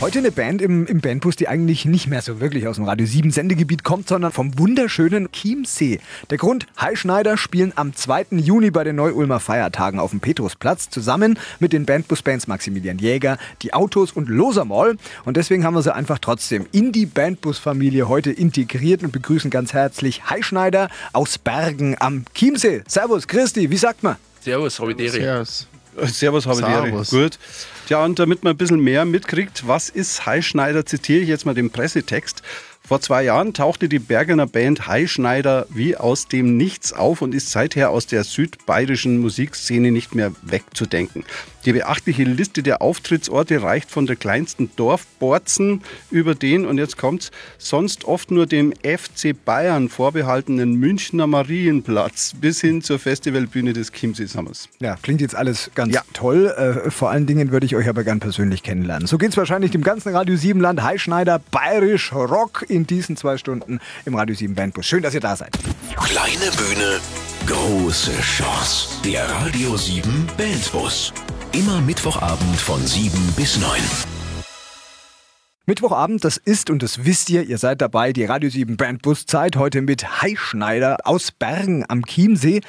Heute 0.00 0.20
eine 0.20 0.30
Band 0.30 0.62
im, 0.62 0.86
im 0.86 1.00
Bandbus, 1.00 1.34
die 1.34 1.48
eigentlich 1.48 1.84
nicht 1.84 2.06
mehr 2.06 2.22
so 2.22 2.38
wirklich 2.38 2.68
aus 2.68 2.76
dem 2.76 2.84
Radio 2.84 3.04
7 3.04 3.32
Sendegebiet 3.32 3.82
kommt, 3.82 4.06
sondern 4.06 4.30
vom 4.30 4.56
wunderschönen 4.56 5.32
Chiemsee. 5.32 5.98
Der 6.30 6.38
Grund, 6.38 6.68
Heischneider 6.80 7.36
spielen 7.36 7.72
am 7.74 7.92
2. 7.92 8.26
Juni 8.30 8.70
bei 8.70 8.84
den 8.84 8.94
Neu-Ulmer 8.94 9.40
Feiertagen 9.40 9.98
auf 9.98 10.10
dem 10.10 10.20
Petrusplatz 10.20 10.88
zusammen 10.88 11.36
mit 11.58 11.72
den 11.72 11.84
Bandbus-Bands 11.84 12.46
Maximilian 12.46 12.98
Jäger, 12.98 13.38
die 13.62 13.74
Autos 13.74 14.12
und 14.12 14.28
Losermoll. 14.28 14.98
Und 15.24 15.36
deswegen 15.36 15.64
haben 15.64 15.74
wir 15.74 15.82
sie 15.82 15.92
einfach 15.92 16.20
trotzdem 16.20 16.66
in 16.70 16.92
die 16.92 17.06
Bandbus-Familie 17.06 18.08
heute 18.08 18.30
integriert 18.30 19.02
und 19.02 19.10
begrüßen 19.10 19.50
ganz 19.50 19.72
herzlich 19.72 20.30
Heischneider 20.30 20.90
aus 21.12 21.38
Bergen 21.38 21.96
am 21.98 22.24
Chiemsee. 22.34 22.84
Servus, 22.86 23.26
Christi, 23.26 23.68
wie 23.68 23.76
sagt 23.76 24.04
man? 24.04 24.14
Servus, 24.42 24.78
Habitäre. 24.78 25.10
Servus. 25.10 25.66
Servus, 26.06 26.46
habe 26.46 26.56
Servus. 26.56 27.10
Gut. 27.10 27.38
Ja, 27.88 28.04
und 28.04 28.18
damit 28.18 28.44
man 28.44 28.54
ein 28.54 28.56
bisschen 28.56 28.80
mehr 28.80 29.04
mitkriegt, 29.04 29.66
was 29.66 29.88
ist 29.88 30.26
Heischneider, 30.26 30.84
zitiere 30.84 31.20
ich 31.20 31.28
jetzt 31.28 31.46
mal 31.46 31.54
den 31.54 31.70
Pressetext. 31.70 32.42
Vor 32.86 33.02
zwei 33.02 33.22
Jahren 33.22 33.52
tauchte 33.52 33.86
die 33.86 33.98
Bergener 33.98 34.46
Band 34.46 34.86
Heischneider 34.86 35.66
wie 35.68 35.96
aus 35.96 36.26
dem 36.26 36.56
Nichts 36.56 36.94
auf 36.94 37.20
und 37.20 37.34
ist 37.34 37.50
seither 37.50 37.90
aus 37.90 38.06
der 38.06 38.24
südbayerischen 38.24 39.18
Musikszene 39.18 39.90
nicht 39.90 40.14
mehr 40.14 40.32
wegzudenken. 40.40 41.24
Die 41.64 41.72
beachtliche 41.72 42.22
Liste 42.22 42.62
der 42.62 42.80
Auftrittsorte 42.80 43.60
reicht 43.62 43.90
von 43.90 44.06
der 44.06 44.16
kleinsten 44.16 44.70
Dorfborzen 44.76 45.82
über 46.10 46.34
den, 46.34 46.64
und 46.64 46.78
jetzt 46.78 46.96
kommt's, 46.96 47.30
sonst 47.58 48.04
oft 48.04 48.30
nur 48.30 48.46
dem 48.46 48.72
FC 48.84 49.34
Bayern 49.44 49.88
vorbehaltenen 49.88 50.74
Münchner 50.74 51.26
Marienplatz 51.26 52.32
bis 52.40 52.60
hin 52.60 52.80
zur 52.80 52.98
Festivalbühne 52.98 53.72
des 53.72 53.92
Chiemsee-Sommers. 53.92 54.68
Ja, 54.78 54.96
klingt 55.02 55.20
jetzt 55.20 55.34
alles 55.34 55.70
ganz 55.74 55.92
Ja. 55.94 56.02
toll. 56.12 56.46
Äh, 56.86 56.90
vor 56.90 57.10
allen 57.10 57.26
Dingen 57.26 57.50
würde 57.50 57.66
ich 57.66 57.74
euch 57.74 57.88
aber 57.88 58.04
gern 58.04 58.20
persönlich 58.20 58.62
kennenlernen. 58.62 59.06
So 59.08 59.18
geht's 59.18 59.36
wahrscheinlich 59.36 59.72
dem 59.72 59.82
ganzen 59.82 60.14
Radio 60.14 60.36
7 60.36 60.60
Land. 60.60 60.82
Heischneider, 60.82 61.40
bayerisch 61.50 62.12
Rock 62.12 62.64
in 62.68 62.86
diesen 62.86 63.16
zwei 63.16 63.36
Stunden 63.36 63.80
im 64.04 64.14
Radio 64.14 64.34
7 64.36 64.54
Bandbus. 64.54 64.86
Schön, 64.86 65.02
dass 65.02 65.12
ihr 65.14 65.20
da 65.20 65.34
seid. 65.36 65.52
Kleine 65.96 66.50
Bühne, 66.56 67.00
große 67.46 68.12
Chance. 68.20 68.88
Der 69.04 69.28
Radio 69.28 69.76
7 69.76 70.26
Bandbus. 70.36 71.12
Immer 71.52 71.80
Mittwochabend 71.80 72.56
von 72.56 72.86
7 72.86 73.10
bis 73.34 73.58
9. 73.58 73.70
Mittwochabend, 75.64 76.22
das 76.22 76.36
ist 76.36 76.68
und 76.68 76.82
das 76.82 77.06
wisst 77.06 77.30
ihr, 77.30 77.42
ihr 77.42 77.56
seid 77.56 77.80
dabei, 77.80 78.12
die 78.12 78.24
Radio 78.26 78.50
7 78.50 78.76
Bandbuszeit 78.76 79.56
heute 79.56 79.80
mit 79.80 80.20
Heischneider 80.20 80.98
aus 81.04 81.32
Bergen 81.32 81.86
am 81.88 82.04
Chiemsee. 82.04 82.60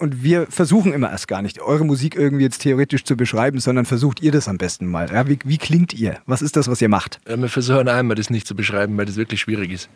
Und 0.00 0.24
wir 0.24 0.48
versuchen 0.48 0.92
immer 0.92 1.10
erst 1.10 1.28
gar 1.28 1.40
nicht, 1.40 1.60
eure 1.60 1.84
Musik 1.84 2.16
irgendwie 2.16 2.42
jetzt 2.42 2.62
theoretisch 2.62 3.04
zu 3.04 3.16
beschreiben, 3.16 3.60
sondern 3.60 3.84
versucht 3.84 4.20
ihr 4.20 4.32
das 4.32 4.48
am 4.48 4.58
besten 4.58 4.86
mal. 4.86 5.08
Ja, 5.12 5.28
wie, 5.28 5.38
wie 5.44 5.58
klingt 5.58 5.94
ihr? 5.94 6.18
Was 6.26 6.42
ist 6.42 6.56
das, 6.56 6.66
was 6.66 6.82
ihr 6.82 6.88
macht? 6.88 7.20
Ja, 7.28 7.40
wir 7.40 7.48
versuchen 7.48 7.88
einmal 7.88 8.16
das 8.16 8.30
nicht 8.30 8.48
zu 8.48 8.56
beschreiben, 8.56 8.96
weil 8.98 9.06
das 9.06 9.14
wirklich 9.14 9.40
schwierig 9.40 9.70
ist. 9.70 9.88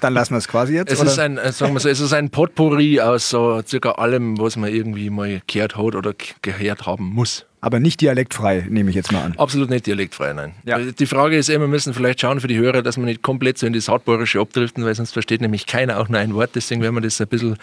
Dann 0.00 0.14
lassen 0.14 0.34
wir 0.34 0.38
es 0.38 0.46
quasi 0.46 0.74
jetzt. 0.74 0.92
Es 0.92 1.00
oder? 1.00 1.10
ist 1.10 1.18
ein, 1.18 1.36
äh, 1.36 1.50
sagen 1.50 1.72
wir 1.74 1.80
so, 1.80 1.88
es 1.88 1.98
ist 1.98 2.12
ein 2.12 2.30
Potpourri 2.30 3.00
aus 3.00 3.28
so 3.28 3.60
circa 3.66 3.92
allem, 3.92 4.38
was 4.38 4.56
man 4.56 4.72
irgendwie 4.72 5.10
mal 5.10 5.42
gehört 5.48 5.76
hat 5.76 5.96
oder 5.96 6.14
gehört 6.42 6.86
haben 6.86 7.06
muss. 7.06 7.44
Aber 7.62 7.78
nicht 7.78 8.00
dialektfrei, 8.00 8.66
nehme 8.68 8.90
ich 8.90 8.96
jetzt 8.96 9.12
mal 9.12 9.22
an. 9.22 9.34
Absolut 9.38 9.70
nicht 9.70 9.86
dialektfrei, 9.86 10.32
nein. 10.32 10.52
Ja. 10.64 10.78
Weil 10.78 10.92
Die 10.92 11.06
Frage 11.06 11.36
ist 11.38 11.48
immer, 11.48 11.60
wir 11.60 11.68
müssen 11.68 11.94
vielleicht 11.94 12.20
schauen 12.20 12.40
für 12.40 12.48
die 12.48 12.58
Hörer, 12.58 12.82
dass 12.82 12.96
wir 12.96 13.04
nicht 13.04 13.22
komplett 13.22 13.56
so 13.56 13.68
in 13.68 13.72
das 13.72 13.88
Hartbäuerische 13.88 14.40
abdriften, 14.40 14.84
weil 14.84 14.96
sonst 14.96 15.12
versteht 15.12 15.40
nämlich 15.40 15.66
keiner 15.66 16.00
auch 16.00 16.08
nur 16.08 16.18
ein 16.18 16.34
Wort. 16.34 16.50
Deswegen 16.56 16.82
werden 16.82 16.96
wir 16.96 17.00
das 17.00 17.20
ein 17.20 17.28
bisschen 17.28 17.56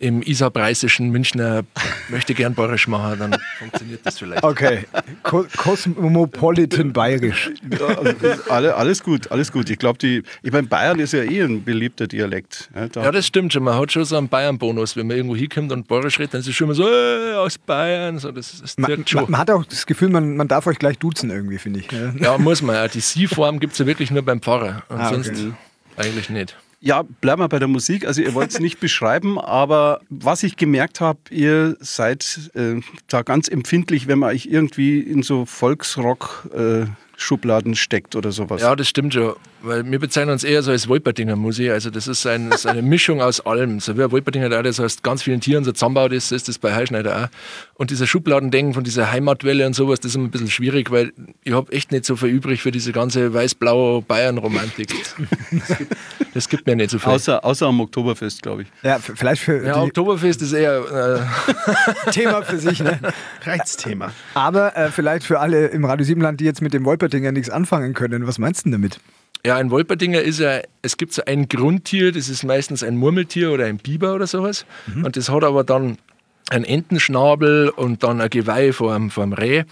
im 0.00 0.22
isarpreisischen 0.22 1.10
Münchner 1.10 1.62
möchte 2.08 2.32
gern 2.32 2.54
bayerisch 2.54 2.88
machen, 2.88 3.18
dann 3.18 3.36
funktioniert 3.58 4.00
das 4.02 4.18
vielleicht. 4.18 4.42
Okay, 4.42 4.86
Co 5.22 5.44
Cosmopolitan 5.58 6.92
bayerisch. 6.94 7.50
Ja, 7.78 7.86
also, 7.86 8.14
alle, 8.48 8.74
alles 8.76 9.02
gut, 9.02 9.30
alles 9.30 9.52
gut. 9.52 9.68
Ich 9.68 9.78
glaube, 9.78 9.98
die, 9.98 10.22
ich 10.42 10.52
meine, 10.52 10.66
Bayern 10.66 10.98
ist 11.00 11.12
ja 11.12 11.22
eh 11.22 11.42
ein 11.42 11.62
beliebter 11.64 12.06
Dialekt. 12.06 12.70
Ja, 12.74 12.88
da- 12.88 13.02
Ja, 13.04 13.12
das 13.12 13.26
stimmt 13.26 13.52
schon. 13.52 13.62
Man 13.62 13.74
hat 13.78 13.92
schon 13.92 14.04
so 14.06 14.16
einen 14.16 14.28
Bayern-Bonus. 14.28 14.96
Wenn 14.96 15.06
man 15.06 15.16
irgendwo 15.18 15.36
hinkommt 15.36 15.70
und 15.70 15.86
bayerisch 15.86 16.18
redet, 16.18 16.32
dann 16.34 16.40
ist 16.40 16.48
es 16.48 16.54
schon 16.54 16.66
immer 16.68 16.74
so, 16.74 16.88
äh, 16.88 17.34
aus 17.34 17.58
Bayern. 17.58 18.18
So, 18.18 18.32
das, 18.32 18.58
das 18.60 18.78
Man, 18.78 19.06
schon. 19.06 19.30
man, 19.30 19.38
hat 19.38 19.50
auch 19.50 19.64
das 19.66 19.84
Gefühl, 19.84 20.08
man, 20.08 20.34
man 20.36 20.48
darf 20.48 20.66
euch 20.66 20.78
gleich 20.78 20.98
duzen 20.98 21.30
irgendwie, 21.30 21.58
finde 21.58 21.80
ich. 21.80 21.92
Ja. 21.92 22.12
Ja, 22.18 22.38
muss 22.38 22.62
man. 22.62 22.74
Ja. 22.76 22.88
Die 22.88 23.00
Sie-Form 23.00 23.60
gibt 23.60 23.74
es 23.74 23.78
ja 23.78 23.84
wirklich 23.86 24.10
nur 24.10 24.22
beim 24.22 24.40
Pfarrer. 24.40 24.82
Und 24.88 24.98
Ah, 24.98 25.08
okay. 25.10 25.22
sonst 25.22 25.32
eigentlich 25.98 26.30
nicht. 26.30 26.56
Ja, 26.82 27.02
bleiben 27.02 27.42
wir 27.42 27.48
bei 27.48 27.58
der 27.58 27.68
Musik. 27.68 28.06
Also 28.06 28.22
ihr 28.22 28.32
wollt 28.32 28.52
es 28.52 28.60
nicht 28.60 28.80
beschreiben, 28.80 29.38
aber 29.38 30.00
was 30.08 30.42
ich 30.42 30.56
gemerkt 30.56 31.02
habe, 31.02 31.18
ihr 31.30 31.76
seid 31.80 32.50
äh, 32.54 32.80
da 33.06 33.20
ganz 33.22 33.48
empfindlich, 33.48 34.08
wenn 34.08 34.20
man 34.20 34.30
euch 34.30 34.46
irgendwie 34.46 35.00
in 35.00 35.22
so 35.22 35.44
Volksrock-Schubladen 35.44 37.74
steckt 37.74 38.16
oder 38.16 38.32
sowas. 38.32 38.62
Ja, 38.62 38.74
das 38.74 38.88
stimmt 38.88 39.12
schon. 39.12 39.34
Weil 39.62 39.84
wir 39.90 39.98
bezeichnen 39.98 40.32
uns 40.32 40.42
eher 40.42 40.62
so 40.62 40.70
als 40.70 40.88
Wolperdinger 40.88 41.36
Musik. 41.36 41.68
Also 41.70 41.90
das 41.90 42.08
ist, 42.08 42.26
ein, 42.26 42.48
das 42.48 42.60
ist 42.60 42.66
eine 42.66 42.80
Mischung 42.80 43.20
aus 43.20 43.44
allem. 43.44 43.78
So 43.80 43.98
wie 43.98 44.04
ein 44.04 44.10
Wolperdinger, 44.10 44.48
der 44.48 44.62
das 44.62 44.80
aus 44.80 45.02
ganz 45.02 45.22
vielen 45.22 45.42
Tieren 45.42 45.64
so 45.64 45.72
zusammenbaut 45.72 46.12
ist, 46.12 46.32
ist 46.32 46.48
das 46.48 46.58
bei 46.58 46.74
Heischneider 46.74 47.24
auch. 47.24 47.28
Und 47.74 47.90
dieser 47.90 48.06
Schubladendenken 48.06 48.72
von 48.72 48.84
dieser 48.84 49.12
Heimatwelle 49.12 49.66
und 49.66 49.74
sowas, 49.74 50.00
das 50.00 50.12
ist 50.12 50.16
immer 50.16 50.28
ein 50.28 50.30
bisschen 50.30 50.48
schwierig, 50.48 50.90
weil 50.90 51.12
ich 51.44 51.52
habe 51.52 51.70
echt 51.72 51.92
nicht 51.92 52.06
so 52.06 52.16
viel 52.16 52.30
übrig 52.30 52.62
für 52.62 52.70
diese 52.70 52.92
ganze 52.92 53.34
weiß-blaue 53.34 54.00
Bayern-Romantik. 54.00 54.88
Das 56.34 56.48
gibt, 56.48 56.66
mir 56.66 56.76
nicht 56.76 56.90
so 56.90 56.98
viel. 56.98 57.12
Außer, 57.12 57.44
außer 57.44 57.66
am 57.66 57.80
Oktoberfest, 57.80 58.42
glaube 58.42 58.62
ich. 58.62 58.68
Ja, 58.82 58.98
vielleicht 58.98 59.42
für 59.42 59.64
ja, 59.64 59.82
Oktoberfest 59.82 60.42
ist 60.42 60.52
eher 60.52 61.26
äh, 62.06 62.10
Thema 62.12 62.42
für 62.42 62.58
sich, 62.58 62.80
ne? 62.80 62.98
Reizthema. 63.42 64.12
Aber 64.34 64.76
äh, 64.76 64.90
vielleicht 64.90 65.24
für 65.24 65.40
alle 65.40 65.68
im 65.68 65.84
Radio 65.84 66.04
7 66.04 66.20
Land, 66.20 66.40
die 66.40 66.44
jetzt 66.44 66.62
mit 66.62 66.72
dem 66.72 66.84
Wolpertinger 66.84 67.32
nichts 67.32 67.50
anfangen 67.50 67.94
können. 67.94 68.26
Was 68.26 68.38
meinst 68.38 68.60
du 68.60 68.70
denn 68.70 68.80
damit? 68.80 69.00
Ja, 69.44 69.56
ein 69.56 69.70
Wolperdinger 69.70 70.20
ist 70.20 70.38
ja, 70.38 70.60
es 70.82 70.98
gibt 70.98 71.14
so 71.14 71.22
ein 71.24 71.48
Grundtier, 71.48 72.12
das 72.12 72.28
ist 72.28 72.44
meistens 72.44 72.82
ein 72.82 72.96
Murmeltier 72.96 73.50
oder 73.50 73.64
ein 73.64 73.78
Biber 73.78 74.14
oder 74.14 74.26
sowas. 74.26 74.66
Und 75.02 75.16
das 75.16 75.30
hat 75.30 75.44
aber 75.44 75.64
dann 75.64 75.96
einen 76.50 76.64
Entenschnabel 76.64 77.70
und 77.70 78.02
dann 78.02 78.20
ein 78.20 78.28
Geweih 78.28 78.72
vor 78.72 78.94
einem, 78.94 79.10
vor 79.10 79.22
einem 79.22 79.32
Reh. 79.32 79.64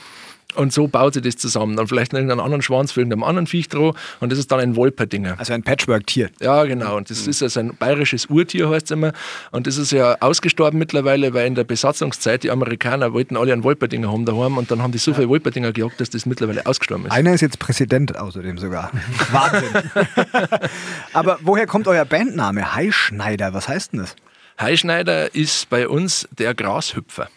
Und 0.55 0.73
so 0.73 0.89
baut 0.89 1.15
sich 1.15 1.23
das 1.23 1.37
zusammen. 1.37 1.77
Dann 1.77 1.87
vielleicht 1.89 2.13
noch 2.13 2.19
irgendeinen 2.19 2.41
anderen 2.41 2.63
Schwanz 2.63 2.93
für 2.93 3.01
irgendeinem 3.01 3.23
anderen 3.23 3.47
Viech 3.47 3.69
drauf. 3.69 3.95
Und 4.21 4.33
das 4.33 4.39
ist 4.39 4.51
dann 4.51 4.61
ein 4.61 4.77
Wolperdinger. 4.77 5.39
Also 5.39 5.53
ein 5.53 5.63
Patchwork-Tier. 5.63 6.31
Ja, 6.41 6.65
genau. 6.65 6.97
Und 6.97 7.11
das 7.11 7.27
ist 7.27 7.43
also 7.43 7.61
ein 7.61 7.77
bayerisches 7.77 8.27
Urtier, 8.27 8.71
heißt 8.71 8.87
es 8.87 8.91
immer. 8.93 9.13
Und 9.51 9.67
das 9.67 9.77
ist 9.77 9.93
ja 9.93 10.17
ausgestorben 10.21 10.79
mittlerweile, 10.79 11.35
weil 11.35 11.47
in 11.47 11.55
der 11.55 11.65
Besatzungszeit 11.65 12.45
die 12.45 12.51
Amerikaner 12.51 13.13
wollten 13.13 13.37
alle 13.37 13.53
einen 13.53 13.63
Wolperdinger 13.63 14.11
haben 14.11 14.25
daheim. 14.25 14.57
Und 14.57 14.71
dann 14.71 14.83
haben 14.83 14.91
die 14.93 14.99
so 14.99 15.13
viele 15.13 15.29
Wolperdinger 15.29 15.73
gejagt, 15.73 16.01
dass 16.01 16.09
das 16.09 16.25
mittlerweile 16.25 16.65
ausgestorben 16.65 17.07
ist. 17.07 17.13
Einer 17.13 17.35
ist 17.35 17.43
jetzt 17.43 17.59
Präsident 17.59 18.17
außerdem 18.17 18.57
sogar. 18.57 18.91
Wahnsinn. 19.31 19.69
Aber 21.13 21.39
woher 21.43 21.67
kommt 21.67 21.87
euer 21.89 22.07
Bandname? 22.07 22.75
Heischneider, 22.75 23.53
was 23.53 23.69
heißt 23.69 23.93
denn 23.93 24.01
das? 24.01 24.17
Heischneider 24.59 25.35
ist 25.35 25.69
bei 25.69 25.87
uns 25.87 26.27
der 26.37 26.55
Grashüpfer. 26.55 27.29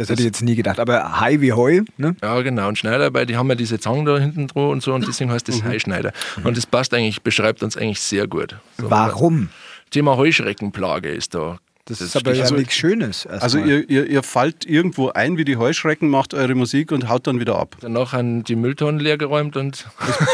Das 0.00 0.08
hätte 0.08 0.22
ich 0.22 0.26
jetzt 0.26 0.40
nie 0.40 0.54
gedacht. 0.54 0.80
Aber 0.80 1.20
Hai 1.20 1.42
wie 1.42 1.52
Heu, 1.52 1.82
ne? 1.98 2.16
Ja, 2.22 2.40
genau. 2.40 2.68
Und 2.68 2.78
Schneider, 2.78 3.12
weil 3.12 3.26
die 3.26 3.36
haben 3.36 3.50
ja 3.50 3.54
diese 3.54 3.78
Zangen 3.78 4.06
da 4.06 4.16
hinten 4.16 4.46
dran 4.46 4.70
und 4.70 4.82
so 4.82 4.94
und 4.94 5.06
deswegen 5.06 5.30
heißt 5.30 5.46
das 5.46 5.62
Heischneider. 5.62 6.14
Und 6.42 6.56
das 6.56 6.64
passt 6.64 6.94
eigentlich, 6.94 7.20
beschreibt 7.20 7.62
uns 7.62 7.76
eigentlich 7.76 8.00
sehr 8.00 8.26
gut. 8.26 8.56
So, 8.78 8.90
Warum? 8.90 9.50
Thema 9.90 10.16
Heuschreckenplage 10.16 11.10
ist 11.10 11.34
da. 11.34 11.58
Das, 11.84 12.00
ist 12.00 12.16
aber 12.16 12.32
ja 12.32 12.44
also- 12.44 12.54
nichts 12.54 12.72
Schönes. 12.72 13.26
Also 13.26 13.58
ihr, 13.58 13.90
ihr, 13.90 14.06
ihr 14.06 14.22
fallt 14.22 14.64
irgendwo 14.64 15.10
ein 15.10 15.36
wie 15.36 15.44
die 15.44 15.58
Heuschrecken, 15.58 16.08
macht 16.08 16.32
eure 16.32 16.54
Musik 16.54 16.92
und 16.92 17.10
haut 17.10 17.26
dann 17.26 17.38
wieder 17.38 17.58
ab. 17.58 17.76
Danach 17.80 18.14
haben 18.14 18.42
die 18.42 18.56
Mülltonnen 18.56 19.00
leer 19.00 19.18
geräumt 19.18 19.58
und 19.58 19.86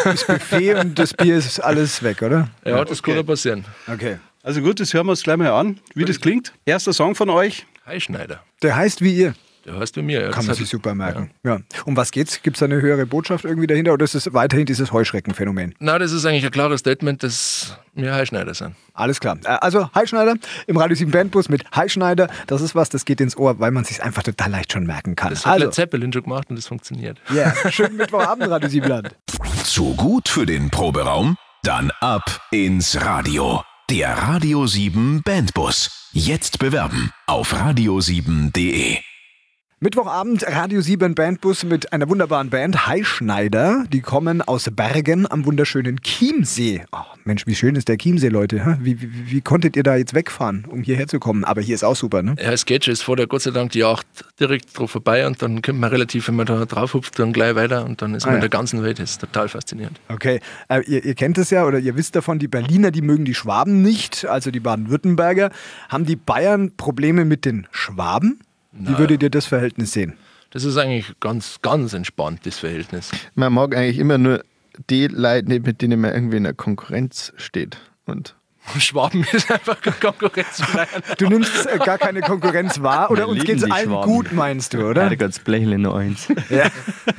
das 0.04 0.26
Buffet 0.26 0.74
und 0.74 0.96
das 0.96 1.12
Bier 1.12 1.38
ist 1.38 1.58
alles 1.58 2.04
weg, 2.04 2.22
oder? 2.22 2.50
ja, 2.64 2.84
das 2.84 3.02
kann 3.02 3.16
ja 3.16 3.24
passieren. 3.24 3.64
Okay. 3.92 4.18
Also 4.44 4.60
gut, 4.60 4.78
das 4.78 4.94
hören 4.94 5.06
wir 5.06 5.10
uns 5.10 5.24
gleich 5.24 5.38
mal 5.38 5.50
an, 5.50 5.80
wie 5.96 6.04
das 6.04 6.20
klingt. 6.20 6.52
Erster 6.66 6.92
Song 6.92 7.16
von 7.16 7.30
euch. 7.30 7.66
Heischneider. 7.84 8.44
Der 8.62 8.76
heißt 8.76 9.00
wie 9.00 9.12
ihr. 9.12 9.34
Heißt 9.68 9.94
bei 9.94 10.02
mir. 10.02 10.22
Ja. 10.22 10.30
Kann 10.30 10.46
man 10.46 10.54
sich 10.54 10.68
super 10.68 10.94
merken. 10.94 11.30
Ja. 11.44 11.58
Um 11.84 11.96
was 11.96 12.10
geht's? 12.10 12.42
Gibt 12.42 12.56
es 12.56 12.60
da 12.60 12.66
eine 12.66 12.80
höhere 12.80 13.06
Botschaft 13.06 13.44
irgendwie 13.44 13.66
dahinter 13.66 13.92
oder 13.92 14.04
ist 14.04 14.14
es 14.14 14.32
weiterhin 14.32 14.66
dieses 14.66 14.92
Heuschreckenphänomen? 14.92 15.74
Na, 15.78 15.98
das 15.98 16.12
ist 16.12 16.24
eigentlich 16.24 16.44
ein 16.44 16.50
klares 16.50 16.80
Statement, 16.80 17.22
dass 17.22 17.76
wir 17.94 18.14
Heischneider 18.14 18.54
sind. 18.54 18.74
Alles 18.94 19.20
klar. 19.20 19.38
Äh, 19.44 19.48
Also 19.60 19.90
Heischneider 19.94 20.34
im 20.66 20.76
Radio 20.76 20.96
7 20.96 21.10
Bandbus 21.10 21.48
mit 21.48 21.64
Heischneider. 21.74 22.28
Das 22.46 22.60
ist 22.60 22.74
was, 22.74 22.88
das 22.90 23.04
geht 23.04 23.20
ins 23.20 23.36
Ohr, 23.36 23.58
weil 23.58 23.70
man 23.70 23.84
sich 23.84 24.02
einfach 24.02 24.22
total 24.22 24.50
leicht 24.50 24.72
schon 24.72 24.84
merken 24.86 25.16
kann. 25.16 25.30
Das 25.30 25.44
hat 25.46 25.54
Also, 25.54 25.64
Led 25.66 25.74
Zeppelin 25.74 26.12
schon 26.12 26.22
gemacht 26.22 26.48
und 26.50 26.56
das 26.56 26.66
funktioniert. 26.66 27.18
ja, 27.34 27.52
schönen 27.70 27.96
Mittwochabend, 27.98 28.48
Radio 28.50 28.68
7 28.68 28.86
Land. 28.88 29.16
Zu 29.64 29.94
gut 29.94 30.28
für 30.28 30.46
den 30.46 30.70
Proberaum? 30.70 31.36
Dann 31.62 31.90
ab 32.00 32.40
ins 32.52 33.00
Radio. 33.04 33.62
Der 33.90 34.10
Radio 34.16 34.66
7 34.66 35.22
Bandbus. 35.24 36.10
Jetzt 36.12 36.58
bewerben 36.58 37.10
auf 37.26 37.52
radio7.de. 37.54 38.98
Mittwochabend 39.78 40.42
Radio 40.48 40.80
7 40.80 41.14
Bandbus 41.14 41.62
mit 41.62 41.92
einer 41.92 42.08
wunderbaren 42.08 42.48
Band, 42.48 42.86
Heischneider. 42.86 43.84
Die 43.92 44.00
kommen 44.00 44.40
aus 44.40 44.70
Bergen 44.72 45.30
am 45.30 45.44
wunderschönen 45.44 46.00
Chiemsee. 46.00 46.86
Oh, 46.92 47.00
Mensch, 47.24 47.46
wie 47.46 47.54
schön 47.54 47.76
ist 47.76 47.86
der 47.88 47.98
Chiemsee, 47.98 48.28
Leute. 48.28 48.78
Wie, 48.80 49.02
wie, 49.02 49.30
wie, 49.30 49.40
konntet 49.42 49.76
ihr 49.76 49.82
da 49.82 49.96
jetzt 49.96 50.14
wegfahren, 50.14 50.64
um 50.64 50.82
hierher 50.82 51.08
zu 51.08 51.18
kommen? 51.18 51.44
Aber 51.44 51.60
hier 51.60 51.74
ist 51.74 51.84
auch 51.84 51.94
super, 51.94 52.22
ne? 52.22 52.36
Ja, 52.42 52.52
es 52.52 52.64
geht 52.64 52.86
schon. 52.86 52.94
Es 52.94 53.02
fährt 53.02 53.18
ja 53.18 53.26
Gott 53.26 53.42
sei 53.42 53.50
Dank 53.50 53.72
die 53.72 53.80
Yacht 53.80 54.06
direkt 54.40 54.78
drauf 54.78 54.92
vorbei 54.92 55.26
und 55.26 55.42
dann 55.42 55.60
kommt 55.60 55.78
man 55.78 55.90
relativ, 55.90 56.26
wenn 56.28 56.36
man 56.36 56.46
da 56.46 56.64
drauf 56.64 56.94
hupft, 56.94 57.18
dann 57.18 57.34
gleich 57.34 57.54
weiter 57.54 57.84
und 57.84 58.00
dann 58.00 58.14
ist 58.14 58.24
man 58.24 58.30
ah, 58.30 58.32
ja. 58.32 58.36
in 58.36 58.40
der 58.40 58.48
ganzen 58.48 58.82
Welt. 58.82 58.98
Das 58.98 59.10
ist 59.10 59.20
total 59.20 59.50
faszinierend. 59.50 60.00
Okay, 60.08 60.40
äh, 60.70 60.80
ihr, 60.86 61.04
ihr 61.04 61.14
kennt 61.14 61.36
es 61.36 61.50
ja 61.50 61.66
oder 61.66 61.78
ihr 61.78 61.96
wisst 61.96 62.16
davon, 62.16 62.38
die 62.38 62.48
Berliner, 62.48 62.92
die 62.92 63.02
mögen 63.02 63.26
die 63.26 63.34
Schwaben 63.34 63.82
nicht, 63.82 64.24
also 64.24 64.50
die 64.50 64.60
Baden-Württemberger. 64.60 65.50
Haben 65.90 66.06
die 66.06 66.16
Bayern 66.16 66.74
Probleme 66.78 67.26
mit 67.26 67.44
den 67.44 67.66
Schwaben? 67.72 68.40
Wie 68.78 68.98
würdet 68.98 69.22
ihr 69.22 69.30
das 69.30 69.46
Verhältnis 69.46 69.92
sehen? 69.92 70.14
Das 70.50 70.64
ist 70.64 70.76
eigentlich 70.76 71.12
ganz, 71.20 71.58
ganz 71.62 71.92
entspannt, 71.92 72.40
das 72.44 72.58
Verhältnis. 72.58 73.10
Man 73.34 73.52
mag 73.52 73.74
eigentlich 73.76 73.98
immer 73.98 74.18
nur 74.18 74.44
die 74.90 75.06
Leute, 75.08 75.60
mit 75.60 75.82
denen 75.82 76.00
man 76.00 76.12
irgendwie 76.12 76.36
in 76.36 76.44
der 76.44 76.54
Konkurrenz 76.54 77.32
steht. 77.36 77.78
Und 78.06 78.36
Schwaben 78.78 79.24
ist 79.32 79.50
einfach 79.50 79.80
konkurrenzfrei. 80.00 80.86
Du 81.18 81.28
nimmst 81.28 81.66
äh, 81.66 81.78
gar 81.78 81.98
keine 81.98 82.20
Konkurrenz 82.20 82.80
wahr 82.82 83.10
oder 83.10 83.22
Wir 83.22 83.28
uns 83.28 83.44
geht 83.44 83.58
es 83.58 83.70
allen 83.70 83.86
Schwaben. 83.90 84.10
gut, 84.10 84.32
meinst 84.32 84.74
du, 84.74 84.86
oder? 84.86 85.08
Ja, 85.08 85.14
ganz 85.14 85.38
Blechle 85.38 85.78
nur 85.78 85.96
eins. 85.96 86.28
Ja. 86.50 86.66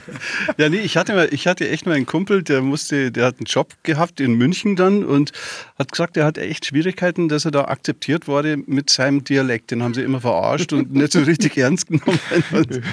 ja, 0.57 0.69
nee, 0.69 0.79
ich 0.79 0.97
hatte, 0.97 1.13
mal, 1.13 1.29
ich 1.31 1.47
hatte 1.47 1.67
echt 1.69 1.85
mal 1.85 1.93
einen 1.93 2.05
Kumpel, 2.05 2.43
der 2.43 2.61
musste, 2.61 3.11
der 3.11 3.25
hat 3.25 3.37
einen 3.39 3.45
Job 3.45 3.73
gehabt 3.83 4.19
in 4.19 4.33
München 4.33 4.75
dann 4.75 5.03
und 5.03 5.31
hat 5.79 5.91
gesagt, 5.91 6.17
er 6.17 6.25
hat 6.25 6.37
echt 6.37 6.65
Schwierigkeiten, 6.65 7.29
dass 7.29 7.45
er 7.45 7.51
da 7.51 7.65
akzeptiert 7.65 8.27
wurde 8.27 8.57
mit 8.57 8.89
seinem 8.89 9.23
Dialekt. 9.23 9.71
Den 9.71 9.83
haben 9.83 9.93
sie 9.93 10.01
immer 10.01 10.21
verarscht 10.21 10.73
und 10.73 10.93
nicht 10.93 11.13
so 11.13 11.19
richtig 11.21 11.57
ernst 11.57 11.87
genommen. 11.87 12.19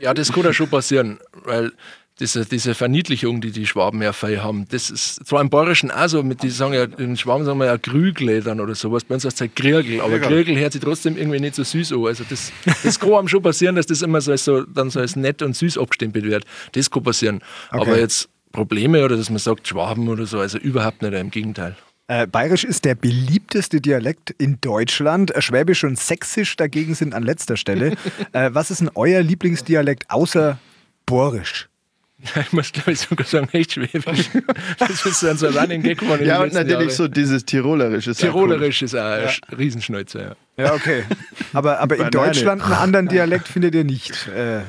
Ja, 0.00 0.12
das 0.12 0.32
kann 0.32 0.42
ja 0.42 0.52
schon 0.52 0.68
passieren, 0.68 1.20
weil 1.44 1.70
diese, 2.22 2.46
diese 2.46 2.74
Verniedlichung, 2.74 3.40
die 3.40 3.50
die 3.50 3.66
Schwaben 3.66 4.00
ja 4.00 4.12
fein 4.12 4.42
haben, 4.42 4.66
das 4.70 4.90
ist 4.90 5.26
zwar 5.26 5.40
im 5.40 5.50
Bayerischen 5.50 5.90
auch 5.90 6.08
so, 6.08 6.22
mit 6.22 6.42
die 6.42 6.50
sagen 6.50 6.72
ja, 6.72 6.84
in 6.84 7.16
Schwaben 7.16 7.44
sagen 7.44 7.58
wir 7.58 7.66
ja 7.66 7.76
Grügle 7.76 8.40
dann 8.40 8.60
oder 8.60 8.74
sowas, 8.74 9.04
bei 9.04 9.16
uns 9.16 9.24
heißt 9.24 9.36
es 9.36 9.40
halt 9.40 9.56
Griergel, 9.56 10.00
aber 10.00 10.20
Griergel 10.20 10.56
hört 10.56 10.72
sich 10.72 10.80
trotzdem 10.80 11.16
irgendwie 11.16 11.40
nicht 11.40 11.56
so 11.56 11.64
süß 11.64 11.92
an. 11.92 12.06
Also 12.06 12.24
das, 12.28 12.52
das 12.84 12.98
kann 12.98 13.12
einem 13.12 13.28
schon 13.28 13.42
passieren, 13.42 13.74
dass 13.74 13.86
das 13.86 14.02
immer 14.02 14.20
so 14.20 14.30
als, 14.30 14.44
so, 14.44 14.62
dann 14.62 14.88
so 14.88 15.00
als 15.00 15.16
nett 15.16 15.42
und 15.42 15.56
süß 15.56 15.76
abgestempelt 15.76 16.24
wird. 16.24 16.44
Das 16.72 16.90
kann 16.90 17.02
passieren. 17.02 17.40
Okay. 17.70 17.80
Aber 17.82 17.98
jetzt 17.98 18.28
Probleme 18.52 19.04
oder 19.04 19.16
dass 19.16 19.28
man 19.28 19.38
sagt 19.38 19.66
Schwaben 19.66 20.08
oder 20.08 20.24
so, 20.24 20.38
also 20.38 20.58
überhaupt 20.58 21.02
nicht, 21.02 21.12
im 21.12 21.30
Gegenteil. 21.30 21.76
Äh, 22.06 22.26
Bayerisch 22.26 22.64
ist 22.64 22.84
der 22.84 22.94
beliebteste 22.94 23.80
Dialekt 23.80 24.30
in 24.30 24.60
Deutschland. 24.60 25.34
Äh, 25.34 25.42
Schwäbisch 25.42 25.82
und 25.82 25.98
Sächsisch 25.98 26.56
dagegen 26.56 26.94
sind 26.94 27.14
an 27.14 27.22
letzter 27.22 27.56
Stelle. 27.56 27.96
äh, 28.32 28.50
was 28.52 28.70
ist 28.70 28.80
denn 28.80 28.90
euer 28.94 29.22
Lieblingsdialekt 29.22 30.10
außer 30.10 30.58
Borisch? 31.06 31.68
Ich 32.40 32.52
muss 32.52 32.72
glaube 32.72 32.92
ich 32.92 33.00
sogar 33.00 33.26
sagen, 33.26 33.48
echt 33.52 33.72
Schwäbisch. 33.72 34.30
Das 34.78 35.04
ist 35.04 35.22
dann 35.22 35.36
so 35.36 35.46
ein 35.46 35.56
Running 35.56 35.82
Gag 35.82 36.02
von 36.02 36.24
Ja, 36.24 36.42
und 36.42 36.52
natürlich 36.52 36.78
Jahre. 36.78 36.90
so 36.90 37.08
dieses 37.08 37.44
Tirolerische. 37.44 38.14
Tirolerisch 38.14 38.82
ist 38.82 38.94
auch 38.94 38.98
ja. 38.98 39.30
Riesenschnäuzer, 39.56 40.22
ja. 40.22 40.36
Ja, 40.56 40.74
okay. 40.74 41.04
Aber, 41.54 41.80
aber 41.80 41.96
in 41.96 42.10
Deutschland 42.10 42.62
einen 42.62 42.72
anderen 42.74 43.08
Dialekt 43.08 43.48
findet 43.48 43.74
ihr 43.74 43.84
nicht. 43.84 44.28
Äh, 44.28 44.58
äh, 44.58 44.62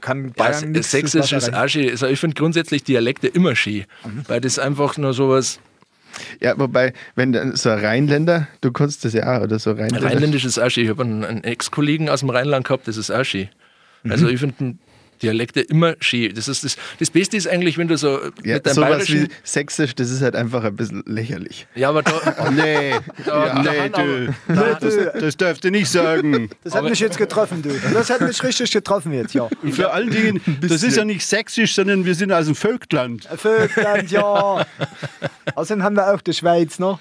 kann 0.00 0.32
Bayern 0.32 0.74
ja, 0.74 0.82
Sächsisch 0.82 1.32
ist 1.32 1.52
auch 1.52 1.68
schön. 1.68 1.90
Also 1.90 2.06
ich 2.06 2.20
finde 2.20 2.34
grundsätzlich 2.34 2.84
Dialekte 2.84 3.26
immer 3.26 3.56
schön, 3.56 3.84
mhm. 4.04 4.22
weil 4.28 4.40
das 4.40 4.58
einfach 4.58 4.96
nur 4.96 5.12
sowas 5.12 5.60
ja, 6.40 6.58
wobei, 6.58 6.92
wenn 7.14 7.54
so 7.54 7.70
ein 7.70 7.78
Rheinländer, 7.78 8.48
du 8.62 8.72
kannst 8.72 9.04
das 9.04 9.12
ja 9.12 9.38
auch, 9.38 9.42
oder 9.42 9.60
so 9.60 9.70
Rheinländer. 9.70 10.02
Rheinländisch 10.02 10.44
ist 10.44 10.60
schön. 10.72 10.84
Ich 10.84 10.90
habe 10.90 11.04
einen, 11.04 11.24
einen 11.24 11.44
Ex-Kollegen 11.44 12.08
aus 12.08 12.20
dem 12.20 12.30
Rheinland 12.30 12.66
gehabt, 12.66 12.88
das 12.88 12.96
ist 12.96 13.12
schön. 13.26 13.48
Also 14.08 14.26
mhm. 14.26 14.32
ich 14.32 14.40
finde 14.40 14.78
Dialekte 15.22 15.60
immer 15.60 15.94
schön. 16.00 16.34
Das, 16.34 16.48
ist 16.48 16.64
das, 16.64 16.76
das 16.98 17.10
Beste 17.10 17.36
ist 17.36 17.46
eigentlich, 17.46 17.78
wenn 17.78 17.88
du 17.88 17.96
so 17.96 18.20
ja, 18.42 18.54
mit 18.54 18.66
deinem 18.66 18.74
sowas 18.74 19.10
wie 19.10 19.28
Sächsisch, 19.44 19.94
das 19.94 20.10
ist 20.10 20.22
halt 20.22 20.34
einfach 20.34 20.64
ein 20.64 20.74
bisschen 20.74 21.02
lächerlich. 21.06 21.66
Ja, 21.74 21.90
aber 21.90 22.02
da... 22.02 22.12
Oh, 22.40 22.50
nee, 22.50 22.94
da, 23.26 23.46
ja, 23.46 23.88
da 23.88 24.02
nee, 24.02 24.26
du, 24.48 24.54
da, 24.54 24.74
das, 24.74 24.94
das 25.18 25.36
darfst 25.36 25.64
du 25.64 25.70
nicht 25.70 25.88
sagen. 25.88 26.48
Das 26.64 26.72
hat 26.72 26.80
aber, 26.80 26.90
mich 26.90 27.00
jetzt 27.00 27.18
getroffen, 27.18 27.62
du. 27.62 27.70
Das 27.92 28.08
hat 28.08 28.20
mich 28.20 28.42
richtig 28.42 28.70
getroffen 28.70 29.12
jetzt, 29.12 29.34
ja. 29.34 29.48
Und 29.62 29.74
vor 29.74 29.92
allen 29.92 30.10
Dingen, 30.10 30.40
das 30.60 30.82
ist 30.82 30.96
ja 30.96 31.04
nicht 31.04 31.26
sächsisch, 31.26 31.74
sondern 31.74 32.04
wir 32.04 32.14
sind 32.14 32.32
aus 32.32 32.46
dem 32.46 32.54
Völkland. 32.54 33.28
Völkland, 33.36 34.10
ja. 34.10 34.64
Außerdem 35.54 35.82
haben 35.82 35.96
wir 35.96 36.14
auch 36.14 36.20
die 36.20 36.32
Schweiz 36.32 36.78
noch. 36.78 36.98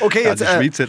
Okay, 0.00 0.24
jetzt... 0.24 0.42
Also 0.42 0.62
Schweizer, 0.62 0.86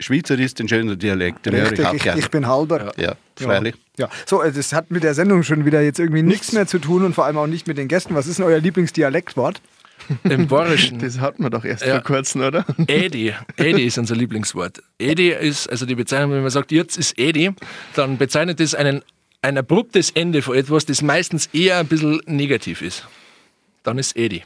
Schweizer 0.00 0.38
ist 0.38 0.60
ein 0.60 0.68
schöner 0.68 0.96
Dialekt. 0.96 1.46
Richtig, 1.46 1.86
ich, 1.94 2.06
ich, 2.16 2.30
bin 2.30 2.46
halber. 2.46 2.92
Ja, 2.96 3.04
ja 3.04 3.16
freilich. 3.36 3.74
Ja, 3.98 4.08
so, 4.26 4.42
äh, 4.42 4.52
das 4.52 4.72
hat 4.72 4.90
mit 4.90 5.02
der 5.02 5.14
Sendung 5.14 5.42
schon 5.42 5.64
wieder 5.64 5.80
jetzt 5.80 5.98
irgendwie 5.98 6.22
nichts 6.22 6.52
mehr 6.52 6.66
zu 6.66 6.78
tun 6.78 7.04
und 7.04 7.14
vor 7.14 7.24
allem 7.24 7.38
auch 7.38 7.46
nicht 7.46 7.66
mit 7.66 7.78
den 7.78 7.88
Gästen. 7.88 8.14
Was 8.14 8.26
ist 8.26 8.38
denn 8.38 8.46
euer 8.46 8.60
Lieblingsdialektwort? 8.60 9.60
Im 10.24 10.48
Bayerischen. 10.48 10.98
Das 11.04 11.20
hatten 11.20 11.42
wir 11.42 11.50
doch 11.50 11.64
erst 11.64 11.84
ja. 11.84 11.94
vor 11.94 12.02
kurzem, 12.02 12.42
oder? 12.42 12.64
Edi. 12.86 13.34
Edi 13.56 13.84
ist 13.84 13.98
unser 13.98 14.16
Lieblingswort. 14.16 14.82
Edi 14.98 15.30
ist, 15.30 15.68
also 15.68 15.86
die 15.86 15.94
Bezeichnung, 15.94 16.32
wenn 16.32 16.42
man 16.42 16.50
sagt, 16.50 16.72
jetzt 16.72 16.96
ist 16.96 17.18
Edi, 17.18 17.52
dann 17.94 18.18
bezeichnet 18.18 18.60
das 18.60 18.74
einen, 18.74 19.02
ein 19.42 19.58
abruptes 19.58 20.10
Ende 20.10 20.42
von 20.42 20.56
etwas, 20.56 20.86
das 20.86 21.02
meistens 21.02 21.46
eher 21.52 21.78
ein 21.78 21.86
bisschen 21.86 22.20
negativ 22.26 22.82
ist. 22.82 23.06
Dann 23.82 23.98
ist 23.98 24.16
Edi. 24.16 24.42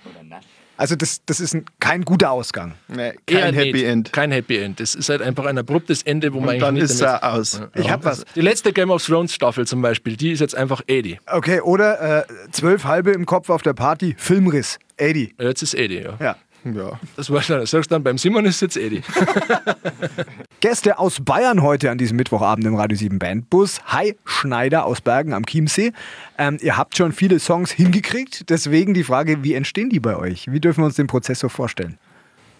Also 0.78 0.94
das, 0.94 1.24
das 1.26 1.40
ist 1.40 1.54
ein, 1.54 1.64
kein 1.80 2.04
guter 2.04 2.30
Ausgang. 2.30 2.74
Nee, 2.86 3.12
kein 3.26 3.52
Happy 3.52 3.72
nicht. 3.72 3.84
End. 3.84 4.12
Kein 4.12 4.30
Happy 4.30 4.58
End. 4.58 4.78
Das 4.78 4.94
ist 4.94 5.08
halt 5.08 5.22
einfach 5.22 5.44
ein 5.46 5.58
abruptes 5.58 6.04
Ende, 6.04 6.32
wo 6.32 6.38
Und 6.38 6.46
man 6.46 6.60
dann 6.60 6.76
eigentlich 6.76 6.84
ist 6.84 7.00
er 7.00 7.34
aus. 7.34 7.58
Ja. 7.58 7.68
Ich 7.74 7.90
hab 7.90 8.04
was. 8.04 8.24
Die 8.36 8.40
letzte 8.40 8.72
Game 8.72 8.90
of 8.90 9.04
Thrones 9.04 9.34
Staffel 9.34 9.66
zum 9.66 9.82
Beispiel, 9.82 10.16
die 10.16 10.30
ist 10.30 10.38
jetzt 10.38 10.54
einfach 10.54 10.82
80. 10.82 11.18
Okay, 11.26 11.60
oder 11.62 12.20
äh, 12.20 12.24
zwölf 12.52 12.84
halbe 12.84 13.10
im 13.10 13.26
Kopf 13.26 13.50
auf 13.50 13.62
der 13.62 13.74
Party, 13.74 14.14
Filmriss, 14.16 14.78
80. 15.00 15.34
Jetzt 15.40 15.62
ist 15.62 15.74
80, 15.74 16.04
ja. 16.04 16.16
Ja. 16.20 16.36
Ja. 16.64 16.98
Das 17.16 17.30
war 17.30 17.40
dann, 17.46 17.64
sagst 17.66 17.90
dann, 17.90 18.02
beim 18.02 18.18
Simon 18.18 18.44
ist 18.44 18.60
jetzt 18.60 18.76
Edi. 18.76 19.02
Gäste 20.60 20.98
aus 20.98 21.20
Bayern 21.20 21.62
heute 21.62 21.90
an 21.90 21.98
diesem 21.98 22.16
Mittwochabend 22.16 22.66
im 22.66 22.74
Radio 22.74 22.96
7 22.96 23.18
Bandbus. 23.18 23.80
Hi 23.86 24.16
Schneider 24.24 24.84
aus 24.84 25.00
Bergen 25.00 25.32
am 25.32 25.46
Chiemsee. 25.46 25.92
Ähm, 26.36 26.58
ihr 26.60 26.76
habt 26.76 26.96
schon 26.96 27.12
viele 27.12 27.38
Songs 27.38 27.70
hingekriegt, 27.70 28.50
deswegen 28.50 28.94
die 28.94 29.04
Frage, 29.04 29.44
wie 29.44 29.54
entstehen 29.54 29.88
die 29.90 30.00
bei 30.00 30.16
euch? 30.16 30.50
Wie 30.50 30.60
dürfen 30.60 30.82
wir 30.82 30.86
uns 30.86 30.96
den 30.96 31.06
Prozess 31.06 31.38
so 31.38 31.48
vorstellen? 31.48 31.98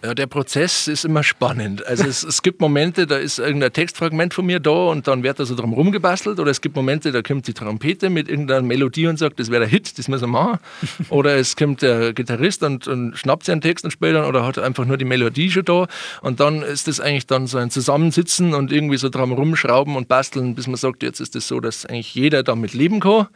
Ja, 0.01 0.13
der 0.13 0.27
Prozess 0.27 0.87
ist 0.87 1.03
immer 1.03 1.23
spannend. 1.23 1.85
Also 1.85 2.05
es, 2.05 2.23
es, 2.23 2.41
gibt 2.41 2.61
Momente, 2.61 3.05
da 3.05 3.17
ist 3.17 3.37
irgendein 3.37 3.73
Textfragment 3.73 4.33
von 4.33 4.45
mir 4.45 4.61
da 4.61 4.71
und 4.71 5.09
dann 5.09 5.23
wird 5.23 5.41
da 5.41 5.45
so 5.45 5.55
drum 5.55 5.73
rumgebastelt. 5.73 6.39
Oder 6.39 6.51
es 6.51 6.61
gibt 6.61 6.77
Momente, 6.77 7.11
da 7.11 7.21
kommt 7.21 7.47
die 7.47 7.53
Trompete 7.53 8.09
mit 8.09 8.29
irgendeiner 8.29 8.61
Melodie 8.61 9.07
und 9.07 9.19
sagt, 9.19 9.41
das 9.41 9.51
wäre 9.51 9.61
der 9.61 9.69
Hit, 9.69 9.97
das 9.97 10.07
müssen 10.07 10.23
wir 10.23 10.27
machen. 10.27 10.59
Oder 11.09 11.35
es 11.35 11.57
kommt 11.57 11.81
der 11.81 12.13
Gitarrist 12.13 12.63
und, 12.63 12.87
und 12.87 13.17
schnappt 13.17 13.45
sich 13.45 13.51
einen 13.51 13.59
Text 13.59 13.83
und 13.83 13.91
spielt 13.91 14.15
dann 14.15 14.23
oder 14.23 14.45
hat 14.45 14.57
einfach 14.57 14.85
nur 14.85 14.97
die 14.97 15.05
Melodie 15.05 15.51
schon 15.51 15.65
da. 15.65 15.87
Und 16.21 16.39
dann 16.39 16.61
ist 16.61 16.87
das 16.87 17.01
eigentlich 17.01 17.27
dann 17.27 17.47
so 17.47 17.57
ein 17.57 17.69
Zusammensitzen 17.69 18.53
und 18.53 18.71
irgendwie 18.71 18.97
so 18.97 19.09
drum 19.09 19.33
rumschrauben 19.33 19.97
und 19.97 20.07
basteln, 20.07 20.55
bis 20.55 20.67
man 20.67 20.77
sagt, 20.77 21.03
jetzt 21.03 21.19
ist 21.19 21.35
das 21.35 21.47
so, 21.47 21.59
dass 21.59 21.85
eigentlich 21.85 22.15
jeder 22.15 22.43
damit 22.43 22.73
leben 22.73 23.01
kann. 23.01 23.27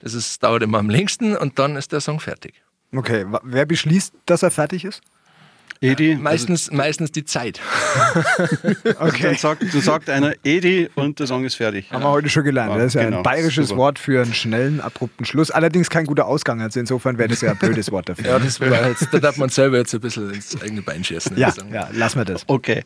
Das 0.00 0.14
ist, 0.14 0.42
dauert 0.42 0.62
immer 0.62 0.78
am 0.78 0.90
längsten 0.90 1.36
und 1.36 1.58
dann 1.58 1.76
ist 1.76 1.92
der 1.92 2.00
Song 2.00 2.18
fertig. 2.18 2.54
Okay, 2.92 3.26
wer 3.44 3.66
beschließt, 3.66 4.12
dass 4.26 4.42
er 4.42 4.50
fertig 4.50 4.84
ist? 4.84 5.02
Edi? 5.82 6.14
Meistens, 6.14 6.68
also, 6.68 6.76
meistens 6.76 7.10
die 7.10 7.24
Zeit. 7.24 7.58
okay. 9.00 9.22
Dann 9.22 9.36
sagt, 9.36 9.62
dann 9.62 9.80
sagt 9.80 10.10
einer 10.10 10.34
Edi 10.44 10.90
und 10.94 11.18
der 11.18 11.26
Song 11.26 11.44
ist 11.44 11.54
fertig. 11.54 11.90
Haben 11.90 12.02
wir 12.02 12.10
heute 12.10 12.28
schon 12.28 12.44
gelernt. 12.44 12.76
Das 12.76 12.88
ist 12.88 12.94
ja 12.94 13.04
genau. 13.04 13.18
ein 13.18 13.22
bayerisches 13.22 13.68
Super. 13.68 13.80
Wort 13.80 13.98
für 13.98 14.22
einen 14.22 14.34
schnellen, 14.34 14.80
abrupten 14.82 15.24
Schluss. 15.24 15.50
Allerdings 15.50 15.88
kein 15.88 16.04
guter 16.04 16.26
Ausgang. 16.26 16.60
Also 16.60 16.80
insofern 16.80 17.16
wäre 17.16 17.28
das 17.28 17.40
ja 17.40 17.52
ein 17.52 17.58
blödes 17.58 17.90
Wort 17.90 18.10
dafür. 18.10 18.26
ja, 18.26 18.38
das 18.38 18.60
war 18.60 18.88
jetzt, 18.88 19.08
da 19.10 19.18
darf 19.18 19.38
man 19.38 19.48
selber 19.48 19.78
jetzt 19.78 19.94
ein 19.94 20.00
bisschen 20.00 20.34
ins 20.34 20.60
eigene 20.60 20.82
Bein 20.82 21.02
schießen. 21.02 21.38
Ja, 21.38 21.52
ja, 21.72 21.88
lassen 21.92 22.18
wir 22.18 22.26
das. 22.26 22.44
Okay. 22.46 22.82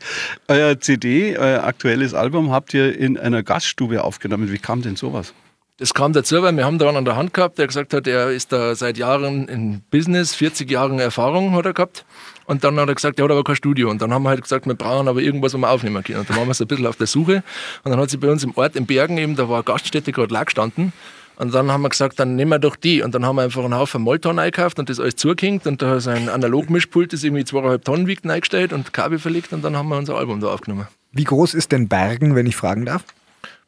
Euer 0.47 0.79
CD, 0.79 1.37
euer 1.37 1.65
aktuelles 1.65 2.15
Album 2.15 2.53
habt 2.53 2.75
ihr 2.75 2.97
in 2.97 3.19
einer 3.19 3.43
Gaststube 3.43 4.05
aufgenommen. 4.05 4.53
Wie 4.53 4.59
kam 4.59 4.83
denn 4.83 4.95
sowas? 4.95 5.35
Das 5.77 5.93
kam 5.93 6.13
dazu, 6.13 6.41
weil 6.41 6.57
wir 6.57 6.65
haben 6.65 6.79
da 6.79 6.87
einen 6.87 6.99
an 6.99 7.05
der 7.05 7.17
Hand 7.17 7.35
gehabt, 7.35 7.59
der 7.59 7.67
gesagt 7.67 7.95
hat, 7.95 8.07
er 8.07 8.31
ist 8.31 8.53
da 8.53 8.77
seit 8.77 8.97
Jahren 8.97 9.49
in 9.49 9.83
Business, 9.91 10.33
40 10.33 10.71
Jahre 10.71 11.03
Erfahrung 11.03 11.53
hat 11.53 11.67
er 11.67 11.75
gehabt. 11.75 12.05
Und 12.47 12.63
dann 12.63 12.79
hat 12.79 12.89
er 12.89 12.95
gesagt, 12.95 13.19
er 13.19 13.25
hat 13.25 13.33
aber 13.33 13.43
kein 13.43 13.57
Studio. 13.57 13.91
Und 13.91 14.01
dann 14.01 14.13
haben 14.13 14.23
wir 14.23 14.29
halt 14.29 14.43
gesagt, 14.43 14.67
wir 14.67 14.75
brauchen 14.75 15.09
aber 15.09 15.21
irgendwas, 15.21 15.53
wo 15.53 15.59
wir 15.59 15.69
aufnehmen 15.69 16.05
können. 16.05 16.21
Und 16.21 16.31
dann 16.31 16.37
waren 16.37 16.47
wir 16.47 16.55
so 16.55 16.63
ein 16.63 16.69
bisschen 16.69 16.87
auf 16.87 16.95
der 16.95 17.09
Suche. 17.09 17.43
Und 17.83 17.91
dann 17.91 17.99
hat 17.99 18.09
sie 18.09 18.19
bei 18.19 18.31
uns 18.31 18.45
im 18.45 18.57
Ort, 18.57 18.77
in 18.77 18.87
Bergen 18.87 19.19
eben, 19.19 19.35
da 19.35 19.49
war 19.49 19.57
eine 19.57 19.65
Gaststätte 19.65 20.13
gerade 20.13 20.33
leer 20.33 20.45
gestanden. 20.45 20.93
Und 21.37 21.53
dann 21.53 21.73
haben 21.73 21.83
wir 21.83 21.89
gesagt, 21.89 22.21
dann 22.21 22.37
nehmen 22.37 22.51
wir 22.53 22.61
doch 22.61 22.77
die. 22.77 23.03
Und 23.03 23.13
dann 23.13 23.27
haben 23.27 23.35
wir 23.35 23.43
einfach 23.43 23.65
einen 23.65 23.75
Haufen 23.75 24.01
Molton 24.01 24.39
eingekauft 24.39 24.79
und 24.79 24.89
das 24.89 25.01
alles 25.01 25.17
zugehängt. 25.17 25.67
Und 25.67 25.83
da 25.83 25.97
ist 25.97 26.07
ein 26.07 26.29
Analogmischpult, 26.29 27.13
das 27.13 27.25
irgendwie 27.25 27.45
zweieinhalb 27.45 27.85
Tonnen 27.85 28.07
wiegt, 28.07 28.25
eingestellt 28.25 28.73
und 28.73 28.93
Kabel 28.93 29.19
verlegt. 29.19 29.53
Und 29.53 29.65
dann 29.65 29.77
haben 29.77 29.89
wir 29.89 29.97
unser 29.97 30.15
Album 30.15 30.39
da 30.39 30.53
aufgenommen. 30.53 30.87
Wie 31.11 31.25
groß 31.25 31.55
ist 31.55 31.73
denn 31.73 31.89
Bergen, 31.89 32.37
wenn 32.37 32.47
ich 32.47 32.55
fragen 32.55 32.85
darf? 32.85 33.03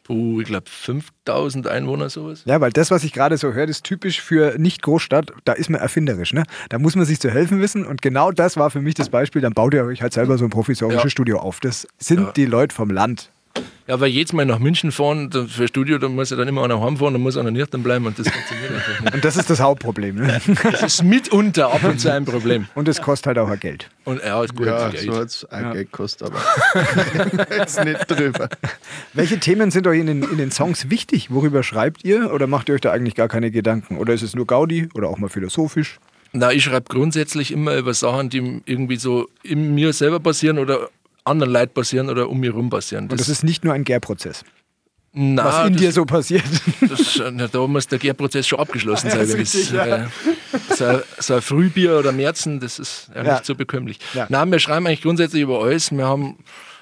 Puh, 0.06 0.40
ich 0.40 0.46
glaube 0.46 0.66
5000 0.68 1.66
Einwohner 1.66 2.08
sowas. 2.08 2.42
Ja, 2.44 2.60
weil 2.60 2.70
das, 2.70 2.90
was 2.90 3.02
ich 3.02 3.12
gerade 3.12 3.36
so 3.36 3.52
höre, 3.52 3.68
ist 3.68 3.84
typisch 3.84 4.20
für 4.20 4.56
Nicht-Großstadt. 4.56 5.32
Da 5.44 5.52
ist 5.52 5.68
man 5.68 5.80
erfinderisch. 5.80 6.32
Ne? 6.32 6.44
Da 6.68 6.78
muss 6.78 6.94
man 6.94 7.04
sich 7.04 7.20
zu 7.20 7.28
helfen 7.30 7.60
wissen. 7.60 7.84
Und 7.84 8.02
genau 8.02 8.30
das 8.30 8.56
war 8.56 8.70
für 8.70 8.80
mich 8.80 8.94
das 8.94 9.08
Beispiel. 9.08 9.42
Dann 9.42 9.52
baut 9.52 9.74
ihr 9.74 9.84
euch 9.84 10.02
halt 10.02 10.12
selber 10.12 10.38
so 10.38 10.44
ein 10.44 10.50
provisorisches 10.50 11.04
ja. 11.04 11.10
Studio 11.10 11.38
auf. 11.38 11.58
Das 11.60 11.88
sind 11.98 12.20
ja. 12.20 12.32
die 12.32 12.46
Leute 12.46 12.74
vom 12.74 12.90
Land. 12.90 13.32
Ja, 13.88 14.00
weil 14.00 14.08
jedes 14.08 14.32
Mal 14.32 14.44
nach 14.46 14.58
München 14.58 14.90
fahren, 14.90 15.30
da- 15.30 15.44
für 15.46 15.68
Studio, 15.68 15.98
da 15.98 16.08
muss 16.08 16.30
ja 16.30 16.36
dann 16.36 16.48
immer 16.48 16.64
einer 16.64 16.80
heimfahren, 16.80 17.14
dann 17.14 17.22
muss 17.22 17.36
einer 17.36 17.52
nüchtern 17.52 17.84
bleiben 17.84 18.04
und 18.06 18.18
das 18.18 18.28
funktioniert 18.28 18.72
einfach 18.72 19.00
nicht. 19.00 19.14
Und 19.14 19.24
das 19.24 19.36
ist 19.36 19.48
das 19.48 19.60
Hauptproblem. 19.60 20.16
Ne? 20.16 20.40
Das 20.72 20.82
ist 20.82 21.02
mitunter 21.04 21.72
ab 21.72 21.84
und 21.84 22.00
zu 22.00 22.12
ein 22.12 22.24
Problem. 22.24 22.66
Und 22.74 22.88
es 22.88 23.00
kostet 23.00 23.28
halt 23.28 23.38
auch 23.38 23.48
ein 23.48 23.60
Geld. 23.60 23.88
Und 24.04 24.20
ja, 24.24 24.42
ist 24.42 24.56
gut. 24.56 24.66
Ja, 24.66 24.88
Geld. 24.88 25.04
so 25.04 25.14
hat 25.14 25.28
es 25.28 25.44
ein 25.44 25.72
Geld 25.72 25.92
gekostet, 25.92 26.28
aber 26.28 26.40
jetzt 27.56 27.84
nicht 27.84 28.10
drüber. 28.10 28.48
Welche 29.12 29.38
Themen 29.38 29.70
sind 29.70 29.86
euch 29.86 30.00
in 30.00 30.06
den, 30.06 30.22
in 30.24 30.36
den 30.38 30.50
Songs 30.50 30.90
wichtig? 30.90 31.30
Worüber 31.30 31.62
schreibt 31.62 32.04
ihr? 32.04 32.32
Oder 32.32 32.48
macht 32.48 32.68
ihr 32.68 32.74
euch 32.74 32.80
da 32.80 32.90
eigentlich 32.90 33.14
gar 33.14 33.28
keine 33.28 33.52
Gedanken? 33.52 33.98
Oder 33.98 34.14
ist 34.14 34.22
es 34.22 34.34
nur 34.34 34.46
Gaudi 34.46 34.88
oder 34.94 35.08
auch 35.08 35.18
mal 35.18 35.28
philosophisch? 35.28 35.98
Na, 36.32 36.52
ich 36.52 36.64
schreibe 36.64 36.86
grundsätzlich 36.88 37.52
immer 37.52 37.76
über 37.76 37.94
Sachen, 37.94 38.28
die 38.30 38.60
irgendwie 38.66 38.96
so 38.96 39.28
in 39.44 39.74
mir 39.76 39.92
selber 39.92 40.18
passieren 40.20 40.58
oder 40.58 40.88
anderen 41.26 41.52
Leuten 41.52 41.74
passieren 41.74 42.08
oder 42.10 42.28
um 42.28 42.40
mich 42.40 42.50
herum 42.50 42.70
passieren. 42.70 43.08
Und 43.10 43.20
das 43.20 43.28
ist 43.28 43.44
nicht 43.44 43.64
nur 43.64 43.74
ein 43.74 43.84
Gärprozess, 43.84 44.44
na, 45.12 45.44
was 45.44 45.66
in 45.66 45.72
das, 45.72 45.82
dir 45.82 45.92
so 45.92 46.04
passiert. 46.04 46.44
das, 46.88 47.22
na, 47.32 47.48
da 47.48 47.66
muss 47.66 47.86
der 47.86 47.98
Gärprozess 47.98 48.46
schon 48.46 48.58
abgeschlossen 48.58 49.10
sein. 49.10 49.26
Ja, 49.28 49.34
richtig, 49.34 49.62
es, 49.62 49.70
ja. 49.70 49.86
äh, 49.86 50.06
so, 50.76 50.84
ein, 50.84 51.02
so 51.18 51.34
ein 51.34 51.42
Frühbier 51.42 51.98
oder 51.98 52.12
Märzen, 52.12 52.60
das 52.60 52.78
ist 52.78 53.10
ja, 53.14 53.24
Ja. 53.24 53.32
nicht 53.34 53.46
so 53.46 53.54
bekömmlich. 53.54 53.98
Ja. 54.12 54.26
Nein, 54.28 54.52
wir 54.52 54.58
schreiben 54.58 54.86
eigentlich 54.86 55.02
grundsätzlich 55.02 55.42
über 55.42 55.62
alles. 55.62 55.90
Wir 55.90 56.04
haben 56.04 56.36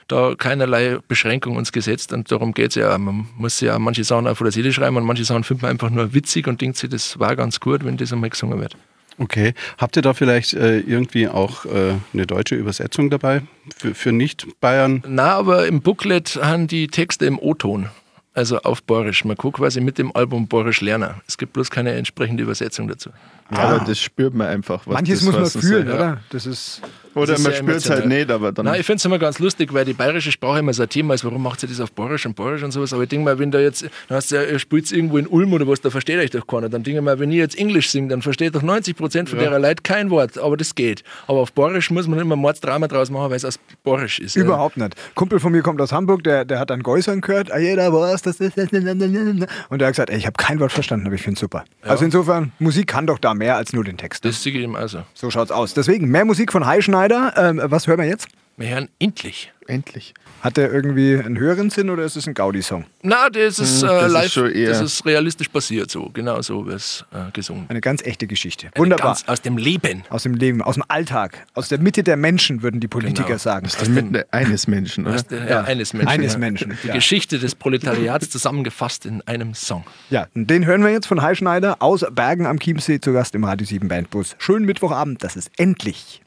da 0.09 0.35
keinerlei 0.37 0.99
Beschränkung 1.07 1.57
uns 1.57 1.73
gesetzt 1.73 2.13
und 2.13 2.31
darum 2.31 2.53
geht 2.53 2.71
es 2.71 2.75
ja. 2.75 2.99
Man 2.99 3.29
muss 3.37 3.61
ja 3.61 3.79
manche 3.79 4.05
Sachen 4.05 4.27
auch 4.27 4.37
von 4.37 4.47
der 4.47 4.53
Seele 4.53 4.73
schreiben 4.73 4.97
und 4.97 5.05
manche 5.05 5.25
Sachen 5.25 5.45
findet 5.45 5.63
man 5.63 5.71
einfach 5.71 5.91
nur 5.91 6.13
witzig 6.13 6.47
und 6.47 6.61
denkt 6.61 6.77
sich, 6.77 6.91
das 6.91 7.19
war 7.19 7.37
ganz 7.37 7.61
gut, 7.61 7.85
wenn 7.85 7.97
das 7.97 8.13
einmal 8.13 8.31
gesungen 8.31 8.61
wird. 8.61 8.77
Okay. 9.19 9.55
Habt 9.79 9.97
ihr 9.97 10.03
da 10.03 10.15
vielleicht 10.15 10.55
äh, 10.55 10.81
irgendwie 10.81 11.29
auch 11.29 11.65
äh, 11.67 11.95
eine 12.13 12.27
deutsche 12.27 12.57
Übersetzung 12.57 13.11
dabei 13.11 13.43
für, 13.77 13.95
für 13.95 14.13
Nicht-Bayern? 14.13 15.05
Na, 15.07 15.35
aber 15.35 15.67
im 15.67 15.83
Booklet 15.83 16.37
haben 16.43 16.67
die 16.67 16.89
Texte 16.89 17.27
im 17.27 17.39
O-Ton. 17.39 17.89
Also 18.37 18.59
auf 18.59 18.83
Borisch. 18.83 19.25
Man 19.25 19.37
kann 19.37 19.53
quasi 19.53 19.81
mit 19.81 19.97
dem 19.97 20.15
Album 20.15 20.49
Borisch 20.49 20.81
lernen. 20.81 21.15
Es 21.29 21.39
gibt 21.39 21.53
bloß 21.53 21.71
keine 21.71 21.93
entsprechende 21.93 22.43
Übersetzung 22.43 22.89
dazu. 22.89 23.11
Aber 23.51 23.85
das 23.87 24.01
spürt 24.01 24.35
man 24.35 24.49
einfach. 24.49 24.87
Was 24.87 24.95
Manches 24.95 25.21
das 25.21 25.27
muss 25.27 25.55
man 25.55 25.63
fühlen, 25.63 25.87
soll. 25.87 25.95
oder? 25.97 26.19
Das 26.31 26.47
ist. 26.47 26.81
Oder 27.15 27.27
Das 27.29 27.39
ist 27.41 27.45
man 27.47 27.55
spürt 27.55 27.77
es 27.77 27.91
halt 27.91 28.07
nicht, 28.07 28.29
aber 28.31 28.51
dann. 28.51 28.65
Nein, 28.67 28.81
ich 28.81 28.87
finde 28.87 28.97
es 28.97 29.05
immer 29.05 29.21
ganz 29.21 29.39
lustig, 29.39 29.73
weil 29.73 29.85
die 29.85 29.93
bayerische 29.93 30.33
Sprache 30.33 30.59
immer 30.59 30.73
so 30.73 30.83
ein 30.83 30.89
Thema 30.89 31.15
ist. 31.15 31.25
Warum 31.25 31.43
macht 31.45 31.61
sie 31.61 31.69
das 31.69 31.79
auf 31.81 31.93
Borisch 31.93 32.27
und 32.27 32.35
Borisch 32.35 32.65
und 32.65 32.73
sowas? 32.73 32.93
Aber 32.93 33.05
ich 33.05 33.09
denke 33.09 33.25
mal, 33.25 33.39
wenn 33.39 33.53
da 33.53 33.61
jetzt, 33.61 33.83
dann 33.83 34.17
hast 34.17 34.33
du 34.33 34.37
ja, 34.37 34.43
ihr 34.43 34.59
spielt 34.59 34.91
irgendwo 34.91 35.19
in 35.19 35.29
Ulm 35.29 35.53
oder 35.53 35.69
was, 35.69 35.81
da 35.81 35.91
versteht 35.91 36.19
euch 36.19 36.31
doch 36.31 36.45
keiner. 36.47 36.69
Dann 36.69 36.83
denke 36.83 36.99
ich 36.99 37.05
mal, 37.05 37.21
wenn 37.21 37.31
ich 37.31 37.37
jetzt 37.37 37.57
Englisch 37.57 37.91
singe, 37.91 38.09
dann 38.09 38.23
versteht 38.23 38.57
doch 38.57 38.63
90 38.63 38.97
Prozent 38.97 39.29
von 39.29 39.39
derer 39.39 39.61
Leute 39.61 39.83
kein 39.85 40.11
Wort. 40.11 40.39
Aber 40.39 40.57
das 40.57 40.75
geht. 40.75 41.05
Aber 41.29 41.39
auf 41.39 41.53
Borisch 41.53 41.91
muss 41.91 42.09
man 42.09 42.19
immer 42.19 42.35
Mordsdrama 42.35 42.89
draus 42.89 43.11
machen, 43.11 43.31
weil 43.31 43.37
es 43.37 43.45
aus 43.45 43.61
Borisch 43.85 44.19
ist. 44.19 44.35
Überhaupt 44.35 44.77
nicht. 44.77 44.97
Kumpel 45.15 45.39
von 45.39 45.53
mir 45.53 45.63
kommt 45.63 45.81
aus 45.81 45.93
Hamburg, 45.93 46.25
der, 46.25 46.45
der 46.45 46.59
hat 46.59 46.71
dann 46.71 46.83
Geusern 46.83 47.21
gehört, 47.21 47.53
ah, 47.53 47.59
jeder 47.59 47.93
weiß, 47.93 48.23
das 48.27 48.41
ist. 48.41 48.57
Und 48.57 49.79
der 49.79 49.89
hat 49.89 49.95
gesagt, 49.95 50.11
ey, 50.11 50.17
ich 50.19 50.27
habe 50.27 50.37
kein 50.37 50.61
Wort 50.61 50.73
verstanden, 50.73 51.07
aber 51.07 51.15
ich 51.15 51.23
finde 51.23 51.35
es 51.35 51.41
super. 51.41 51.65
Also 51.83 52.05
insofern, 52.05 52.53
Musik 52.59 52.87
kann 52.87 53.07
doch 53.07 53.19
da 53.19 53.35
mehr 53.35 53.57
als 53.57 53.73
nur 53.73 53.85
den 53.85 53.97
Text. 53.97 54.25
Das 54.25 54.43
sehe 54.43 54.53
ich 54.53 54.63
ihm 54.63 54.75
also. 54.75 55.03
So 55.15 55.31
schaut's 55.31 55.51
aus. 55.51 55.75
Deswegen 55.75 56.09
mehr 56.09 56.25
Musik 56.25 56.53
von 56.53 56.67
Heischneider. 56.67 57.35
Ähm, 57.37 57.61
was 57.65 57.87
hören 57.87 57.99
wir 57.99 58.07
jetzt? 58.07 58.29
Wir 58.57 58.69
hören 58.69 58.89
endlich. 58.99 59.53
Endlich. 59.67 60.13
Hat 60.43 60.57
der 60.59 60.71
irgendwie 60.73 61.17
einen 61.19 61.39
höheren 61.39 61.71
Sinn 61.71 61.89
oder 61.89 62.05
ist 62.05 62.17
es 62.17 62.27
ein 62.27 62.35
Gaudi-Song? 62.35 62.85
Na, 63.03 63.31
das 63.31 63.59
ist, 63.59 63.83
Hm, 63.83 63.89
äh, 63.89 63.93
das 63.93 64.07
ist 64.07 64.13
live, 64.13 64.33
schon 64.33 64.51
eher- 64.53 64.69
das 64.71 64.81
ist 64.83 65.07
realistisch 65.07 65.49
passiert 65.49 65.91
so. 65.91 66.11
Genau 66.13 66.43
so 66.43 66.67
wird 66.67 66.77
es 66.77 67.05
äh, 67.13 67.31
gesungen. 67.33 67.65
Eine 67.69 67.81
ganz 67.81 68.03
echte 68.03 68.27
Geschichte. 68.27 68.69
Wunderbar. 68.77 69.07
Ganz 69.15 69.25
aus 69.27 69.41
dem 69.41 69.57
Leben. 69.57 70.03
Aus 70.11 70.25
dem 70.25 70.35
Leben, 70.35 70.61
aus 70.63 70.75
dem 70.75 70.85
Alltag, 70.89 71.47
aus 71.55 71.69
der 71.69 71.79
Mitte 71.79 72.03
der 72.03 72.17
Menschen, 72.17 72.63
würden 72.63 72.81
die 72.81 72.89
Politiker 72.89 73.27
Genau. 73.27 73.39
sagen. 73.39 73.65
Das 73.65 73.81
ist 73.81 73.89
Mitte 73.89 74.27
eines 74.33 74.67
Menschen, 74.67 75.07
oder? 75.07 75.15
Aus 75.15 75.27
der, 75.27 75.49
ja, 75.49 75.61
eines 75.63 75.93
Menschen. 75.95 76.09
Eines 76.09 76.33
ja. 76.35 76.39
Menschen. 76.39 76.79
Die 76.83 76.89
Ja. 76.89 76.95
Geschichte 76.95 77.39
des 77.39 77.55
Proletariats 77.55 78.29
zusammengefasst 78.31 79.07
in 79.07 79.23
einem 79.23 79.55
Song. 79.55 79.85
ja, 80.11 80.27
und 80.35 80.51
den 80.51 80.67
hören 80.67 80.83
wir 80.85 80.91
jetzt 80.91 81.07
von 81.07 81.23
Heischneider 81.23 81.77
aus 81.81 82.05
Bergen 82.13 82.47
am 82.47 82.59
Chiemsee 82.61 83.01
zu 83.01 83.13
Gast 83.13 83.35
im 83.35 83.45
Radio 83.45 83.67
7 83.67 83.89
Bandbus. 83.89 84.37
Schönen 84.39 84.67
Mittwochabend, 84.67 85.25
das 85.25 85.37
ist 85.37 85.51
endlich. 85.57 86.21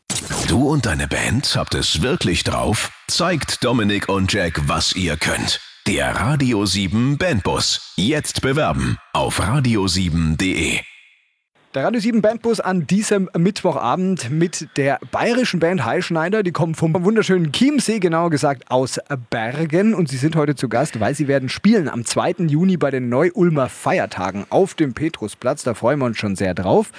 Du 0.48 0.70
und 0.70 0.86
deine 0.86 1.08
Band 1.08 1.56
habt 1.56 1.76
es 1.76 2.02
wirklich 2.02 2.44
drauf? 2.44 2.92
Zeigt 3.08 3.64
Dominik 3.64 4.08
und 4.08 4.32
Jack, 4.32 4.62
was 4.68 4.94
ihr 4.94 5.18
könnt. 5.18 5.60
Der 5.88 6.16
Radio 6.16 6.66
7 6.66 7.18
Bandbus. 7.18 7.94
Jetzt 7.98 8.42
bewerben 8.42 8.98
auf 9.14 9.42
radio7.de. 9.42 10.80
Der 11.78 11.84
Radio 11.84 12.02
7 12.02 12.24
Bandbus 12.24 12.60
an 12.60 12.88
diesem 12.88 13.30
Mittwochabend 13.38 14.32
mit 14.32 14.68
der 14.78 14.98
bayerischen 15.12 15.60
Band 15.60 15.86
Heischneider. 15.86 16.42
Die 16.42 16.52
kommen 16.52 16.74
vom 16.74 16.96
wunderschönen 17.06 17.52
Chiemsee, 17.52 18.00
genauer 18.00 18.32
gesagt 18.32 18.72
aus 18.72 19.00
Bergen. 19.30 19.94
Und 19.94 20.10
sie 20.10 20.18
sind 20.18 20.36
heute 20.36 20.56
zu 20.56 20.70
Gast, 20.70 21.00
weil 21.00 21.14
sie 21.14 21.28
werden 21.28 21.50
spielen 21.50 21.88
am 21.88 22.04
2. 22.04 22.48
Juni 22.48 22.78
bei 22.78 22.90
den 22.90 23.10
Neu-Ulmer 23.10 23.70
Feiertagen 23.70 24.48
auf 24.50 24.74
dem 24.74 24.96
Petrusplatz. 24.96 25.64
Da 25.64 25.76
freuen 25.76 26.00
wir 26.00 26.06
uns 26.06 26.18
schon 26.18 26.36
sehr 26.36 26.56
drauf. 26.56 26.90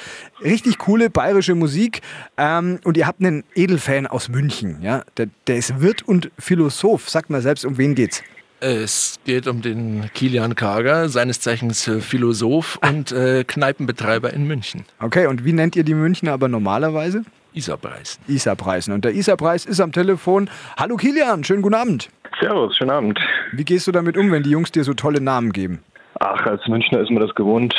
Richtig 0.45 0.79
coole 0.79 1.11
bayerische 1.11 1.57
Musik. 1.57 2.01
Ähm, 2.37 2.79
und 2.85 2.97
ihr 2.97 3.09
habt 3.09 3.21
einen 3.21 3.43
Edelfan 3.57 4.07
aus 4.07 4.29
München. 4.29 4.81
Ja? 4.81 5.03
Der, 5.17 5.27
der 5.49 5.57
ist 5.57 5.81
Wirt 5.81 6.07
und 6.07 6.31
Philosoph. 6.39 7.11
Sagt 7.11 7.31
mal 7.31 7.43
selbst, 7.43 7.65
um 7.65 7.79
wen 7.79 7.97
geht's? 7.97 8.23
Es 8.61 9.21
geht 9.25 9.47
um 9.47 9.63
den 9.63 10.11
Kilian 10.15 10.57
Kager, 10.57 11.09
seines 11.09 11.41
Zeichens 11.41 11.87
äh, 11.87 12.01
Philosoph 12.01 12.81
und 12.83 13.13
äh, 13.13 13.45
Kneipenbetreiber 13.45 14.33
in 14.33 14.49
München. 14.49 14.85
Okay, 14.99 15.27
und 15.29 15.45
wie 15.45 15.53
nennt 15.53 15.77
ihr 15.77 15.85
die 15.85 15.95
Münchner 15.95 16.33
aber 16.33 16.49
normalerweise? 16.49 17.23
Isarpreis. 17.55 18.19
Isar-Preisen. 18.27 18.93
Und 18.93 19.05
der 19.05 19.15
Isar-Preis 19.15 19.65
ist 19.65 19.81
am 19.81 19.93
Telefon. 19.93 20.51
Hallo 20.77 20.97
Kilian, 20.97 21.45
schönen 21.45 21.63
guten 21.63 21.77
Abend. 21.77 22.09
Servus, 22.41 22.77
schönen 22.77 22.91
Abend. 22.91 23.21
Wie 23.53 23.65
gehst 23.65 23.87
du 23.87 23.93
damit 23.93 24.17
um, 24.17 24.33
wenn 24.33 24.43
die 24.43 24.51
Jungs 24.51 24.73
dir 24.73 24.83
so 24.83 24.93
tolle 24.93 25.21
Namen 25.21 25.53
geben? 25.53 25.79
Ach, 26.21 26.47
als 26.47 26.67
Münchner 26.67 27.01
ist 27.01 27.11
man 27.11 27.21
das 27.25 27.35
gewohnt. 27.35 27.75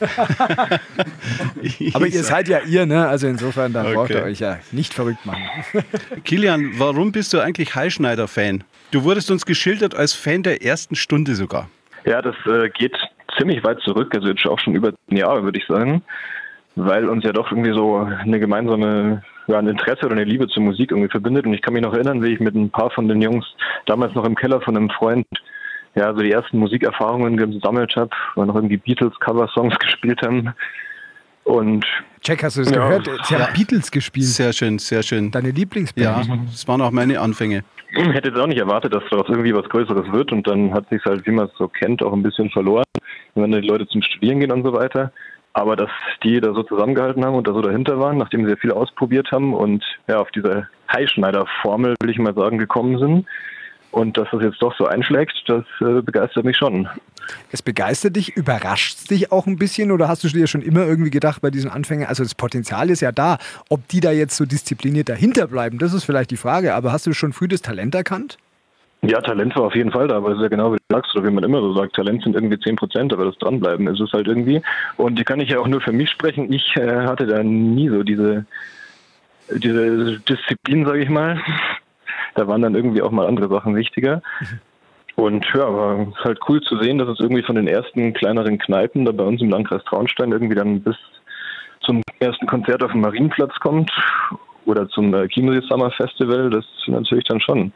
Aber 1.94 2.06
ihr 2.06 2.22
seid 2.24 2.48
ja 2.48 2.60
ihr, 2.60 2.86
ne? 2.86 3.06
Also 3.08 3.26
insofern, 3.28 3.72
da 3.72 3.82
braucht 3.82 4.10
ihr 4.10 4.16
Okay. 4.16 4.24
euch 4.30 4.40
ja 4.40 4.58
nicht 4.72 4.92
verrückt 4.94 5.24
machen. 5.24 5.42
Kilian, 6.24 6.72
warum 6.78 7.12
bist 7.12 7.32
du 7.32 7.40
eigentlich 7.40 7.74
Heischneider-Fan? 7.74 8.64
Du 8.90 9.04
wurdest 9.04 9.30
uns 9.30 9.46
geschildert 9.46 9.94
als 9.94 10.12
Fan 10.14 10.42
der 10.42 10.64
ersten 10.64 10.94
Stunde 10.96 11.34
sogar. 11.34 11.68
Ja, 12.04 12.22
das 12.22 12.36
äh, 12.46 12.68
geht 12.70 12.96
ziemlich 13.38 13.62
weit 13.64 13.80
zurück, 13.80 14.12
also 14.14 14.28
jetzt 14.28 14.46
auch 14.46 14.58
schon 14.60 14.74
über 14.74 14.92
ein 15.10 15.16
Jahr, 15.16 15.42
würde 15.42 15.58
ich 15.58 15.66
sagen, 15.66 16.02
weil 16.76 17.08
uns 17.08 17.24
ja 17.24 17.32
doch 17.32 17.50
irgendwie 17.50 17.72
so 17.72 17.96
eine 17.96 18.38
gemeinsame, 18.38 19.22
ja, 19.48 19.58
ein 19.58 19.66
Interesse 19.68 20.06
oder 20.06 20.12
eine 20.14 20.24
Liebe 20.24 20.46
zur 20.48 20.62
Musik 20.62 20.90
irgendwie 20.90 21.08
verbindet. 21.10 21.46
Und 21.46 21.54
ich 21.54 21.62
kann 21.62 21.74
mich 21.74 21.82
noch 21.82 21.92
erinnern, 21.94 22.22
wie 22.22 22.32
ich 22.32 22.40
mit 22.40 22.54
ein 22.54 22.70
paar 22.70 22.90
von 22.90 23.08
den 23.08 23.20
Jungs 23.22 23.44
damals 23.86 24.14
noch 24.14 24.24
im 24.24 24.34
Keller 24.36 24.60
von 24.60 24.76
einem 24.76 24.90
Freund 24.90 25.26
ja, 25.96 26.14
so 26.14 26.20
die 26.20 26.30
ersten 26.30 26.58
Musikerfahrungen 26.58 27.36
gesammelt 27.36 27.96
habe, 27.96 28.10
weil 28.36 28.46
noch 28.46 28.54
irgendwie 28.54 28.76
Beatles-Cover-Songs 28.76 29.76
gespielt 29.80 30.20
haben. 30.22 30.52
Und 31.44 31.84
Jack, 32.24 32.42
hast 32.42 32.56
du 32.56 32.62
das 32.62 32.70
Ja. 32.72 32.88
gehört? 32.88 33.08
Sie 33.24 33.36
haben 33.36 33.52
Beatles 33.54 33.90
gespielt. 33.90 34.26
Sehr 34.26 34.52
schön, 34.52 34.78
sehr 34.78 35.02
schön. 35.02 35.30
Deine 35.30 35.50
Lieblingsband. 35.50 36.04
Ja, 36.04 36.36
das 36.50 36.66
waren 36.66 36.80
auch 36.80 36.90
meine 36.90 37.20
Anfänge. 37.20 37.62
hätte 37.92 38.28
jetzt 38.30 38.38
auch 38.38 38.48
nicht 38.48 38.58
erwartet, 38.58 38.92
dass 38.94 39.04
daraus 39.10 39.26
irgendwie 39.28 39.54
was 39.54 39.68
Größeres 39.68 40.10
wird 40.12 40.32
und 40.32 40.46
dann 40.46 40.74
hat 40.74 40.88
sich 40.90 41.04
halt, 41.04 41.24
wie 41.26 41.30
man 41.30 41.46
es 41.46 41.52
so 41.56 41.68
kennt, 41.68 42.02
auch 42.02 42.12
ein 42.12 42.22
bisschen 42.22 42.50
verloren, 42.50 42.84
wenn 43.36 43.52
dann 43.52 43.62
die 43.62 43.68
Leute 43.68 43.86
zum 43.86 44.02
Studieren 44.02 44.40
gehen 44.40 44.50
und 44.50 44.64
so 44.64 44.72
weiter. 44.72 45.12
Aber 45.52 45.76
dass 45.76 45.88
die 46.24 46.38
da 46.40 46.52
so 46.52 46.64
zusammengehalten 46.64 47.24
haben 47.24 47.36
und 47.36 47.46
da 47.46 47.52
so 47.54 47.62
dahinter 47.62 47.98
waren, 48.00 48.18
nachdem 48.18 48.44
sie 48.44 48.50
ja 48.50 48.56
viel 48.56 48.72
ausprobiert 48.72 49.30
haben 49.30 49.54
und 49.54 49.82
ja 50.08 50.18
auf 50.18 50.30
diese 50.32 50.68
Heischneider-Formel, 50.92 51.94
will 52.02 52.10
ich 52.10 52.18
mal 52.18 52.34
sagen, 52.34 52.58
gekommen 52.58 52.98
sind. 52.98 53.24
Und 53.96 54.18
dass 54.18 54.28
das 54.30 54.42
jetzt 54.42 54.60
doch 54.60 54.76
so 54.76 54.84
einschlägt, 54.84 55.32
das 55.46 55.64
äh, 55.80 56.02
begeistert 56.02 56.44
mich 56.44 56.58
schon. 56.58 56.86
Es 57.50 57.62
begeistert 57.62 58.14
dich, 58.14 58.36
überrascht 58.36 59.08
dich 59.08 59.32
auch 59.32 59.46
ein 59.46 59.56
bisschen 59.56 59.90
oder 59.90 60.06
hast 60.06 60.22
du 60.22 60.28
dir 60.28 60.46
schon 60.46 60.60
immer 60.60 60.86
irgendwie 60.86 61.08
gedacht 61.08 61.40
bei 61.40 61.50
diesen 61.50 61.70
Anfängen, 61.70 62.06
also 62.06 62.22
das 62.22 62.34
Potenzial 62.34 62.90
ist 62.90 63.00
ja 63.00 63.10
da, 63.10 63.38
ob 63.70 63.88
die 63.88 64.00
da 64.00 64.12
jetzt 64.12 64.36
so 64.36 64.44
diszipliniert 64.44 65.08
dahinter 65.08 65.46
bleiben, 65.46 65.78
das 65.78 65.94
ist 65.94 66.04
vielleicht 66.04 66.30
die 66.30 66.36
Frage, 66.36 66.74
aber 66.74 66.92
hast 66.92 67.06
du 67.06 67.14
schon 67.14 67.32
früh 67.32 67.48
das 67.48 67.62
Talent 67.62 67.94
erkannt? 67.94 68.36
Ja, 69.00 69.22
Talent 69.22 69.56
war 69.56 69.62
auf 69.62 69.74
jeden 69.74 69.92
Fall 69.92 70.08
da, 70.08 70.18
aber 70.18 70.32
es 70.32 70.36
ist 70.36 70.42
ja 70.42 70.48
genau 70.48 70.74
wie 70.74 70.76
du 70.76 70.94
sagst, 70.94 71.16
oder 71.16 71.26
wie 71.26 71.32
man 71.32 71.44
immer 71.44 71.62
so 71.62 71.72
sagt, 71.72 71.96
Talent 71.96 72.22
sind 72.22 72.34
irgendwie 72.34 72.58
10 72.58 72.76
Prozent, 72.76 73.14
aber 73.14 73.24
das 73.24 73.38
Dranbleiben 73.38 73.86
ist 73.86 74.00
es 74.00 74.12
halt 74.12 74.26
irgendwie. 74.26 74.60
Und 74.98 75.18
die 75.18 75.24
kann 75.24 75.40
ich 75.40 75.48
ja 75.48 75.58
auch 75.58 75.68
nur 75.68 75.80
für 75.80 75.92
mich 75.92 76.10
sprechen. 76.10 76.52
Ich 76.52 76.76
äh, 76.76 77.06
hatte 77.06 77.26
da 77.26 77.42
nie 77.42 77.88
so 77.88 78.02
diese, 78.02 78.44
diese 79.50 80.20
Disziplin, 80.20 80.84
sage 80.84 81.02
ich 81.02 81.08
mal. 81.08 81.40
Da 82.36 82.46
waren 82.46 82.62
dann 82.62 82.74
irgendwie 82.74 83.02
auch 83.02 83.10
mal 83.10 83.26
andere 83.26 83.48
Sachen 83.48 83.74
wichtiger. 83.74 84.22
Und 85.16 85.46
ja, 85.54 85.74
war 85.74 86.12
halt 86.24 86.38
cool 86.48 86.60
zu 86.60 86.78
sehen, 86.78 86.98
dass 86.98 87.08
es 87.08 87.20
irgendwie 87.20 87.42
von 87.42 87.56
den 87.56 87.66
ersten 87.66 88.12
kleineren 88.12 88.58
Kneipen 88.58 89.06
da 89.06 89.12
bei 89.12 89.24
uns 89.24 89.40
im 89.40 89.50
Landkreis 89.50 89.82
Traunstein 89.84 90.30
irgendwie 90.30 90.54
dann 90.54 90.82
bis 90.82 90.96
zum 91.80 92.02
ersten 92.20 92.46
Konzert 92.46 92.82
auf 92.82 92.92
dem 92.92 93.00
Marienplatz 93.00 93.54
kommt 93.60 93.90
oder 94.66 94.88
zum 94.88 95.14
äh, 95.14 95.26
Chiemsee 95.28 95.66
Summer 95.66 95.90
Festival. 95.90 96.50
Das 96.50 96.66
natürlich 96.86 97.24
dann 97.24 97.40
schon 97.40 97.72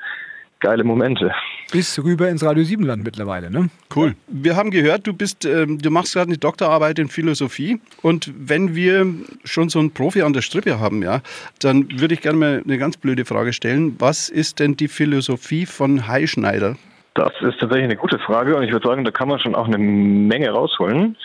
geile 0.61 0.85
Momente. 0.85 1.33
Bis 1.73 2.03
rüber 2.03 2.29
ins 2.29 2.45
Radio 2.45 2.65
7 2.65 2.85
Land 2.85 3.05
mittlerweile, 3.05 3.51
ne? 3.51 3.71
Cool. 3.95 4.15
Wir 4.27 4.57
haben 4.57 4.71
gehört, 4.71 5.07
du 5.07 5.13
bist, 5.13 5.45
ähm, 5.45 5.79
du 5.79 5.91
machst 5.91 6.15
gerade 6.15 6.29
eine 6.29 6.39
Doktorarbeit 6.39 6.99
in 6.99 7.09
Philosophie. 7.09 7.81
Und 8.03 8.33
wenn 8.37 8.75
wir 8.75 9.07
schon 9.45 9.69
so 9.69 9.79
einen 9.79 9.93
Profi 9.93 10.23
an 10.23 10.33
der 10.33 10.43
Strippe 10.43 10.81
haben, 10.81 11.03
ja, 11.03 11.21
dann 11.61 12.01
würde 12.01 12.15
ich 12.15 12.21
gerne 12.21 12.39
mal 12.39 12.63
eine 12.65 12.79
ganz 12.79 12.97
blöde 12.97 13.25
Frage 13.25 13.53
stellen. 13.53 13.97
Was 13.99 14.29
ist 14.29 14.59
denn 14.59 14.77
die 14.77 14.89
Philosophie 14.89 15.67
von 15.67 16.09
Heischneider? 16.09 16.77
Das 17.15 17.33
ist 17.41 17.59
tatsächlich 17.59 17.85
eine 17.85 17.97
gute 17.97 18.19
Frage 18.19 18.57
und 18.57 18.63
ich 18.63 18.73
würde 18.73 18.87
sagen, 18.87 19.05
da 19.05 19.11
kann 19.11 19.29
man 19.29 19.41
schon 19.41 19.55
auch 19.55 19.67
eine 19.67 19.79
Menge 19.79 20.51
rausholen. 20.51 21.17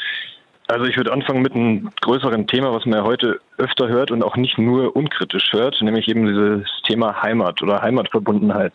Also 0.68 0.86
ich 0.86 0.98
würde 0.98 1.14
anfangen 1.14 1.44
mit 1.44 1.54
einem 1.54 1.92
größeren 2.02 2.48
Thema, 2.48 2.74
was 2.74 2.86
man 2.86 3.00
ja 3.00 3.06
heute 3.06 3.40
öfter 3.58 3.88
hört 3.88 4.10
und 4.10 4.24
auch 4.24 4.36
nicht 4.36 4.58
nur 4.58 4.96
unkritisch 4.96 5.54
hört, 5.54 5.80
nämlich 5.82 6.08
eben 6.08 6.26
dieses 6.26 6.68
Thema 6.84 7.22
Heimat 7.22 7.62
oder 7.62 7.82
Heimatverbundenheit. 7.82 8.74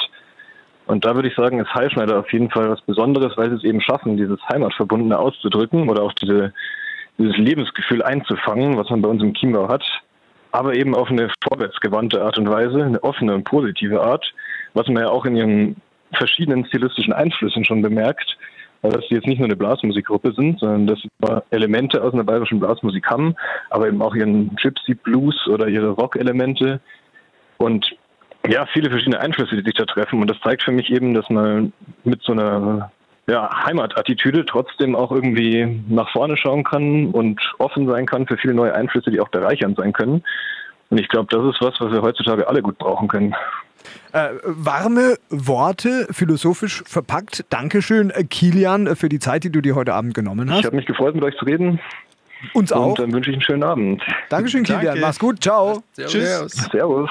Und 0.90 1.04
da 1.04 1.14
würde 1.14 1.28
ich 1.28 1.36
sagen, 1.36 1.60
ist 1.60 1.72
Heilschneider 1.72 2.18
auf 2.18 2.32
jeden 2.32 2.50
Fall 2.50 2.68
was 2.68 2.80
Besonderes, 2.80 3.36
weil 3.36 3.48
sie 3.50 3.56
es 3.58 3.62
eben 3.62 3.80
schaffen, 3.80 4.16
dieses 4.16 4.40
Heimatverbundene 4.48 5.16
auszudrücken 5.16 5.88
oder 5.88 6.02
auch 6.02 6.12
diese, 6.14 6.52
dieses 7.16 7.36
Lebensgefühl 7.36 8.02
einzufangen, 8.02 8.76
was 8.76 8.90
man 8.90 9.00
bei 9.00 9.08
uns 9.08 9.22
im 9.22 9.32
Chiemgau 9.32 9.68
hat, 9.68 9.84
aber 10.50 10.74
eben 10.74 10.96
auf 10.96 11.08
eine 11.08 11.30
vorwärtsgewandte 11.48 12.20
Art 12.20 12.38
und 12.38 12.50
Weise, 12.50 12.82
eine 12.82 13.00
offene 13.04 13.36
und 13.36 13.44
positive 13.44 14.00
Art, 14.00 14.34
was 14.74 14.88
man 14.88 15.04
ja 15.04 15.10
auch 15.10 15.24
in 15.26 15.36
ihren 15.36 15.76
verschiedenen 16.14 16.64
stilistischen 16.64 17.12
Einflüssen 17.12 17.64
schon 17.64 17.82
bemerkt, 17.82 18.36
dass 18.82 19.06
sie 19.08 19.14
jetzt 19.14 19.28
nicht 19.28 19.38
nur 19.38 19.46
eine 19.46 19.54
Blasmusikgruppe 19.54 20.32
sind, 20.32 20.58
sondern 20.58 20.88
dass 20.88 20.98
sie 20.98 21.08
Elemente 21.50 22.02
aus 22.02 22.14
einer 22.14 22.24
bayerischen 22.24 22.58
Blasmusik 22.58 23.06
haben, 23.08 23.36
aber 23.68 23.86
eben 23.86 24.02
auch 24.02 24.16
ihren 24.16 24.56
Gypsy 24.56 24.94
Blues 24.94 25.46
oder 25.46 25.68
ihre 25.68 25.90
Rock-Elemente. 25.90 26.80
Und 27.58 27.94
ja, 28.48 28.66
viele 28.72 28.90
verschiedene 28.90 29.20
Einflüsse, 29.20 29.56
die 29.56 29.62
sich 29.62 29.74
da 29.74 29.84
treffen. 29.84 30.20
Und 30.20 30.28
das 30.28 30.40
zeigt 30.40 30.62
für 30.62 30.72
mich 30.72 30.90
eben, 30.90 31.14
dass 31.14 31.28
man 31.28 31.72
mit 32.04 32.22
so 32.22 32.32
einer 32.32 32.90
ja, 33.28 33.64
Heimatattitüde 33.64 34.44
trotzdem 34.44 34.96
auch 34.96 35.12
irgendwie 35.12 35.82
nach 35.88 36.10
vorne 36.10 36.36
schauen 36.36 36.64
kann 36.64 37.10
und 37.10 37.40
offen 37.58 37.86
sein 37.86 38.06
kann 38.06 38.26
für 38.26 38.36
viele 38.36 38.54
neue 38.54 38.74
Einflüsse, 38.74 39.10
die 39.10 39.20
auch 39.20 39.28
bereichernd 39.28 39.76
sein 39.76 39.92
können. 39.92 40.24
Und 40.88 40.98
ich 40.98 41.08
glaube, 41.08 41.28
das 41.30 41.54
ist 41.54 41.60
was, 41.60 41.74
was 41.80 41.92
wir 41.92 42.02
heutzutage 42.02 42.48
alle 42.48 42.62
gut 42.62 42.78
brauchen 42.78 43.06
können. 43.06 43.34
Äh, 44.12 44.30
warme 44.42 45.14
Worte, 45.30 46.08
philosophisch 46.10 46.82
verpackt. 46.86 47.44
Dankeschön, 47.50 48.10
äh, 48.10 48.24
Kilian, 48.24 48.96
für 48.96 49.08
die 49.08 49.20
Zeit, 49.20 49.44
die 49.44 49.52
du 49.52 49.60
dir 49.60 49.76
heute 49.76 49.94
Abend 49.94 50.14
genommen 50.14 50.50
hast. 50.50 50.60
Ich 50.60 50.66
habe 50.66 50.76
mich 50.76 50.86
gefreut, 50.86 51.14
mit 51.14 51.22
euch 51.22 51.36
zu 51.36 51.44
reden. 51.44 51.80
Uns 52.52 52.72
auch. 52.72 52.88
Und 52.88 52.98
dann 52.98 53.12
wünsche 53.12 53.30
ich 53.30 53.36
einen 53.36 53.42
schönen 53.42 53.62
Abend. 53.62 54.02
Dankeschön, 54.28 54.64
Kilian. 54.64 54.86
Danke. 54.86 55.00
Mach's 55.00 55.18
gut. 55.18 55.42
Ciao. 55.42 55.82
Servus. 55.92 56.52
Servus. 56.72 57.10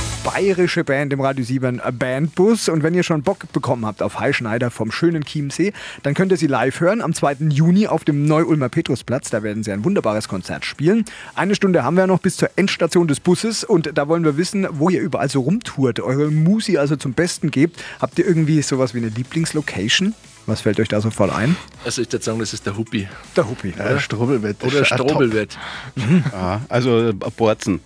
Bayerische 0.23 0.83
Band 0.83 1.13
im 1.13 1.21
Radio 1.21 1.43
7 1.43 1.81
Bandbus. 1.97 2.69
Und 2.69 2.83
wenn 2.83 2.93
ihr 2.93 3.03
schon 3.03 3.23
Bock 3.23 3.51
bekommen 3.53 3.85
habt 3.85 4.03
auf 4.03 4.19
Heischneider 4.19 4.69
vom 4.69 4.91
schönen 4.91 5.23
Chiemsee, 5.23 5.73
dann 6.03 6.13
könnt 6.13 6.31
ihr 6.31 6.37
sie 6.37 6.47
live 6.47 6.79
hören 6.79 7.01
am 7.01 7.13
2. 7.13 7.37
Juni 7.49 7.87
auf 7.87 8.03
dem 8.03 8.25
Neu-Ulmer 8.25 8.69
Petrusplatz. 8.69 9.29
Da 9.29 9.43
werden 9.43 9.63
sie 9.63 9.71
ein 9.71 9.83
wunderbares 9.83 10.27
Konzert 10.27 10.65
spielen. 10.65 11.05
Eine 11.35 11.55
Stunde 11.55 11.83
haben 11.83 11.97
wir 11.97 12.07
noch 12.07 12.19
bis 12.19 12.37
zur 12.37 12.49
Endstation 12.55 13.07
des 13.07 13.19
Busses 13.19 13.63
und 13.63 13.97
da 13.97 14.07
wollen 14.07 14.23
wir 14.23 14.37
wissen, 14.37 14.67
wo 14.71 14.89
ihr 14.89 15.01
überall 15.01 15.29
so 15.29 15.41
rumtourt, 15.41 15.99
eure 15.99 16.29
Musi 16.29 16.77
also 16.77 16.95
zum 16.95 17.13
Besten 17.13 17.49
gebt. 17.49 17.83
Habt 17.99 18.19
ihr 18.19 18.27
irgendwie 18.27 18.61
sowas 18.61 18.93
wie 18.93 18.99
eine 18.99 19.09
Lieblingslocation? 19.09 20.13
Was 20.45 20.61
fällt 20.61 20.79
euch 20.79 20.87
da 20.87 21.01
sofort 21.01 21.33
ein? 21.33 21.55
Also 21.85 22.01
ich 22.01 22.11
würde 22.11 22.23
sagen, 22.23 22.39
das 22.39 22.53
ist 22.53 22.65
der 22.65 22.75
Huppi. 22.77 23.07
Der 23.35 23.47
Huppi. 23.47 23.73
Ja, 23.77 23.99
Strobelbett. 23.99 24.63
Oder. 24.63 24.85
Strobelwett. 24.85 25.57
Ja, 26.31 26.61
also 26.69 27.09
äh, 27.09 27.13
Borzen. 27.13 27.79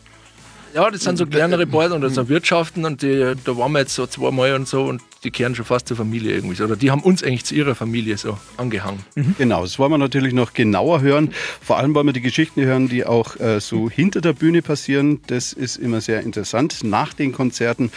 Ja, 0.76 0.92
das 0.92 1.04
sind 1.04 1.18
so 1.18 1.26
kleinere 1.26 1.66
Borden 1.66 1.94
oder 1.94 2.10
so 2.10 2.28
Wirtschaften 2.28 2.84
und 2.84 3.02
die, 3.02 3.34
da 3.46 3.58
waren 3.58 3.72
wir 3.72 3.80
jetzt 3.80 3.96
so 3.96 4.06
zweimal 4.08 4.56
und 4.56 4.68
so 4.68 4.84
und 4.84 5.02
die 5.24 5.32
kehren 5.32 5.56
schon 5.56 5.64
fast 5.64 5.88
zur 5.88 5.96
Familie 5.96 6.36
irgendwie. 6.36 6.56
so. 6.56 6.66
Oder 6.66 6.76
die 6.76 6.92
haben 6.92 7.02
uns 7.02 7.24
eigentlich 7.24 7.46
zu 7.46 7.56
ihrer 7.56 7.76
Familie 7.76 8.18
so 8.18 8.38
angehangen. 8.58 9.00
Genau, 9.38 9.62
das 9.62 9.80
wollen 9.80 9.92
wir 9.92 9.98
natürlich 9.98 10.34
noch 10.34 10.54
genauer 10.54 11.00
hören. 11.00 11.32
Vor 11.62 11.78
allem 11.78 11.96
wollen 11.96 12.08
wir 12.08 12.12
die 12.12 12.20
Geschichten 12.20 12.62
hören, 12.62 12.90
die 12.90 13.06
auch 13.06 13.40
äh, 13.40 13.62
so 13.62 13.90
hinter 13.90 14.20
der 14.20 14.34
Bühne 14.34 14.62
passieren. 14.62 15.22
Das 15.28 15.54
ist 15.54 15.78
immer 15.78 16.02
sehr 16.02 16.20
interessant 16.24 16.84
nach 16.84 17.14
den 17.14 17.32
Konzerten. 17.32 17.90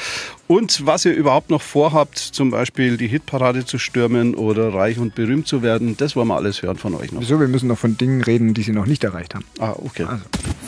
Und 0.46 0.86
was 0.86 1.04
ihr 1.04 1.14
überhaupt 1.14 1.50
noch 1.50 1.62
vorhabt, 1.62 2.16
zum 2.16 2.52
Beispiel 2.52 2.96
die 2.96 3.08
Hitparade 3.08 3.64
zu 3.64 3.78
stürmen 3.78 4.36
oder 4.36 4.72
reich 4.72 4.98
und 4.98 5.16
berühmt 5.16 5.48
zu 5.48 5.62
werden, 5.62 5.96
das 5.96 6.14
wollen 6.14 6.28
wir 6.28 6.36
alles 6.36 6.62
hören 6.62 6.78
von 6.78 6.94
euch 6.94 7.10
noch. 7.10 7.22
Wieso? 7.22 7.40
Wir 7.40 7.48
müssen 7.48 7.66
noch 7.66 7.78
von 7.78 7.98
Dingen 7.98 8.22
reden, 8.22 8.54
die 8.54 8.62
sie 8.62 8.72
noch 8.72 8.86
nicht 8.86 9.02
erreicht 9.02 9.34
haben. 9.34 9.44
Ah, 9.58 9.72
okay. 9.72 10.06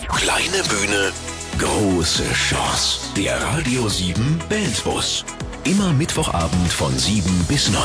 Kleine 0.09 0.65
Bühne, 0.69 1.13
große 1.61 2.25
Chance. 2.33 3.13
Der 3.15 3.37
Radio 3.43 3.87
7 3.87 4.39
Bandbus. 4.49 5.27
Immer 5.65 5.93
Mittwochabend 5.93 6.69
von 6.73 6.91
7 6.97 7.23
bis 7.49 7.71
9. 7.71 7.83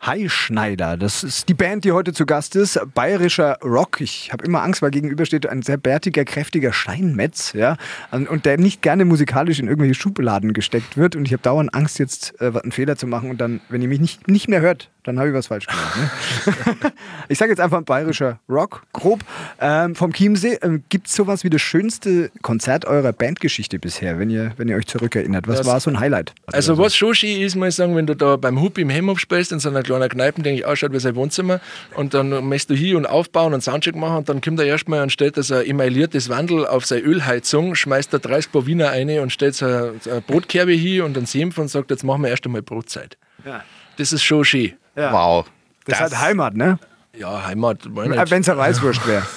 Hi 0.00 0.28
Schneider, 0.28 0.98
das 0.98 1.24
ist 1.24 1.48
die 1.48 1.54
Band, 1.54 1.84
die 1.84 1.92
heute 1.92 2.12
zu 2.12 2.26
Gast 2.26 2.54
ist. 2.56 2.78
Bayerischer 2.94 3.58
Rock. 3.62 4.00
Ich 4.00 4.30
habe 4.30 4.44
immer 4.44 4.62
Angst, 4.62 4.82
weil 4.82 4.90
gegenüber 4.90 5.24
steht 5.24 5.46
ein 5.46 5.62
sehr 5.62 5.78
bärtiger, 5.78 6.24
kräftiger 6.24 6.72
Steinmetz, 6.72 7.54
ja, 7.54 7.76
und 8.10 8.44
der 8.44 8.58
nicht 8.58 8.82
gerne 8.82 9.06
musikalisch 9.06 9.58
in 9.58 9.68
irgendwelche 9.68 9.94
Schubladen 9.94 10.52
gesteckt 10.52 10.98
wird. 10.98 11.16
Und 11.16 11.26
ich 11.26 11.32
habe 11.32 11.42
dauernd 11.42 11.74
Angst, 11.74 11.98
jetzt 11.98 12.34
äh, 12.40 12.52
einen 12.62 12.72
Fehler 12.72 12.96
zu 12.96 13.06
machen. 13.06 13.30
Und 13.30 13.40
dann, 13.40 13.60
wenn 13.70 13.80
ihr 13.80 13.88
mich 13.88 14.00
nicht, 14.00 14.28
nicht 14.28 14.48
mehr 14.48 14.60
hört, 14.60 14.90
dann 15.04 15.18
habe 15.18 15.28
ich 15.28 15.34
was 15.34 15.46
falsch 15.48 15.66
gemacht. 15.66 15.96
Ne? 15.96 16.92
ich 17.28 17.38
sage 17.38 17.50
jetzt 17.50 17.60
einfach 17.60 17.82
bayerischer 17.82 18.38
Rock, 18.48 18.82
grob. 18.92 19.20
Ähm, 19.60 19.94
vom 19.94 20.12
Chiemsee. 20.12 20.58
Ähm, 20.62 20.82
Gibt 20.88 21.06
es 21.08 21.14
sowas 21.14 21.44
wie 21.44 21.50
das 21.50 21.62
schönste 21.62 22.30
Konzert 22.42 22.84
eurer 22.84 23.12
Bandgeschichte 23.12 23.78
bisher, 23.78 24.18
wenn 24.18 24.30
ihr, 24.30 24.52
wenn 24.56 24.68
ihr 24.68 24.76
euch 24.76 24.86
zurückerinnert? 24.86 25.48
Was 25.48 25.58
Das- 25.58 25.66
war 25.66 25.80
so 25.80 25.90
ein 25.90 26.00
Highlight? 26.00 26.34
Also 26.46 26.78
was 26.78 26.94
schon 26.94 27.14
schön 27.14 27.40
ist, 27.40 27.56
muss 27.56 27.68
ich 27.68 27.74
sagen, 27.76 27.96
wenn 27.96 28.06
du 28.06 28.14
da 28.14 28.36
beim 28.36 28.60
Huppi 28.60 28.82
im 28.82 28.90
Hemhof 28.90 29.18
spielst, 29.20 29.52
in 29.52 29.60
so 29.60 29.68
einer 29.68 29.82
kleinen 29.82 30.08
Kneipe, 30.08 30.42
die 30.42 30.48
eigentlich 30.50 30.66
ausschaut 30.66 30.92
wie 30.92 31.00
sein 31.00 31.14
Wohnzimmer, 31.16 31.60
und 31.94 32.14
dann 32.14 32.28
möchtest 32.48 32.70
du 32.70 32.74
hier 32.74 32.96
und 32.96 33.06
aufbauen 33.06 33.54
und 33.54 33.62
Soundcheck 33.62 33.96
machen 33.96 34.18
und 34.18 34.28
dann 34.28 34.40
kommt 34.40 34.60
er 34.60 34.66
erstmal 34.66 35.02
und 35.02 35.10
stellt 35.12 35.36
das 35.36 35.50
ein 35.52 35.64
emailliertes 35.66 36.28
Wandel 36.28 36.66
auf 36.66 36.84
seine 36.86 37.02
Ölheizung, 37.02 37.74
schmeißt 37.74 38.12
da 38.12 38.18
30 38.18 38.52
paar 38.52 38.66
Wiener 38.66 38.88
rein 38.88 39.08
und 39.20 39.32
stellt 39.32 39.54
so 39.54 39.66
eine, 39.66 39.94
so 40.00 40.10
eine 40.10 40.20
Brotkerbe 40.20 40.72
hier 40.72 41.04
und 41.04 41.16
einen 41.16 41.26
Senf 41.26 41.58
und 41.58 41.68
sagt, 41.68 41.90
jetzt 41.90 42.04
machen 42.04 42.22
wir 42.22 42.28
erst 42.30 42.44
einmal 42.44 42.62
Brotzeit. 42.62 43.16
Ja. 43.44 43.62
Das 43.96 44.12
ist 44.12 44.22
schon 44.22 44.44
schön. 44.44 44.72
Wow. 45.12 45.46
Das, 45.86 45.98
ist 45.98 46.02
halt 46.02 46.20
Heimat, 46.20 46.54
ne? 46.54 46.78
Ja, 47.16 47.46
Heimat. 47.46 47.78
Wenn 47.90 48.12
es 48.12 48.48
eine 48.48 48.58
Weißwurst 48.58 49.06
wäre. 49.06 49.26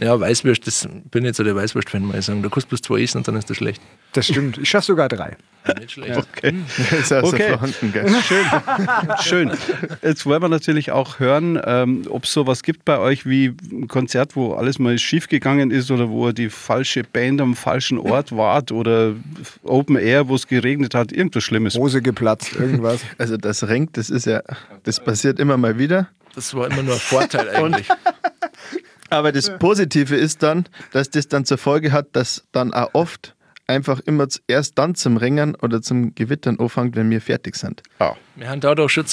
Ja, 0.00 0.18
Weißwurst, 0.18 0.66
das 0.66 0.88
bin 1.10 1.24
nicht 1.24 1.34
so 1.34 1.44
der 1.44 1.54
Weißwurst-Fan, 1.54 2.02
muss 2.02 2.16
ich 2.16 2.24
sagen. 2.24 2.42
Da 2.42 2.48
kannst 2.48 2.66
du 2.66 2.68
bloß 2.70 2.80
zwei 2.80 3.02
essen 3.02 3.18
und 3.18 3.28
dann 3.28 3.36
ist 3.36 3.50
das 3.50 3.58
schlecht. 3.58 3.82
Das 4.12 4.26
stimmt. 4.26 4.58
Ich 4.58 4.68
schaffe 4.68 4.86
sogar 4.86 5.08
drei. 5.08 5.36
Nicht 5.78 5.92
schlecht. 5.92 6.16
Okay. 6.16 6.54
Ist 6.98 7.12
also 7.12 7.28
Okay. 7.34 7.50
vorhanden, 7.50 7.92
gell? 7.92 8.06
Schön. 9.20 9.50
Jetzt 10.02 10.24
wollen 10.24 10.40
wir 10.42 10.48
natürlich 10.48 10.90
auch 10.90 11.18
hören, 11.20 11.60
ähm, 11.64 12.04
ob 12.08 12.24
es 12.24 12.32
sowas 12.32 12.62
gibt 12.62 12.86
bei 12.86 12.98
euch 12.98 13.26
wie 13.26 13.54
ein 13.70 13.86
Konzert, 13.86 14.36
wo 14.36 14.54
alles 14.54 14.78
mal 14.78 14.98
schief 14.98 15.28
gegangen 15.28 15.70
ist 15.70 15.90
oder 15.90 16.08
wo 16.08 16.32
die 16.32 16.48
falsche 16.48 17.04
Band 17.04 17.40
am 17.42 17.54
falschen 17.54 17.98
Ort 17.98 18.34
wart 18.34 18.72
oder 18.72 19.12
Open 19.62 19.96
Air, 19.96 20.28
wo 20.28 20.34
es 20.34 20.48
geregnet 20.48 20.94
hat, 20.94 21.12
irgendwas 21.12 21.44
Schlimmes. 21.44 21.74
Hose 21.76 22.00
geplatzt, 22.02 22.54
irgendwas. 22.58 23.02
Also 23.18 23.36
das 23.36 23.68
Renkt, 23.68 23.98
das 23.98 24.08
ist 24.08 24.24
ja, 24.26 24.40
das 24.84 24.98
passiert 24.98 25.38
immer 25.38 25.58
mal 25.58 25.78
wieder. 25.78 26.08
Das 26.34 26.54
war 26.54 26.70
immer 26.70 26.82
nur 26.82 26.94
ein 26.94 27.00
Vorteil 27.00 27.48
eigentlich. 27.54 27.86
Aber 29.10 29.30
das 29.30 29.56
Positive 29.58 30.16
ist 30.16 30.42
dann, 30.42 30.64
dass 30.92 31.10
das 31.10 31.28
dann 31.28 31.44
zur 31.44 31.58
Folge 31.58 31.92
hat, 31.92 32.08
dass 32.12 32.44
dann 32.52 32.72
auch 32.72 32.90
oft 32.94 33.34
einfach 33.70 34.00
immer 34.00 34.26
erst 34.46 34.78
dann 34.78 34.94
zum 34.94 35.16
Ringen 35.16 35.54
oder 35.54 35.80
zum 35.80 36.14
Gewittern 36.14 36.58
anfängt, 36.58 36.96
wenn 36.96 37.10
wir 37.10 37.20
fertig 37.20 37.56
sind. 37.56 37.82
Ja. 37.98 38.16
Wir 38.40 38.48
haben 38.48 38.60
da 38.60 38.74
doch 38.74 38.88
schon 38.88 39.04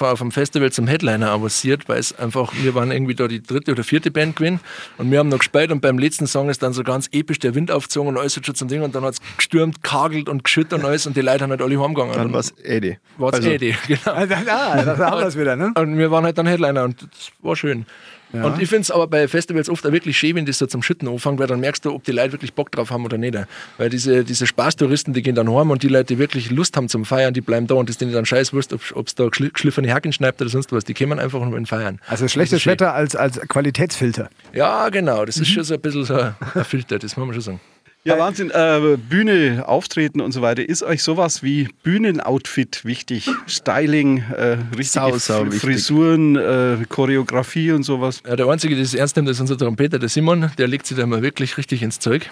auf 0.00 0.18
dem 0.18 0.32
Festival 0.32 0.72
zum 0.72 0.86
Headliner 0.86 1.30
avanciert, 1.30 1.90
weil 1.90 1.98
es 1.98 2.18
einfach, 2.18 2.54
wir 2.62 2.74
waren 2.74 2.90
irgendwie 2.90 3.14
da 3.14 3.28
die 3.28 3.42
dritte 3.42 3.72
oder 3.72 3.84
vierte 3.84 4.10
Band 4.10 4.34
gewesen 4.36 4.60
und 4.96 5.10
wir 5.10 5.18
haben 5.18 5.28
noch 5.28 5.40
gespielt 5.40 5.70
und 5.70 5.82
beim 5.82 5.98
letzten 5.98 6.26
Song 6.26 6.48
ist 6.48 6.62
dann 6.62 6.72
so 6.72 6.82
ganz 6.82 7.06
episch 7.12 7.38
der 7.38 7.54
Wind 7.54 7.70
aufgezogen 7.70 8.08
und 8.08 8.16
alles 8.16 8.34
hat 8.34 8.46
schon 8.46 8.54
zum 8.54 8.68
Ding 8.68 8.80
und 8.80 8.94
dann 8.94 9.04
hat 9.04 9.12
es 9.12 9.20
gestürmt, 9.36 9.82
kagelt 9.82 10.30
und 10.30 10.42
geschüttet 10.44 10.72
und 10.72 10.86
alles 10.86 11.06
und 11.06 11.18
die 11.18 11.20
Leute 11.20 11.44
haben 11.44 11.50
halt 11.50 11.60
alle 11.60 11.78
heimgegangen. 11.78 12.14
Dann 12.14 12.32
war 12.32 12.40
es 12.40 12.52
Eddie. 12.62 12.96
War's 13.18 13.34
Also, 13.34 13.50
eh 13.50 13.58
die, 13.58 13.74
genau. 13.88 14.00
Ah, 14.06 14.24
da 14.24 15.10
haben 15.10 15.20
wir 15.20 15.26
es 15.26 15.38
wieder, 15.38 15.54
ne? 15.54 15.74
Und 15.74 15.98
wir 15.98 16.10
waren 16.10 16.24
halt 16.24 16.38
dann 16.38 16.46
Headliner 16.46 16.84
und 16.84 17.02
das 17.02 17.30
war 17.42 17.54
schön. 17.54 17.84
Und 18.32 18.62
ich 18.62 18.68
finde 18.68 18.82
es 18.82 18.90
aber 18.90 19.06
bei 19.06 19.28
Festivals 19.28 19.68
oft 19.68 19.86
auch 19.86 19.92
wirklich 19.92 20.16
schön, 20.16 20.34
wenn 20.36 20.46
das 20.46 20.58
so 20.58 20.66
zum 20.66 20.82
Schütten 20.82 21.06
anfängt, 21.08 21.38
weil 21.38 21.46
dann 21.46 21.60
merkst 21.60 21.84
du, 21.84 21.92
ob 21.92 22.04
die 22.04 22.12
Leute 22.12 22.32
wirklich 22.32 22.54
Bock 22.54 22.72
drauf 22.72 22.90
haben 22.90 23.04
oder 23.04 23.18
nicht. 23.18 23.36
Weil 23.76 23.90
diese, 23.90 24.24
diese 24.24 24.46
Spaßtouristen, 24.46 25.12
die 25.12 25.22
gehen 25.22 25.34
dann 25.34 25.52
heim 25.52 25.70
und 25.70 25.82
die 25.82 25.88
Leute, 25.88 26.14
die 26.14 26.18
wirklich 26.18 26.50
Lust 26.50 26.76
haben 26.76 26.88
zum 26.88 27.04
Feiern, 27.04 27.34
die 27.34 27.42
bleiben 27.42 27.66
da 27.66 27.74
und 27.74 27.88
das 27.88 27.94
ist 27.94 28.00
denen 28.00 28.12
dann 28.12 28.24
scheißwurst, 28.62 28.92
ob 28.94 29.06
es 29.06 29.14
da 29.14 29.24
geschli- 29.24 29.50
geschliffene 29.52 29.92
Hacken 29.92 30.12
schneibt 30.12 30.40
oder 30.40 30.50
sonst 30.50 30.72
was. 30.72 30.84
Die 30.84 30.94
kommen 30.94 31.18
einfach 31.18 31.40
und 31.40 31.52
wollen 31.52 31.66
feiern. 31.66 32.00
Also 32.08 32.28
schlechtes. 32.28 32.66
Wetter 32.66 32.94
als, 32.94 33.16
als 33.16 33.40
Qualitätsfilter. 33.48 34.28
Ja, 34.52 34.88
genau. 34.88 35.24
Das 35.24 35.36
ist 35.36 35.48
schon 35.48 35.64
so 35.64 35.74
ein 35.74 35.80
bisschen 35.80 36.04
so 36.04 36.14
ein 36.14 36.34
Filter, 36.64 36.98
das 36.98 37.16
muss 37.16 37.26
man 37.26 37.34
schon 37.34 37.42
sagen. 37.42 37.60
Ja, 38.04 38.18
Wahnsinn. 38.18 38.50
Äh, 38.50 38.96
Bühne, 38.96 39.62
Auftreten 39.66 40.20
und 40.20 40.32
so 40.32 40.42
weiter. 40.42 40.68
Ist 40.68 40.82
euch 40.82 41.04
sowas 41.04 41.44
wie 41.44 41.68
Bühnenoutfit 41.84 42.84
wichtig? 42.84 43.30
Styling, 43.46 44.24
äh, 44.36 44.56
richtige 44.76 44.86
Sau, 44.86 45.16
sau. 45.18 45.44
Frisuren, 45.52 46.34
äh, 46.34 46.78
Choreografie 46.88 47.70
und 47.70 47.84
sowas? 47.84 48.20
Ja, 48.26 48.34
der 48.34 48.48
Einzige, 48.48 48.74
der 48.74 48.82
das 48.82 48.94
ernst 48.94 49.14
nimmt, 49.14 49.28
ist 49.28 49.38
unser 49.40 49.56
Trompeter, 49.56 50.00
der 50.00 50.08
Simon. 50.08 50.50
Der 50.58 50.66
legt 50.66 50.86
sich 50.86 50.96
da 50.96 51.06
mal 51.06 51.22
wirklich 51.22 51.56
richtig 51.56 51.82
ins 51.82 52.00
Zeug. 52.00 52.28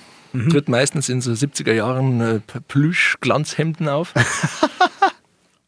Tritt 0.51 0.69
meistens 0.69 1.09
in 1.09 1.21
so 1.21 1.33
70er 1.33 1.73
Jahren 1.73 2.21
äh, 2.21 2.41
Plüsch-Glanzhemden 2.69 3.89
auf. 3.89 4.13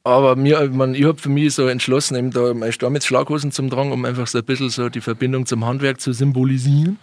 Aber 0.05 0.35
mir, 0.35 0.69
man, 0.71 0.95
ich 0.95 1.05
habe 1.05 1.19
für 1.19 1.29
mich 1.29 1.55
so 1.55 1.69
entschlossen, 1.69 2.17
eben 2.17 2.31
da 2.33 2.53
meine 2.55 2.73
Stammes-Schlaghosen 2.73 3.53
zum 3.53 3.71
Tragen, 3.71 3.93
um 3.93 4.05
einfach 4.05 4.27
so 4.27 4.39
ein 4.39 4.45
bisschen 4.45 4.71
so 4.71 4.89
die 4.89 5.01
Verbindung 5.01 5.47
zum 5.47 5.65
Handwerk 5.65 6.01
zu 6.01 6.13
symbolisieren. 6.13 6.99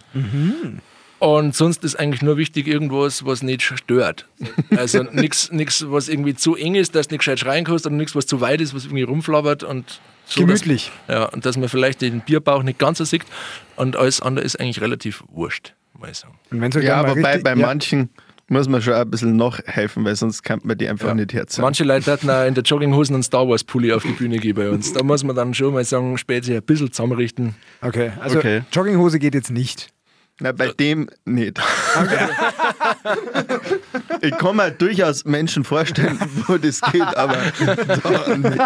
Und 1.18 1.54
sonst 1.54 1.84
ist 1.84 1.96
eigentlich 1.96 2.22
nur 2.22 2.38
wichtig 2.38 2.66
irgendwas, 2.66 3.26
was 3.26 3.42
nicht 3.42 3.62
stört. 3.62 4.26
Also 4.74 5.02
nichts, 5.12 5.50
was 5.86 6.08
irgendwie 6.08 6.34
zu 6.34 6.56
eng 6.56 6.74
ist, 6.74 6.94
dass 6.94 7.08
du 7.08 7.14
nicht 7.14 7.20
gescheit 7.20 7.38
schreien 7.38 7.64
kannst, 7.64 7.86
und 7.86 7.96
nichts, 7.96 8.14
was 8.14 8.26
zu 8.26 8.40
weit 8.40 8.60
ist, 8.60 8.74
was 8.74 8.84
irgendwie 8.84 9.02
rumflabbert 9.02 9.62
und 9.62 10.00
so, 10.24 10.40
Gemütlich. 10.40 10.92
Dass, 11.06 11.16
ja, 11.16 11.24
und 11.26 11.44
dass 11.44 11.56
man 11.56 11.68
vielleicht 11.68 12.02
den 12.02 12.20
Bierbauch 12.20 12.62
nicht 12.62 12.78
ganz 12.78 12.98
so 12.98 13.04
sieht 13.04 13.22
und 13.76 13.96
alles 13.96 14.20
andere 14.20 14.44
ist 14.44 14.60
eigentlich 14.60 14.80
relativ 14.80 15.24
wurscht, 15.28 15.74
muss 15.98 16.10
ich 16.10 16.16
sagen. 16.18 16.38
Und 16.50 16.76
euch 16.76 16.84
Ja, 16.84 16.96
aber 16.96 17.16
bei, 17.16 17.38
bei 17.38 17.50
ja. 17.50 17.56
manchen 17.56 18.10
muss 18.50 18.68
man 18.68 18.82
schon 18.82 18.94
ein 18.94 19.10
bisschen 19.10 19.36
noch 19.36 19.58
helfen, 19.64 20.04
weil 20.04 20.16
sonst 20.16 20.42
kann 20.42 20.60
man 20.64 20.76
die 20.76 20.88
einfach 20.88 21.08
Ja. 21.08 21.14
nicht 21.14 21.32
herziehen. 21.32 21.62
Manche 21.62 21.84
Leute 21.84 22.10
hatten 22.12 22.28
auch 22.28 22.44
in 22.44 22.54
der 22.54 22.64
Jogginghosen 22.64 23.14
einen 23.14 23.22
Star 23.22 23.48
Wars 23.48 23.64
Pulli 23.64 23.92
auf 23.92 24.02
die 24.02 24.12
Bühne 24.12 24.38
gehen 24.38 24.54
bei 24.56 24.68
uns. 24.70 24.92
Da 24.92 25.02
muss 25.02 25.24
man 25.24 25.36
dann 25.36 25.54
schon 25.54 25.72
mal 25.72 25.84
sagen, 25.84 26.18
spät 26.18 26.44
sich 26.44 26.54
ein 26.56 26.62
bisschen 26.62 26.92
zusammenrichten. 26.92 27.54
Okay, 27.80 28.10
also 28.20 28.38
Okay. 28.38 28.62
Jogginghose 28.72 29.18
geht 29.18 29.34
jetzt 29.34 29.50
nicht. 29.50 29.92
Na, 30.40 30.52
bei 30.52 30.68
dem 30.68 31.08
nicht. 31.26 31.60
ich 34.22 34.38
kann 34.38 34.56
mir 34.56 34.70
durchaus 34.70 35.26
Menschen 35.26 35.64
vorstellen, 35.64 36.18
wo 36.46 36.56
das 36.56 36.80
geht, 36.80 37.02
aber 37.16 37.36
da 38.02 38.36
nicht. 38.36 38.58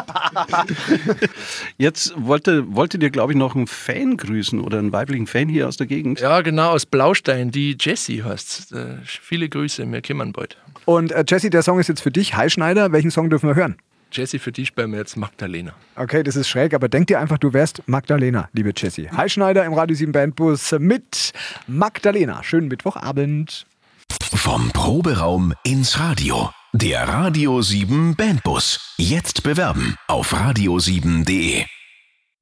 Jetzt 1.76 2.14
wollte, 2.16 2.72
wolltet 2.74 3.02
ihr, 3.02 3.10
glaube 3.10 3.32
ich, 3.32 3.38
noch 3.38 3.56
einen 3.56 3.66
Fan 3.66 4.16
grüßen 4.16 4.60
oder 4.60 4.78
einen 4.78 4.92
weiblichen 4.92 5.26
Fan 5.26 5.48
hier 5.48 5.66
aus 5.66 5.76
der 5.76 5.88
Gegend. 5.88 6.20
Ja, 6.20 6.42
genau, 6.42 6.70
aus 6.70 6.86
Blaustein, 6.86 7.50
die 7.50 7.76
Jessie 7.78 8.22
heißt. 8.22 8.72
Äh, 8.72 8.98
viele 9.04 9.48
Grüße, 9.48 9.90
wir 9.90 10.00
kümmern 10.00 10.32
bald. 10.32 10.56
Und 10.84 11.10
äh, 11.10 11.24
Jesse, 11.26 11.50
der 11.50 11.62
Song 11.62 11.80
ist 11.80 11.88
jetzt 11.88 12.02
für 12.02 12.12
dich. 12.12 12.36
Hi 12.36 12.48
Schneider, 12.48 12.92
welchen 12.92 13.10
Song 13.10 13.30
dürfen 13.30 13.48
wir 13.48 13.56
hören? 13.56 13.76
Jessie, 14.14 14.38
für 14.38 14.52
dich 14.52 14.74
bei 14.74 14.86
mir 14.86 14.98
jetzt 14.98 15.16
Magdalena. 15.16 15.74
Okay, 15.96 16.22
das 16.22 16.36
ist 16.36 16.48
schräg, 16.48 16.72
aber 16.74 16.88
denk 16.88 17.08
dir 17.08 17.18
einfach, 17.18 17.38
du 17.38 17.52
wärst 17.52 17.82
Magdalena, 17.86 18.48
liebe 18.52 18.72
Jessie. 18.76 19.10
Hi 19.10 19.28
Schneider 19.28 19.64
im 19.64 19.74
Radio 19.74 19.96
7 19.96 20.12
Bandbus 20.12 20.74
mit 20.78 21.32
Magdalena. 21.66 22.42
Schönen 22.42 22.68
Mittwochabend. 22.68 23.66
Vom 24.22 24.70
Proberaum 24.70 25.52
ins 25.64 25.98
Radio. 25.98 26.50
Der 26.72 27.08
Radio 27.08 27.62
7 27.62 28.14
Bandbus. 28.16 28.94
Jetzt 28.98 29.42
bewerben 29.42 29.96
auf 30.08 30.32
radio7.de. 30.32 31.64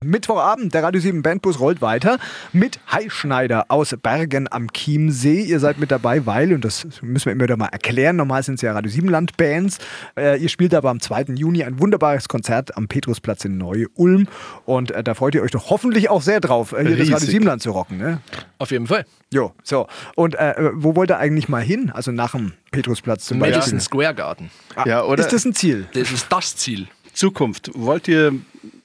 Mittwochabend, 0.02 0.74
der 0.74 0.82
Radio 0.82 1.00
7 1.00 1.22
Bandbus 1.22 1.60
rollt 1.60 1.80
weiter 1.80 2.18
mit 2.52 2.80
Hi 2.88 3.08
Schneider 3.10 3.66
aus 3.68 3.94
Bergen 4.02 4.50
am 4.50 4.72
Chiemsee. 4.72 5.42
Ihr 5.42 5.60
seid 5.60 5.78
mit 5.78 5.90
dabei, 5.90 6.26
weil, 6.26 6.52
und 6.52 6.64
das 6.64 6.86
müssen 7.02 7.26
wir 7.26 7.32
immer 7.32 7.44
wieder 7.44 7.56
mal 7.56 7.68
erklären, 7.68 8.16
normal 8.16 8.42
sind 8.42 8.56
es 8.56 8.62
ja 8.62 8.72
Radio 8.72 8.90
7 8.90 9.08
Land 9.08 9.36
Bands. 9.36 9.78
Äh, 10.16 10.40
ihr 10.40 10.48
spielt 10.48 10.74
aber 10.74 10.90
am 10.90 11.00
2. 11.00 11.34
Juni 11.34 11.64
ein 11.64 11.78
wunderbares 11.78 12.28
Konzert 12.28 12.76
am 12.76 12.88
Petrusplatz 12.88 13.44
in 13.44 13.58
Neu-Ulm. 13.58 14.28
Und 14.64 14.90
äh, 14.90 15.02
da 15.02 15.14
freut 15.14 15.34
ihr 15.34 15.42
euch 15.42 15.50
doch 15.50 15.70
hoffentlich 15.70 16.10
auch 16.10 16.22
sehr 16.22 16.40
drauf, 16.40 16.72
äh, 16.72 16.82
hier 16.82 16.90
das 16.90 16.98
Riesig. 16.98 17.14
Radio 17.14 17.28
7 17.28 17.44
Land 17.44 17.62
zu 17.62 17.70
rocken. 17.70 17.98
Ne? 17.98 18.20
Auf 18.58 18.70
jeden 18.70 18.86
Fall. 18.86 19.04
Jo, 19.32 19.52
so. 19.62 19.86
Und 20.14 20.34
äh, 20.34 20.54
wo 20.74 20.96
wollt 20.96 21.10
ihr 21.10 21.18
eigentlich 21.18 21.48
mal 21.48 21.62
hin? 21.62 21.90
Also 21.94 22.12
nach 22.12 22.32
dem 22.32 22.52
Petrusplatz 22.70 23.24
zum 23.24 23.38
Beispiel. 23.38 23.56
Madison 23.58 23.80
Square 23.80 24.14
Garden. 24.14 24.50
Ja, 24.84 25.04
oder? 25.04 25.22
Ist 25.22 25.32
das 25.32 25.44
ein 25.44 25.54
Ziel? 25.54 25.86
Das 25.94 26.10
ist 26.10 26.26
das 26.30 26.56
Ziel. 26.56 26.88
Zukunft. 27.12 27.70
Wollt 27.74 28.08
ihr 28.08 28.32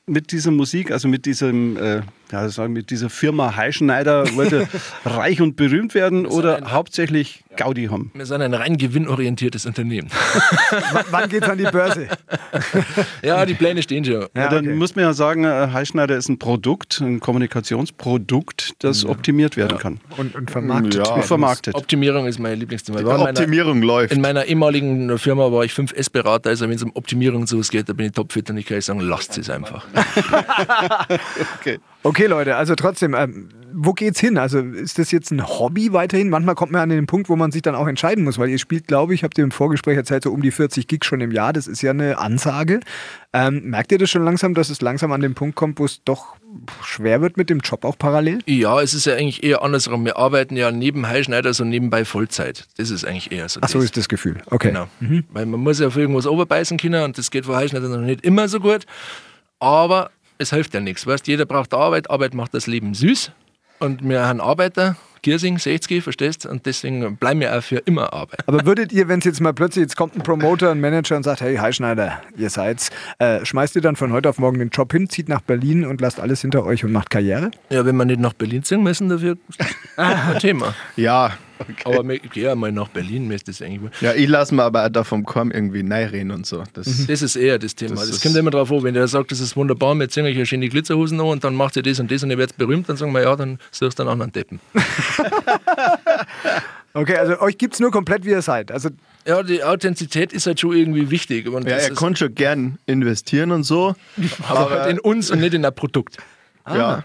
mit 0.08 0.32
dieser 0.32 0.52
Musik, 0.52 0.92
also 0.92 1.08
mit 1.08 1.26
diesem, 1.26 1.78
äh, 1.78 2.02
ja, 2.32 2.50
sagen, 2.50 2.74
mit 2.74 2.90
dieser 2.90 3.10
Firma 3.10 3.56
Heischneider, 3.56 4.36
wollt 4.36 4.54
ihr 4.54 4.68
reich 5.06 5.42
und 5.42 5.56
berühmt 5.56 5.94
werden 5.94 6.26
oder 6.26 6.72
hauptsächlich 6.72 7.44
Gaudi 7.58 7.88
haben? 7.88 8.12
Wir 8.14 8.26
sind 8.26 8.42
ein 8.42 8.54
rein 8.54 8.78
gewinnorientiertes 8.78 9.66
Unternehmen. 9.66 10.10
W 10.70 11.00
wann 11.12 11.30
geht's 11.30 11.50
an 11.50 11.58
die 11.58 11.66
Börse? 11.66 12.08
ja, 13.22 13.46
die 13.46 13.54
Pläne 13.54 13.84
stehen 13.84 14.06
schon. 14.06 14.28
Ja, 14.36 14.48
dann 14.50 14.66
okay. 14.66 14.76
muss 14.76 14.96
man 14.96 15.06
ja 15.06 15.14
sagen, 15.14 15.44
äh, 15.44 15.68
Heischneider 15.74 16.16
ist 16.16 16.30
ein 16.30 16.40
Produkt, 16.40 17.02
ein 17.02 17.20
Kommunikationsprodukt, 17.20 18.76
das 18.80 19.06
optimiert 19.06 19.58
werden 19.58 19.78
kann. 19.78 20.00
Und, 20.18 20.36
und 20.36 20.50
vermarktet. 20.52 21.06
Ja. 21.06 21.14
Und 21.14 21.26
vermarktet. 21.26 21.76
Optimierung 21.76 22.26
ist 22.28 22.40
mein 22.40 22.60
Lieblingsthema. 22.60 23.00
In 23.00 23.06
meiner- 23.06 23.30
Optimierung 23.30 23.82
läuft. 23.82 24.14
In 24.14 24.22
meiner 24.22 24.46
ehemaligen 24.46 25.18
Firma 25.18 25.52
war 25.52 25.64
ich 25.66 25.74
5S-Berater, 25.74 26.50
also 26.50 26.66
wenn 26.70 26.76
es 26.76 26.84
um 26.84 26.92
Optimierung 26.96 27.46
so 27.48 27.60
geht, 27.60 27.90
da 27.90 27.94
bin 27.94 28.06
ich 28.08 28.12
topfit 28.14 28.50
und 28.50 28.58
ich 28.58 28.66
kann 28.66 28.78
euch 28.78 28.86
sagen, 28.86 29.00
lasst 29.00 29.38
es 29.38 29.50
einfach. 29.50 29.86
Okay. 31.60 31.80
Okay, 32.04 32.28
Leute, 32.28 32.56
also 32.56 32.76
trotzdem, 32.76 33.14
ähm, 33.14 33.50
wo 33.80 33.94
geht's 33.94 34.20
hin? 34.20 34.40
Also 34.40 34.60
ist 34.60 34.98
das 34.98 35.12
jetzt 35.12 35.30
ein 35.32 35.48
Hobby 35.48 35.94
weiterhin? 35.94 36.30
Manchmal 36.30 36.56
kommt 36.56 36.72
man 36.72 36.82
an 36.82 36.90
den 36.90 37.06
Punkt, 37.06 37.30
wo 37.30 37.36
man 37.36 37.52
sich 37.52 37.62
dann 37.62 37.76
auch 37.76 37.88
entscheiden 37.88 38.24
muss, 38.24 38.40
weil 38.40 38.50
ihr 38.50 38.58
spielt, 38.58 38.88
glaube 38.88 39.14
ich, 39.14 39.24
habt 39.24 39.38
ihr 39.38 39.44
im 39.44 39.52
Vorgespräch 39.52 39.96
erzählt, 39.96 40.24
so 40.24 40.32
um 40.32 40.42
die 40.42 40.50
40 40.50 40.88
Gig 40.88 41.06
schon 41.06 41.22
im 41.22 41.32
Jahr. 41.32 41.54
Das 41.54 41.68
ist 41.68 41.84
ja 41.84 41.92
eine 41.92 42.18
Ansage. 42.18 42.80
Ähm, 43.34 43.70
merkt 43.70 43.92
ihr 43.92 44.00
das 44.00 44.10
schon 44.10 44.26
langsam, 44.26 44.56
dass 44.56 44.72
es 44.72 44.82
langsam 44.82 45.12
an 45.12 45.22
den 45.22 45.36
Punkt 45.36 45.56
kommt, 45.56 45.78
wo 45.78 45.86
es 45.86 46.04
doch 46.04 46.38
schwer 46.82 47.22
wird 47.22 47.38
mit 47.38 47.52
dem 47.52 47.60
Job 47.60 47.86
auch 47.86 48.00
parallel? 48.00 48.40
Ja, 48.48 48.82
es 48.82 48.96
ist 48.96 49.06
ja 49.06 49.14
eigentlich 49.14 49.44
eher 49.44 49.62
andersrum. 49.62 50.04
Wir 50.06 50.18
arbeiten 50.18 50.58
ja 50.58 50.72
neben 50.72 51.08
Heilschneider 51.08 51.54
so 51.54 51.64
nebenbei 51.64 52.04
Vollzeit. 52.04 52.66
Das 52.78 52.90
ist 52.90 53.06
eigentlich 53.06 53.32
eher 53.32 53.48
so. 53.48 53.60
Ach 53.62 53.70
so 53.70 53.78
das. 53.78 53.86
ist 53.86 53.98
das 53.98 54.10
Gefühl. 54.10 54.38
Okay. 54.48 54.70
Genau. 54.70 54.88
Weil 55.32 55.46
man 55.46 55.60
muss 55.60 55.80
ja 55.80 55.88
auf 55.88 55.98
irgendwas 55.98 56.26
oberbeißen 56.26 56.78
können 56.78 57.04
und 57.04 57.20
das 57.20 57.30
geht 57.30 57.46
für 57.46 57.56
Heilschneider 57.56 57.90
noch 57.90 58.00
nicht 58.00 58.26
immer 58.26 58.48
so 58.48 58.60
gut. 58.60 58.88
Aber 59.60 60.10
es 60.40 60.50
hilft 60.50 60.74
ja 60.74 60.80
nichts. 60.80 61.06
Weißt, 61.06 61.28
jeder 61.28 61.46
braucht 61.46 61.76
Arbeit. 61.76 62.10
Arbeit 62.10 62.34
macht 62.34 62.56
das 62.56 62.66
Leben 62.66 62.96
süß. 62.96 63.32
Und 63.80 64.08
wir 64.08 64.26
haben 64.26 64.42
Arbeiter, 64.42 64.96
Giersing, 65.22 65.60
60, 65.60 66.04
verstehst 66.04 66.46
Und 66.46 66.66
deswegen 66.66 67.18
bleiben 67.18 67.40
wir 67.40 67.58
auch 67.58 67.62
für 67.62 67.78
immer 67.78 68.14
Arbeit. 68.14 68.40
Aber 68.48 68.66
würdet 68.66 68.92
ihr, 68.92 69.08
wenn 69.08 69.20
es 69.20 69.26
jetzt 69.26 69.42
mal 69.42 69.54
plötzlich, 69.54 69.84
jetzt 69.84 69.96
kommt 69.96 70.16
ein 70.16 70.22
Promoter, 70.22 70.72
ein 70.72 70.80
Manager 70.80 71.18
und 71.18 71.24
sagt, 71.24 71.42
hey, 71.42 71.58
Hi 71.58 71.74
Schneider, 71.74 72.22
ihr 72.38 72.50
seid's, 72.50 72.90
äh, 73.20 73.44
schmeißt 73.46 73.76
ihr 73.76 73.82
dann 73.82 73.96
von 73.96 74.12
heute 74.14 74.30
auf 74.30 74.40
morgen 74.40 74.60
den 74.60 74.70
Job 74.70 74.92
hin, 74.92 75.10
zieht 75.10 75.30
nach 75.30 75.42
Berlin 75.42 75.86
und 75.86 76.02
lasst 76.02 76.20
alles 76.20 76.42
hinter 76.42 76.64
euch 76.64 76.84
und 76.86 76.92
macht 76.92 77.10
Karriere? 77.10 77.52
Ja, 77.70 77.86
wenn 77.86 77.96
wir 77.98 78.06
nicht 78.06 78.20
nach 78.20 78.34
Berlin 78.34 78.64
ziehen 78.64 78.84
müssen, 78.84 79.10
dafür 79.10 79.38
ein 79.98 80.40
Thema. 80.40 80.74
Ja, 80.96 81.34
Aber 81.86 82.08
wir- 82.08 82.16
ich 82.24 82.30
gehe 82.32 82.44
ja 82.46 82.56
mal 82.56 82.72
nach 82.72 82.88
Berlin, 82.90 83.28
mir 83.28 83.36
ist 83.36 83.48
das 83.48 83.62
eigentlich. 83.62 83.92
ja, 84.02 84.14
ich 84.14 84.28
lasse 84.28 84.54
mir 84.56 84.64
aber 84.64 84.86
auch 84.86 84.90
da 84.90 85.04
vom 85.04 85.24
Korn 85.26 85.52
irgendwie 85.52 85.82
reinreden 85.88 86.32
und 86.32 86.46
so. 86.46 86.64
Das, 86.74 87.06
Das 87.08 87.22
ist 87.22 87.36
eher 87.36 87.60
das 87.60 87.76
Thema. 87.76 87.96
Das 87.96 88.10
Das, 88.10 88.22
kommt 88.22 88.36
immer 88.36 88.52
drauf 88.52 88.72
an, 88.72 88.84
wenn 88.84 88.94
der 88.94 89.08
sagt, 89.08 89.32
das 89.32 89.40
ist 89.40 89.56
wunderbar, 89.56 89.96
wir 89.96 90.10
ziehen 90.10 90.26
euch 90.26 90.36
eine 90.36 90.46
schöne 90.46 90.70
Glitzerhosen 90.70 91.20
an 91.20 91.26
und 91.28 91.44
dann 91.44 91.56
macht 91.56 91.76
ihr 91.76 91.84
das 91.84 92.00
und 92.00 92.12
das 92.12 92.24
und 92.24 92.32
ihr 92.32 92.38
werdet 92.38 92.58
berühmt, 92.58 92.88
dann 92.90 92.98
sagen 92.98 93.12
wir, 93.14 93.22
ja, 93.24 93.36
dann 93.36 93.60
suchst 93.72 94.00
du 94.00 94.04
einen 94.04 94.12
anderen 94.12 94.32
Deppen. 94.32 94.60
Okay, 96.94 97.16
also 97.16 97.40
euch 97.42 97.58
gibt's 97.60 97.80
nur 97.80 97.92
komplett, 97.92 98.26
wie 98.26 98.32
ihr 98.32 98.42
seid. 98.42 98.72
Also 98.72 98.90
Ja, 99.26 99.44
die 99.44 99.64
Authentizität 99.64 100.34
ist 100.34 100.48
halt 100.48 100.60
schon 100.60 100.76
irgendwie 100.76 101.12
wichtig. 101.12 101.48
Und 101.48 101.70
ja, 101.70 101.76
er 101.76 101.92
kann 101.94 102.16
schon 102.16 102.34
gern 102.34 102.80
investieren 102.88 103.52
und 103.52 103.64
so. 103.64 103.94
aber 104.50 104.70
halt 104.72 104.90
in 104.92 105.00
uns 105.00 105.30
und 105.30 105.40
nicht 105.40 105.54
in 105.54 105.64
ein 105.64 105.76
Produkt. 105.76 106.18
Ja. 106.68 107.04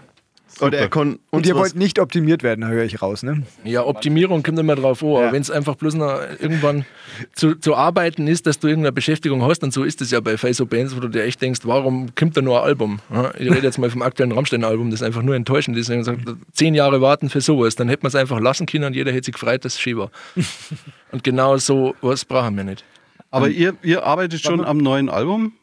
Oder 0.61 0.77
er 0.77 0.89
Ah. 0.95 1.15
und 1.31 1.45
ihr 1.45 1.55
wollt 1.55 1.75
nicht 1.75 1.99
optimiert 1.99 2.43
werden, 2.43 2.67
höre 2.67 2.83
ich 2.83 3.01
raus, 3.01 3.23
ne? 3.23 3.43
Ja, 3.63 3.85
Optimierung 3.85 4.43
kommt 4.43 4.59
immer 4.59 4.75
drauf 4.75 5.01
an. 5.03 5.09
Ja. 5.09 5.17
Aber 5.19 5.31
wenn 5.31 5.41
es 5.41 5.49
einfach 5.51 5.75
bloß 5.75 5.95
noch 5.95 6.19
irgendwann 6.39 6.85
zu, 7.33 7.55
zu 7.55 7.75
arbeiten 7.75 8.27
ist, 8.27 8.45
dass 8.45 8.59
du 8.59 8.67
irgendeine 8.67 8.91
Beschäftigung 8.93 9.43
hast, 9.43 9.63
und 9.63 9.73
so 9.73 9.83
ist 9.83 10.01
es 10.01 10.11
ja 10.11 10.19
bei 10.19 10.35
so 10.53 10.65
Bands, 10.65 10.95
wo 10.95 10.99
du 10.99 11.07
dir 11.07 11.23
echt 11.23 11.41
denkst, 11.41 11.61
warum 11.63 12.13
kommt 12.15 12.37
da 12.37 12.41
nur 12.41 12.59
ein 12.59 12.65
Album? 12.65 12.99
Ich 13.37 13.49
rede 13.49 13.61
jetzt 13.61 13.77
mal 13.77 13.89
vom 13.89 14.01
aktuellen 14.01 14.31
Rammstein-Album, 14.31 14.91
das 14.91 15.01
einfach 15.01 15.21
nur 15.21 15.35
enttäuschend 15.35 15.77
ist. 15.77 15.89
Und 15.89 16.03
sagt, 16.03 16.19
zehn 16.53 16.75
Jahre 16.75 17.01
warten 17.01 17.29
für 17.29 17.41
sowas, 17.41 17.75
dann 17.75 17.89
hätte 17.89 18.03
man 18.03 18.09
es 18.09 18.15
einfach 18.15 18.39
lassen 18.39 18.65
können 18.65 18.85
und 18.85 18.95
jeder 18.95 19.11
hätte 19.11 19.25
sich 19.25 19.33
gefreut, 19.33 19.65
dass 19.65 19.73
es 19.73 19.79
schön 19.79 19.97
war. 19.97 20.11
und 21.11 21.23
genau 21.23 21.57
so 21.57 21.95
was 22.01 22.25
brauchen 22.25 22.55
wir 22.57 22.63
nicht. 22.63 22.83
Aber 23.31 23.49
ihr, 23.49 23.73
ihr 23.81 24.05
arbeitet 24.05 24.41
schon 24.41 24.63
am 24.63 24.77
neuen 24.77 25.09
Album? 25.09 25.53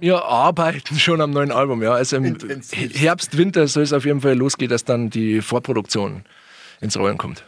Wir 0.00 0.24
arbeiten 0.24 0.98
schon 0.98 1.20
am 1.20 1.30
neuen 1.30 1.52
Album, 1.52 1.82
ja. 1.82 1.92
Also 1.92 2.16
im 2.16 2.36
Herbst, 2.94 3.36
Winter 3.36 3.68
soll 3.68 3.82
es 3.82 3.92
auf 3.92 4.06
jeden 4.06 4.22
Fall 4.22 4.34
losgehen, 4.34 4.70
dass 4.70 4.84
dann 4.84 5.10
die 5.10 5.42
Vorproduktion 5.42 6.24
ins 6.80 6.98
Rollen 6.98 7.18
kommt. 7.18 7.44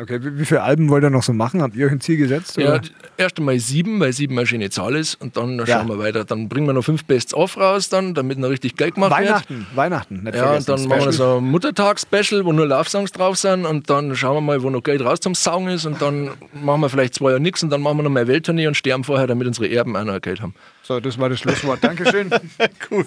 Okay, 0.00 0.20
wie, 0.22 0.38
wie 0.38 0.44
viele 0.44 0.62
Alben 0.62 0.88
wollt 0.90 1.02
ihr 1.02 1.10
noch 1.10 1.24
so 1.24 1.32
machen? 1.32 1.60
Habt 1.60 1.74
ihr 1.74 1.86
euch 1.86 1.92
ein 1.92 2.00
Ziel 2.00 2.16
gesetzt? 2.18 2.56
Ja, 2.56 2.68
Oder? 2.68 2.78
d- 2.80 2.90
erst 3.16 3.36
einmal 3.38 3.58
sieben, 3.58 3.98
weil 3.98 4.12
sieben 4.12 4.38
eine 4.38 4.46
schöne 4.46 4.70
Zahl 4.70 4.94
ist 4.94 5.16
und 5.20 5.36
dann 5.36 5.58
Ja. 5.58 5.66
schauen 5.66 5.88
wir 5.88 5.98
weiter. 5.98 6.24
Dann 6.24 6.48
bringen 6.48 6.66
wir 6.68 6.72
noch 6.72 6.84
fünf 6.84 7.04
Bests-of 7.04 7.56
raus, 7.56 7.88
dann, 7.88 8.14
damit 8.14 8.38
noch 8.38 8.48
richtig 8.48 8.76
Geld 8.76 8.94
gemacht 8.94 9.10
Weihnachten, 9.10 9.66
Weihnachten. 9.74 10.14
Nicht 10.22 10.26
wird. 10.26 10.36
Ja, 10.36 10.54
und 10.56 10.68
dann 10.68 10.80
machen 10.86 10.90
wir 10.90 11.12
Special. 11.12 11.12
so 11.12 11.36
ein 11.38 11.44
Muttertag-Special, 11.50 12.44
wo 12.44 12.52
nur 12.52 12.66
Love-Songs 12.66 13.10
drauf 13.10 13.36
sind 13.38 13.66
und 13.66 13.90
dann 13.90 14.14
schauen 14.14 14.36
wir 14.36 14.40
mal, 14.40 14.62
wo 14.62 14.70
noch 14.70 14.82
Geld 14.84 15.00
raus 15.04 15.18
zum 15.18 15.34
Saugen 15.34 15.66
ist 15.66 15.84
und 15.84 16.00
dann 16.00 16.30
machen 16.62 16.80
wir 16.80 16.88
vielleicht 16.88 17.14
zwei 17.14 17.30
Jahre 17.30 17.40
nichts 17.40 17.64
und 17.64 17.70
dann 17.70 17.80
machen 17.82 17.96
wir 17.98 18.04
noch 18.04 18.10
mal 18.10 18.20
eine 18.20 18.28
Welttournee 18.28 18.68
und 18.68 18.76
sterben 18.76 19.02
vorher, 19.02 19.26
damit 19.26 19.48
unsere 19.48 19.68
Erben 19.68 19.96
auch 19.96 20.04
noch 20.04 20.20
Geld 20.20 20.40
haben. 20.40 20.54
So, 20.84 21.00
das 21.00 21.18
war 21.18 21.28
das 21.28 21.40
Schlusswort. 21.40 21.82
Dankeschön. 21.82 22.30
cool. 22.90 23.04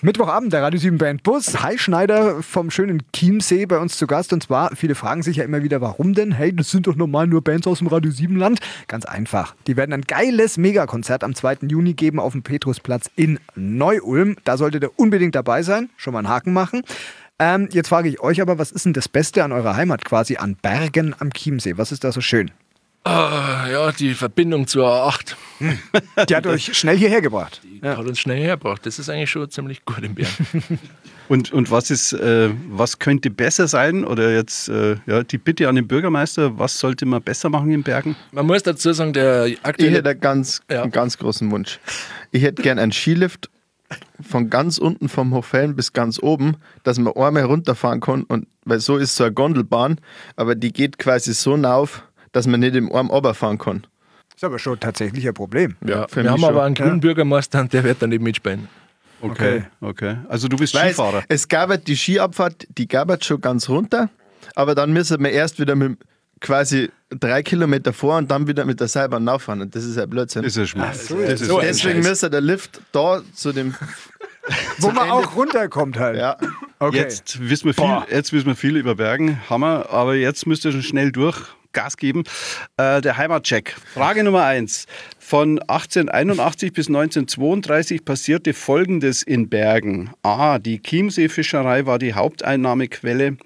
Mittwochabend, 0.00 0.52
der 0.52 0.62
Radio 0.62 0.78
7 0.78 0.96
Band 0.96 1.24
Bus. 1.24 1.60
Hi 1.60 1.76
Schneider 1.76 2.40
vom 2.40 2.70
schönen 2.70 3.02
Chiemsee 3.12 3.66
bei 3.66 3.78
uns 3.78 3.98
zu 3.98 4.06
Gast. 4.06 4.32
Und 4.32 4.44
zwar, 4.44 4.76
viele 4.76 4.94
fragen 4.94 5.24
sich 5.24 5.38
ja 5.38 5.44
immer 5.44 5.64
wieder, 5.64 5.80
warum 5.80 6.14
denn? 6.14 6.30
Hey, 6.30 6.54
das 6.54 6.70
sind 6.70 6.86
doch 6.86 6.94
normal 6.94 7.26
nur 7.26 7.42
Bands 7.42 7.66
aus 7.66 7.78
dem 7.78 7.88
Radio 7.88 8.12
7 8.12 8.36
Land. 8.36 8.60
Ganz 8.86 9.06
einfach. 9.06 9.56
Die 9.66 9.76
werden 9.76 9.92
ein 9.92 10.02
geiles 10.02 10.56
Megakonzert 10.56 11.24
am 11.24 11.34
2. 11.34 11.58
Juni 11.62 11.94
geben 11.94 12.20
auf 12.20 12.30
dem 12.30 12.44
Petrusplatz 12.44 13.10
in 13.16 13.40
Neu-Ulm. 13.56 14.36
Da 14.44 14.56
solltet 14.56 14.84
ihr 14.84 14.92
unbedingt 14.94 15.34
dabei 15.34 15.64
sein. 15.64 15.90
Schon 15.96 16.12
mal 16.12 16.20
einen 16.20 16.28
Haken 16.28 16.52
machen. 16.52 16.82
Ähm, 17.40 17.68
jetzt 17.72 17.88
frage 17.88 18.08
ich 18.08 18.20
euch 18.20 18.40
aber, 18.40 18.56
was 18.56 18.70
ist 18.70 18.84
denn 18.84 18.92
das 18.92 19.08
Beste 19.08 19.42
an 19.42 19.50
eurer 19.50 19.74
Heimat 19.74 20.04
quasi, 20.04 20.36
an 20.36 20.54
Bergen 20.54 21.12
am 21.18 21.32
Chiemsee? 21.32 21.76
Was 21.76 21.90
ist 21.90 22.04
da 22.04 22.12
so 22.12 22.20
schön? 22.20 22.52
Ah, 23.04 23.66
ja, 23.70 23.92
die 23.92 24.12
Verbindung 24.14 24.66
zur 24.66 24.86
A8, 24.86 25.34
Die 26.28 26.36
hat 26.36 26.46
euch 26.46 26.76
schnell 26.76 26.96
hierher 26.98 27.22
gebracht. 27.22 27.60
die 27.64 27.80
hat 27.86 27.98
uns 27.98 28.18
schnell 28.18 28.38
hergebracht. 28.42 28.84
Das 28.84 28.98
ist 28.98 29.08
eigentlich 29.08 29.30
schon 29.30 29.48
ziemlich 29.50 29.84
gut 29.84 30.02
im 30.02 30.14
Bären. 30.14 30.30
Und, 31.30 31.52
und 31.52 31.70
was 31.70 31.90
ist, 31.90 32.14
äh, 32.14 32.48
was 32.70 32.98
könnte 33.00 33.28
besser 33.28 33.68
sein? 33.68 34.02
Oder 34.06 34.32
jetzt 34.32 34.70
äh, 34.70 34.96
ja, 35.04 35.22
die 35.22 35.36
Bitte 35.36 35.68
an 35.68 35.74
den 35.76 35.86
Bürgermeister, 35.86 36.58
was 36.58 36.78
sollte 36.78 37.04
man 37.04 37.20
besser 37.22 37.50
machen 37.50 37.70
in 37.70 37.82
Bergen? 37.82 38.16
Man 38.32 38.46
muss 38.46 38.62
dazu 38.62 38.94
sagen, 38.94 39.12
der 39.12 39.44
Ich 39.44 39.62
aktuelle 39.62 39.98
hätte 39.98 40.08
einen 40.08 40.20
ganz, 40.20 40.62
Ja. 40.70 40.80
einen 40.84 40.90
ganz 40.90 41.18
großen 41.18 41.50
Wunsch. 41.50 41.80
Ich 42.32 42.42
hätte 42.42 42.62
gern 42.62 42.78
einen 42.78 42.92
Skilift 42.92 43.50
von 44.26 44.48
ganz 44.48 44.78
unten 44.78 45.10
vom 45.10 45.34
Hochfällen 45.34 45.76
bis 45.76 45.92
ganz 45.92 46.18
oben, 46.18 46.56
dass 46.82 46.98
man 46.98 47.12
einmal 47.14 47.44
runterfahren 47.44 48.00
kann. 48.00 48.22
Und, 48.24 48.46
weil 48.64 48.80
so 48.80 48.96
ist 48.96 49.14
so 49.14 49.24
eine 49.24 49.34
Gondelbahn, 49.34 50.00
aber 50.36 50.54
die 50.54 50.72
geht 50.72 50.98
quasi 50.98 51.34
so 51.34 51.54
auf, 51.56 52.04
dass 52.38 52.46
man 52.46 52.60
nicht 52.60 52.76
im 52.76 52.92
Arm 52.92 53.10
runterfahren 53.10 53.58
kann. 53.58 53.84
Ist 54.34 54.44
aber 54.44 54.60
schon 54.60 54.78
tatsächlich 54.78 55.26
ein 55.26 55.34
Problem. 55.34 55.74
Ja, 55.84 56.06
für 56.06 56.16
wir 56.16 56.22
mich 56.22 56.30
haben 56.32 56.40
schon. 56.40 56.48
aber 56.50 56.62
einen 56.62 56.74
grünen 56.76 57.00
Bürgermeister 57.00 57.60
und 57.60 57.72
der 57.72 57.82
wird 57.82 58.00
dann 58.00 58.10
nicht 58.10 58.22
mitspielen. 58.22 58.68
Okay, 59.20 59.64
okay. 59.80 60.18
Also 60.28 60.46
du 60.46 60.56
bist 60.56 60.74
Weil 60.74 60.90
Skifahrer. 60.90 61.24
es, 61.28 61.42
es 61.42 61.48
gab 61.48 61.70
halt 61.70 61.88
die 61.88 61.96
Skiabfahrt, 61.96 62.68
die 62.78 62.86
gab 62.86 63.10
es 63.10 63.26
schon 63.26 63.40
ganz 63.40 63.68
runter, 63.68 64.08
aber 64.54 64.76
dann 64.76 64.92
müssen 64.92 65.20
wir 65.22 65.30
erst 65.30 65.58
wieder 65.58 65.74
mit 65.74 65.98
quasi 66.40 66.88
drei 67.10 67.42
Kilometer 67.42 67.92
vor 67.92 68.16
und 68.16 68.30
dann 68.30 68.46
wieder 68.46 68.64
mit 68.64 68.78
der 68.78 68.86
Seilbahn 68.86 69.24
nachfahren. 69.24 69.60
Und 69.62 69.74
das 69.74 69.84
ist 69.84 69.96
ja 69.96 70.06
Blödsinn. 70.06 70.44
Das 70.44 70.52
ist 70.52 70.58
ja 70.58 70.66
Schmerz. 70.66 71.08
so 71.08 71.16
das 71.20 71.40
ist 71.40 71.48
so 71.48 71.58
ein 71.58 71.66
Deswegen 71.66 72.00
müsste 72.00 72.30
der 72.30 72.40
Lift 72.40 72.80
da 72.92 73.22
zu 73.34 73.52
dem. 73.52 73.74
Wo 74.78 74.92
man 74.92 75.10
auch 75.10 75.34
runterkommt 75.34 75.98
halt. 75.98 76.16
Ja, 76.16 76.36
Okay. 76.80 76.98
Jetzt 76.98 77.40
wissen 77.40 77.66
wir 77.66 77.74
viel, 77.74 78.02
jetzt 78.08 78.32
wissen 78.32 78.46
wir 78.46 78.54
viel 78.54 78.76
über 78.76 78.94
Bergen, 78.94 79.40
Hammer, 79.50 79.86
aber 79.90 80.14
jetzt 80.14 80.46
müsst 80.46 80.64
ihr 80.64 80.70
schon 80.70 80.84
schnell 80.84 81.10
durch. 81.10 81.36
Gas 81.72 81.96
geben. 81.96 82.24
Äh, 82.76 83.00
der 83.00 83.16
Heimatcheck. 83.16 83.76
Frage 83.94 84.24
Nummer 84.24 84.44
eins. 84.44 84.86
Von 85.18 85.58
1881 85.58 86.72
bis 86.72 86.88
1932 86.88 88.04
passierte 88.04 88.54
Folgendes 88.54 89.22
in 89.22 89.48
Bergen. 89.48 90.10
A. 90.22 90.58
Die 90.58 90.82
Chiemseefischerei 90.82 91.86
war 91.86 91.98
die 91.98 92.14
Haupteinnahmequelle. 92.14 93.36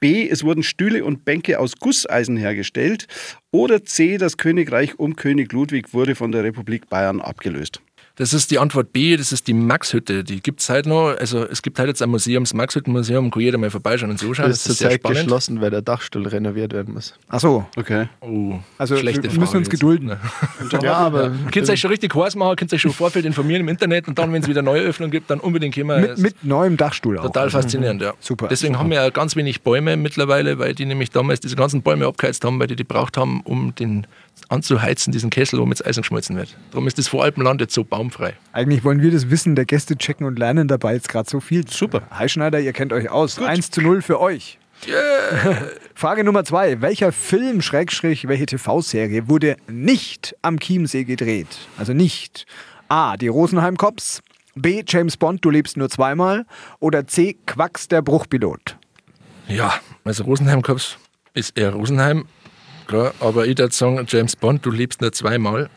B. 0.00 0.28
Es 0.28 0.44
wurden 0.44 0.62
Stühle 0.62 1.04
und 1.04 1.24
Bänke 1.24 1.58
aus 1.58 1.76
Gusseisen 1.76 2.36
hergestellt. 2.36 3.06
Oder 3.50 3.84
C. 3.84 4.16
Das 4.16 4.36
Königreich 4.36 4.98
um 4.98 5.16
König 5.16 5.52
Ludwig 5.52 5.92
wurde 5.92 6.14
von 6.14 6.32
der 6.32 6.44
Republik 6.44 6.88
Bayern 6.88 7.20
abgelöst. 7.20 7.80
Das 8.20 8.34
ist 8.34 8.50
die 8.50 8.58
Antwort 8.58 8.92
B, 8.92 9.16
das 9.16 9.32
ist 9.32 9.48
die 9.48 9.54
Maxhütte. 9.54 10.24
Die 10.24 10.42
gibt 10.42 10.60
es 10.60 10.68
halt 10.68 10.84
noch. 10.84 11.16
Also 11.18 11.46
es 11.46 11.62
gibt 11.62 11.78
halt 11.78 11.88
jetzt 11.88 12.02
ein 12.02 12.10
Museum, 12.10 12.44
das 12.44 12.52
Maxhüttenmuseum, 12.52 13.30
kann 13.30 13.40
jeder 13.40 13.56
mal 13.56 13.70
vorbeischauen 13.70 14.10
und 14.10 14.18
zuschauen. 14.18 14.46
das 14.46 14.58
ist 14.58 14.76
zurzeit 14.76 15.02
geschlossen, 15.02 15.62
weil 15.62 15.70
der 15.70 15.80
Dachstuhl 15.80 16.26
renoviert 16.28 16.74
werden 16.74 16.92
muss. 16.92 17.14
Ach 17.30 17.40
so. 17.40 17.64
Okay. 17.78 18.10
Oh, 18.20 18.58
Also 18.76 18.98
schlechte 18.98 19.22
wir 19.22 19.30
müssen 19.30 19.40
Frage 19.46 19.56
uns 19.56 19.66
jetzt. 19.68 19.70
gedulden. 19.70 20.12
Ja, 20.82 20.94
aber 20.96 21.30
Könnt 21.50 21.66
ihr 21.68 21.72
euch 21.72 21.80
schon 21.80 21.90
richtig 21.90 22.14
heiß 22.14 22.36
machen, 22.36 22.56
könnt 22.56 22.72
ihr 22.72 22.76
euch 22.76 22.82
schon 22.82 22.90
im 22.90 22.96
Vorfeld 22.96 23.24
informieren 23.24 23.62
im 23.62 23.68
Internet 23.68 24.06
und 24.06 24.18
dann, 24.18 24.32
wenn 24.32 24.42
es 24.42 24.48
wieder 24.48 24.60
neue 24.62 24.82
Öffnungen 24.82 25.10
gibt, 25.10 25.30
dann 25.30 25.40
unbedingt 25.40 25.74
kommen. 25.74 26.00
Mit, 26.02 26.18
mit 26.18 26.44
neuem 26.44 26.76
Dachstuhl 26.76 27.18
auch. 27.18 27.22
Total 27.22 27.48
faszinierend, 27.50 28.02
ja. 28.02 28.12
Super, 28.20 28.48
Deswegen 28.48 28.78
haben 28.78 28.90
wir 28.90 28.96
ja 29.02 29.08
ganz 29.10 29.34
wenig 29.34 29.62
Bäume 29.62 29.96
mittlerweile, 29.96 30.58
weil 30.58 30.74
die 30.74 30.84
nämlich 30.84 31.10
damals 31.10 31.40
diese 31.40 31.56
ganzen 31.56 31.80
Bäume 31.82 32.06
abgeheizt 32.06 32.44
haben, 32.44 32.60
weil 32.60 32.66
die 32.66 32.76
die 32.76 32.84
braucht 32.84 33.16
haben, 33.16 33.40
um 33.40 33.74
den 33.74 34.06
anzuheizen, 34.48 35.12
diesen 35.12 35.30
Kessel, 35.30 35.58
wo 35.60 35.66
mit 35.66 35.80
das 35.80 35.86
Eisen 35.86 36.02
geschmolzen 36.02 36.36
wird. 36.36 36.56
Darum 36.70 36.86
ist 36.86 36.98
das 36.98 37.08
Voralpenland 37.08 37.60
jetzt 37.60 37.74
so 37.74 37.84
baumfrei. 37.84 38.34
Eigentlich 38.52 38.84
wollen 38.84 39.02
wir 39.02 39.10
das 39.10 39.30
Wissen 39.30 39.54
der 39.54 39.64
Gäste 39.64 39.96
checken 39.96 40.26
und 40.26 40.38
lernen 40.38 40.68
dabei 40.68 40.94
jetzt 40.94 41.08
gerade 41.08 41.28
so 41.28 41.40
viel. 41.40 41.68
Super. 41.68 42.02
Heischneider, 42.16 42.60
ihr 42.60 42.72
kennt 42.72 42.92
euch 42.92 43.10
aus. 43.10 43.38
1 43.38 43.70
zu 43.70 43.82
0 43.82 44.02
für 44.02 44.20
euch. 44.20 44.58
Frage 45.94 46.24
Nummer 46.24 46.44
zwei. 46.44 46.80
Welcher 46.80 47.12
Film, 47.12 47.60
Schrägstrich, 47.60 48.28
welche 48.28 48.46
TV-Serie 48.46 49.28
wurde 49.28 49.56
nicht 49.68 50.34
am 50.42 50.58
Chiemsee 50.58 51.04
gedreht? 51.04 51.48
Also 51.76 51.92
nicht 51.92 52.46
A. 52.88 53.16
Die 53.16 53.28
Rosenheim 53.28 53.76
Cops, 53.76 54.22
B. 54.54 54.82
James 54.86 55.16
Bond, 55.16 55.44
du 55.44 55.50
lebst 55.50 55.76
nur 55.76 55.90
zweimal 55.90 56.46
oder 56.78 57.06
C. 57.06 57.36
Quacks, 57.46 57.88
der 57.88 58.02
Bruchpilot. 58.02 58.76
Ja, 59.48 59.74
also 60.04 60.24
Rosenheim 60.24 60.62
Cops 60.62 60.96
ist 61.34 61.58
eher 61.58 61.72
Rosenheim, 61.72 62.26
klar, 62.90 63.14
aber 63.20 63.46
ich 63.46 63.56
würde 63.58 63.72
sagen, 63.74 64.04
James 64.08 64.36
Bond, 64.36 64.64
du 64.66 64.70
lebst 64.70 65.00
nur 65.00 65.12
zweimal, 65.12 65.68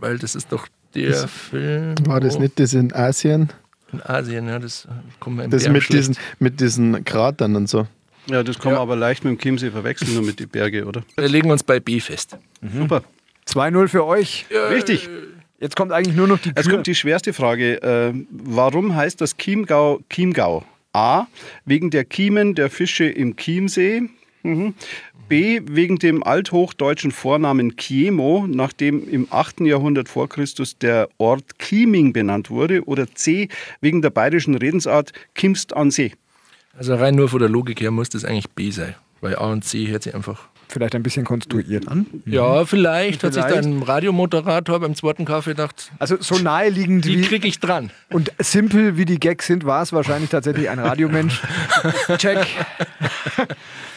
weil 0.00 0.18
das 0.18 0.34
ist 0.34 0.50
doch 0.52 0.66
der 0.94 1.26
Film 1.28 1.94
war 2.06 2.20
das 2.20 2.38
nicht 2.38 2.58
das 2.60 2.74
in 2.74 2.92
Asien? 2.92 3.50
in 3.92 4.02
Asien, 4.02 4.46
ja, 4.48 4.58
das 4.58 4.86
kommen 5.20 5.36
wir 5.38 5.44
im 5.44 5.50
Das 5.50 5.62
Bären 5.62 5.72
mit 5.74 5.82
schlecht. 5.84 6.08
diesen, 6.08 6.16
mit 6.38 6.60
diesen 6.60 7.04
Kratern 7.04 7.56
und 7.56 7.68
so. 7.68 7.86
Ja, 8.26 8.42
das 8.42 8.58
kann 8.58 8.72
man 8.72 8.80
aber 8.80 8.94
leicht 8.96 9.24
mit 9.24 9.32
dem 9.32 9.38
Chiemsee 9.38 9.70
verwechseln, 9.70 10.14
nur 10.14 10.22
mit 10.22 10.38
den 10.40 10.48
Berge, 10.48 10.84
oder? 10.86 11.02
Wir 11.16 11.28
legen 11.28 11.50
uns 11.50 11.62
bei 11.62 11.80
B 11.80 11.98
fest. 12.00 12.36
Super. 12.76 13.02
2-0 13.48 13.88
für 13.88 14.04
euch. 14.06 14.46
Richtig. 14.70 15.08
Jetzt 15.60 15.76
kommt 15.76 15.92
eigentlich 15.92 16.16
nur 16.16 16.26
noch 16.28 16.38
die 16.38 16.50
Jetzt 16.50 16.66
Kür- 16.68 16.70
kommt 16.72 16.86
die 16.86 16.94
schwerste 16.94 17.32
Frage. 17.32 17.82
Äh, 17.82 18.12
warum 18.30 18.94
heißt 18.94 19.20
das 19.20 19.36
Chiemgau 19.36 20.00
Chiemgau? 20.10 20.64
A. 20.92 21.26
Wegen 21.64 21.90
der 21.90 22.04
Kiemen 22.04 22.54
der 22.54 22.68
Fische 22.70 23.04
im 23.04 23.36
Chiemsee. 23.36 24.02
Mhm. 24.42 24.74
B. 25.32 25.62
Wegen 25.64 25.96
dem 25.96 26.22
althochdeutschen 26.22 27.10
Vornamen 27.10 27.78
Chiemo, 27.78 28.46
nach 28.46 28.74
dem 28.74 29.08
im 29.08 29.28
8. 29.30 29.60
Jahrhundert 29.60 30.10
vor 30.10 30.28
Christus 30.28 30.76
der 30.76 31.08
Ort 31.16 31.58
Chieming 31.58 32.12
benannt 32.12 32.50
wurde. 32.50 32.84
Oder 32.84 33.06
C. 33.14 33.48
Wegen 33.80 34.02
der 34.02 34.10
bayerischen 34.10 34.54
Redensart 34.54 35.14
Kimst 35.34 35.74
an 35.74 35.90
See. 35.90 36.12
Also 36.76 36.96
rein 36.96 37.14
nur 37.14 37.30
von 37.30 37.38
der 37.38 37.48
Logik 37.48 37.80
her 37.80 37.90
muss 37.90 38.10
das 38.10 38.26
eigentlich 38.26 38.50
B 38.50 38.70
sein, 38.72 38.94
weil 39.22 39.36
A 39.36 39.50
und 39.50 39.64
C 39.64 39.88
hört 39.88 40.02
sich 40.02 40.14
einfach. 40.14 40.50
Vielleicht 40.72 40.94
ein 40.94 41.02
bisschen 41.02 41.24
konstruiert 41.24 41.86
an. 41.88 42.06
Ja, 42.24 42.64
vielleicht, 42.64 43.22
hat 43.22 43.34
sich 43.34 43.42
da 43.42 43.48
Vielleicht. 43.48 43.66
ein 43.68 43.82
Radiomoderator 43.82 44.80
beim 44.80 44.94
zweiten 44.94 45.24
Kaffee 45.24 45.50
gedacht, 45.50 45.92
Also 45.98 46.16
so 46.20 46.38
naheliegend 46.38 47.04
die 47.04 47.18
wie 47.18 47.22
kriege 47.22 47.46
ich 47.46 47.60
dran. 47.60 47.90
und 48.10 48.32
simpel 48.38 48.96
wie 48.96 49.04
die 49.04 49.20
Gags 49.20 49.46
sind, 49.46 49.64
war 49.64 49.82
es 49.82 49.92
wahrscheinlich 49.92 50.30
tatsächlich 50.30 50.68
ein 50.70 50.78
Radiomensch. 50.78 51.40
Check. 52.18 52.46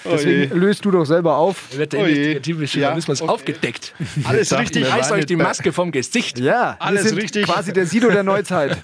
Deswegen 0.03 0.55
löst 0.59 0.85
du 0.85 0.91
doch 0.91 1.05
selber 1.05 1.37
auf. 1.37 1.75
Wird 1.75 1.93
der 1.93 2.01
Oh 2.01 2.05
investigative 2.05 2.65
Journalismus 2.65 3.21
aufgedeckt. 3.23 3.93
Alles 4.23 4.55
richtig. 4.57 4.83
Ich 4.83 4.93
reiß 4.93 5.11
euch 5.11 5.25
die 5.25 5.35
Maske 5.35 5.71
vom 5.73 5.91
Gesicht. 5.91 6.37
Ja, 6.39 6.75
Alles 6.79 7.03
wir 7.05 7.09
sind 7.09 7.21
richtig. 7.21 7.45
quasi 7.45 7.73
der 7.73 7.87
Sido 7.87 8.11
der 8.11 8.23
Neuzeit. 8.23 8.77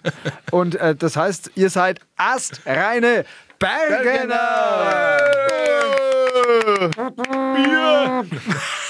Und 0.49 0.75
äh, 0.75 0.95
das 0.95 1.15
heißt, 1.15 1.51
ihr 1.55 1.69
seid 1.69 1.99
astreine 2.17 3.25
Bergener! 3.61 5.21
Bjørn! 7.55 8.80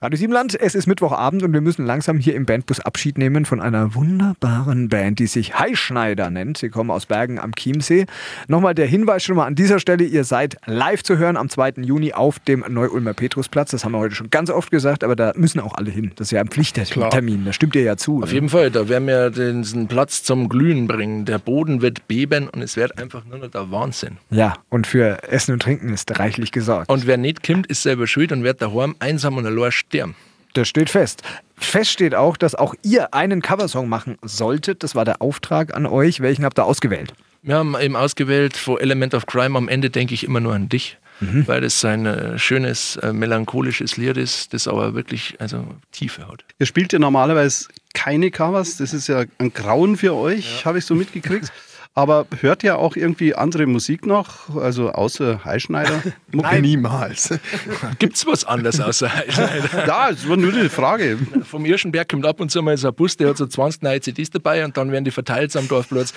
Radio 0.00 0.16
Siebenland, 0.16 0.54
es 0.60 0.76
ist 0.76 0.86
Mittwochabend 0.86 1.42
und 1.42 1.52
wir 1.52 1.60
müssen 1.60 1.84
langsam 1.84 2.18
hier 2.18 2.36
im 2.36 2.46
Bandbus 2.46 2.78
Abschied 2.78 3.18
nehmen 3.18 3.44
von 3.44 3.60
einer 3.60 3.96
wunderbaren 3.96 4.88
Band, 4.88 5.18
die 5.18 5.26
sich 5.26 5.58
Heischneider 5.58 6.30
nennt. 6.30 6.56
Sie 6.58 6.68
kommen 6.68 6.92
aus 6.92 7.06
Bergen 7.06 7.40
am 7.40 7.50
Chiemsee. 7.50 8.06
Nochmal 8.46 8.76
der 8.76 8.86
Hinweis 8.86 9.24
schon 9.24 9.34
mal 9.34 9.46
an 9.46 9.56
dieser 9.56 9.80
Stelle, 9.80 10.04
ihr 10.04 10.22
seid 10.22 10.56
live 10.66 11.02
zu 11.02 11.18
hören 11.18 11.36
am 11.36 11.48
2. 11.48 11.82
Juni 11.82 12.12
auf 12.12 12.38
dem 12.38 12.64
Neu-Ulmer 12.68 13.12
Petrusplatz. 13.12 13.72
Das 13.72 13.84
haben 13.84 13.90
wir 13.90 13.98
heute 13.98 14.14
schon 14.14 14.30
ganz 14.30 14.50
oft 14.50 14.70
gesagt, 14.70 15.02
aber 15.02 15.16
da 15.16 15.32
müssen 15.34 15.58
auch 15.58 15.74
alle 15.74 15.90
hin. 15.90 16.12
Das 16.14 16.28
ist 16.28 16.30
ja 16.30 16.42
ein 16.42 16.48
Pflichttermin, 16.48 17.44
da 17.44 17.52
stimmt 17.52 17.74
ihr 17.74 17.82
ja 17.82 17.96
zu. 17.96 18.22
Auf 18.22 18.28
ne? 18.28 18.34
jeden 18.34 18.50
Fall, 18.50 18.70
da 18.70 18.88
werden 18.88 19.08
wir 19.08 19.30
diesen 19.30 19.88
Platz 19.88 20.22
zum 20.22 20.48
Glühen 20.48 20.86
bringen. 20.86 21.24
Der 21.24 21.40
Boden 21.40 21.82
wird 21.82 22.06
beben 22.06 22.48
und 22.48 22.62
es 22.62 22.76
wird 22.76 22.96
einfach 22.98 23.24
nur 23.24 23.38
noch 23.38 23.50
der 23.50 23.72
Wahnsinn. 23.72 24.18
Ja, 24.30 24.54
und 24.68 24.86
für 24.86 25.24
Essen 25.24 25.54
und 25.54 25.62
Trinken 25.62 25.92
ist 25.92 26.20
reichlich 26.20 26.52
gesorgt. 26.52 26.88
Und 26.88 27.08
wer 27.08 27.16
nicht 27.16 27.44
kommt, 27.44 27.66
ist 27.66 27.82
selber 27.82 28.06
schuld 28.06 28.30
und 28.30 28.44
wird 28.44 28.62
daheim 28.62 28.94
einsam 29.00 29.36
und 29.38 29.44
allein 29.44 29.72
sterben. 29.88 30.14
Das 30.54 30.68
steht 30.68 30.90
fest. 30.90 31.22
Fest 31.56 31.90
steht 31.90 32.14
auch, 32.14 32.36
dass 32.36 32.54
auch 32.54 32.74
ihr 32.82 33.14
einen 33.14 33.42
Coversong 33.42 33.88
machen 33.88 34.16
solltet. 34.22 34.82
Das 34.82 34.94
war 34.94 35.04
der 35.04 35.20
Auftrag 35.20 35.74
an 35.74 35.86
euch. 35.86 36.20
Welchen 36.20 36.44
habt 36.44 36.58
ihr 36.58 36.64
ausgewählt? 36.64 37.12
Wir 37.42 37.56
haben 37.56 37.76
eben 37.80 37.96
ausgewählt, 37.96 38.56
vor 38.56 38.80
Element 38.80 39.14
of 39.14 39.26
Crime, 39.26 39.56
am 39.56 39.68
Ende 39.68 39.90
denke 39.90 40.14
ich 40.14 40.24
immer 40.24 40.40
nur 40.40 40.54
an 40.54 40.68
dich, 40.68 40.98
weil 41.20 41.60
das 41.60 41.84
ein 41.84 42.04
äh, 42.04 42.38
schönes, 42.38 42.96
äh, 42.96 43.12
melancholisches 43.12 43.96
Lied 43.96 44.16
ist, 44.16 44.52
das 44.52 44.66
aber 44.66 44.94
wirklich 44.94 45.36
also 45.38 45.64
Tiefe 45.92 46.26
hat. 46.26 46.44
Ihr 46.58 46.66
spielt 46.66 46.92
ja 46.92 46.98
normalerweise 46.98 47.68
keine 47.94 48.30
Covers, 48.30 48.76
das 48.76 48.92
ist 48.92 49.06
ja 49.06 49.24
ein 49.38 49.52
Grauen 49.54 49.96
für 49.96 50.14
euch, 50.14 50.64
habe 50.64 50.78
ich 50.78 50.84
so 50.84 50.94
mitgekriegt. 50.94 51.52
Aber 51.98 52.26
hört 52.42 52.62
ihr 52.62 52.78
auch 52.78 52.94
irgendwie 52.94 53.34
andere 53.34 53.66
Musik 53.66 54.06
noch, 54.06 54.54
also 54.54 54.90
außer 54.90 55.44
Heischneider? 55.44 56.00
Niemals. 56.60 57.36
Gibt's 57.98 58.24
was 58.24 58.44
anderes 58.44 58.80
außer 58.80 59.12
Heischneider? 59.12 59.68
ja, 59.88 60.10
es 60.10 60.28
war 60.28 60.36
nur 60.36 60.52
eine 60.52 60.70
Frage. 60.70 61.18
Vom 61.42 61.64
Irschenberg 61.64 62.08
kommt 62.08 62.24
ab 62.24 62.38
und 62.38 62.52
zu 62.52 62.62
mal 62.62 62.76
so 62.76 62.86
ein 62.86 62.94
Bus, 62.94 63.16
der 63.16 63.30
hat 63.30 63.36
so 63.36 63.48
20 63.48 63.82
neue 63.82 64.00
CDs 64.00 64.30
dabei 64.30 64.64
und 64.64 64.76
dann 64.76 64.92
werden 64.92 65.06
die 65.06 65.10
verteilt 65.10 65.56
am 65.56 65.66
Dorfplatz. 65.66 66.14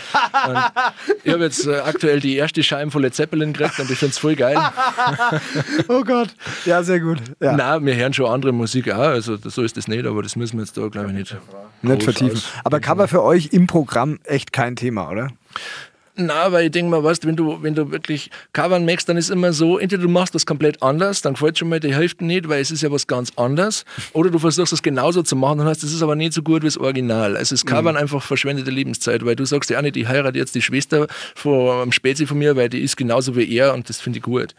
Und 0.48 0.58
ich 1.24 1.34
habe 1.34 1.46
jetzt 1.46 1.66
äh, 1.66 1.78
aktuell 1.78 2.20
die 2.20 2.36
erste 2.36 2.62
Scheibe 2.62 2.92
von 2.92 3.02
Led 3.02 3.16
Zeppelin 3.16 3.52
gekriegt 3.52 3.80
und 3.80 3.90
ich 3.90 3.98
finde 3.98 4.12
es 4.12 4.20
voll 4.20 4.36
geil. 4.36 4.60
Oh 5.88 6.04
Gott. 6.04 6.30
Ja, 6.66 6.84
sehr 6.84 7.00
gut. 7.00 7.24
Ja. 7.40 7.54
Nein, 7.54 7.88
wir 7.88 7.96
hören 7.96 8.14
schon 8.14 8.28
andere 8.28 8.52
Musik 8.52 8.92
auch, 8.92 9.00
also 9.00 9.36
so 9.36 9.64
ist 9.64 9.78
das 9.78 9.88
nicht, 9.88 10.06
aber 10.06 10.22
das 10.22 10.36
müssen 10.36 10.58
wir 10.58 10.64
jetzt 10.64 10.78
da, 10.78 10.88
glaube 10.90 11.08
ich, 11.08 11.14
nicht. 11.14 11.36
Nicht 11.82 12.04
vertiefen. 12.04 12.40
Aber 12.64 12.80
Cover 12.80 13.08
für 13.08 13.24
euch 13.24 13.50
im 13.52 13.66
Programm 13.66 14.20
echt 14.26 14.54
kein 14.54 14.76
Thema, 14.76 15.10
oder? 15.10 15.30
Na, 16.16 16.52
weil 16.52 16.66
ich 16.66 16.72
denke 16.72 16.92
mal, 16.92 17.04
weißt, 17.04 17.26
wenn 17.26 17.36
du, 17.36 17.64
wenn 17.64 17.74
du 17.74 17.90
wirklich 17.92 18.30
covern 18.52 18.86
magst, 18.86 19.08
dann 19.08 19.16
ist 19.16 19.30
immer 19.30 19.54
so, 19.54 19.78
entweder 19.78 20.04
du 20.04 20.10
machst 20.10 20.36
das 20.36 20.46
komplett 20.46 20.82
anders, 20.84 21.22
dann 21.22 21.34
gefällt 21.34 21.58
schon 21.58 21.70
mal 21.70 21.80
die 21.80 21.96
Hälfte 21.96 22.26
nicht, 22.26 22.50
weil 22.50 22.62
es 22.62 22.70
ist 22.70 22.82
ja 22.82 22.92
was 22.92 23.08
ganz 23.08 23.32
anderes, 23.38 23.86
oder 24.14 24.30
du 24.30 24.38
versuchst 24.38 24.74
es 24.74 24.84
genauso 24.84 25.24
zu 25.24 25.36
machen 25.36 25.62
und 25.62 25.66
hast, 25.68 25.84
das 25.84 25.94
ist 25.94 26.02
aber 26.02 26.16
nicht 26.16 26.34
so 26.34 26.44
gut 26.44 26.64
wie 26.64 26.68
das 26.68 26.78
Original. 26.78 27.38
Also 27.38 27.56
das 27.56 27.66
Covern 27.66 27.96
einfach 27.96 28.22
verschwendete 28.22 28.72
Lebenszeit, 28.72 29.26
weil 29.26 29.36
du 29.36 29.46
sagst 29.46 29.70
ja 29.70 29.78
auch 29.78 29.84
nicht, 29.84 29.96
ich 29.96 30.08
heirate 30.08 30.38
jetzt 30.38 30.54
die 30.54 30.62
Schwester 30.62 31.08
vom 31.34 31.92
Spezi 31.92 32.28
von 32.28 32.38
mir, 32.38 32.56
weil 32.56 32.70
die 32.70 32.82
ist 32.82 32.98
genauso 32.98 33.36
wie 33.36 33.50
er 33.56 33.74
und 33.74 33.88
das 33.90 34.02
finde 34.02 34.20
ich 34.20 34.24
gut. 34.24 34.54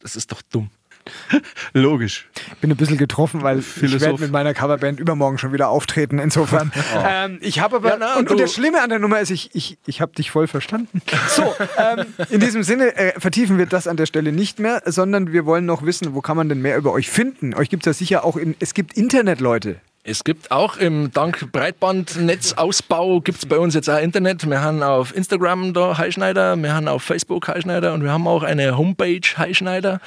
Das 0.00 0.14
ist 0.16 0.30
doch 0.30 0.42
dumm. 0.50 0.70
Logisch. 1.72 2.28
bin 2.60 2.70
ein 2.70 2.76
bisschen 2.76 2.98
getroffen, 2.98 3.42
weil 3.42 3.60
ich 3.60 3.66
Philosoph. 3.66 4.00
werde 4.02 4.20
mit 4.20 4.30
meiner 4.30 4.54
Coverband 4.54 5.00
übermorgen 5.00 5.38
schon 5.38 5.52
wieder 5.52 5.68
auftreten. 5.68 6.18
Insofern. 6.18 6.72
ähm, 6.96 7.38
ich 7.40 7.60
habe 7.60 7.76
aber 7.76 7.90
Ja, 7.90 7.96
na, 7.98 8.18
und, 8.18 8.30
und 8.30 8.40
das 8.40 8.52
Schlimme 8.52 8.82
an 8.82 8.90
der 8.90 8.98
Nummer 8.98 9.20
ist, 9.20 9.30
ich, 9.30 9.50
ich, 9.54 9.78
ich 9.86 10.00
habe 10.00 10.12
dich 10.12 10.30
voll 10.30 10.46
verstanden. 10.46 11.02
So, 11.28 11.54
ähm, 11.78 12.06
in 12.30 12.40
diesem 12.40 12.62
Sinne 12.62 12.96
äh, 12.96 13.18
vertiefen 13.18 13.58
wir 13.58 13.66
das 13.66 13.86
an 13.86 13.96
der 13.96 14.06
Stelle 14.06 14.32
nicht 14.32 14.58
mehr, 14.58 14.82
sondern 14.86 15.32
wir 15.32 15.46
wollen 15.46 15.66
noch 15.66 15.84
wissen, 15.84 16.14
wo 16.14 16.20
kann 16.20 16.36
man 16.36 16.48
denn 16.48 16.60
mehr 16.60 16.76
über 16.76 16.92
euch 16.92 17.10
finden? 17.10 17.54
Euch 17.54 17.70
gibt 17.70 17.86
es 17.86 17.86
ja 17.86 17.98
sicher 17.98 18.24
auch 18.24 18.36
in, 18.36 18.54
es 18.60 18.74
gibt 18.74 18.94
Internetleute. 18.94 19.80
Es 20.04 20.24
gibt 20.24 20.50
auch 20.50 20.78
im 20.78 21.12
dank 21.12 21.52
Breitbandnetzausbau 21.52 23.20
gibt 23.20 23.38
es 23.38 23.46
bei 23.46 23.56
uns 23.56 23.72
jetzt 23.74 23.88
auch 23.88 24.00
Internet. 24.00 24.44
Wir 24.50 24.60
haben 24.60 24.82
auf 24.82 25.14
Instagram 25.14 25.74
da 25.74 25.96
Heischneider, 25.96 26.56
wir 26.56 26.74
haben 26.74 26.88
auf 26.88 27.04
Facebook 27.04 27.46
Heischneider 27.46 27.94
und 27.94 28.02
wir 28.02 28.10
haben 28.10 28.26
auch 28.26 28.42
eine 28.42 28.76
Homepage 28.76 29.20
Heischneider. 29.36 30.00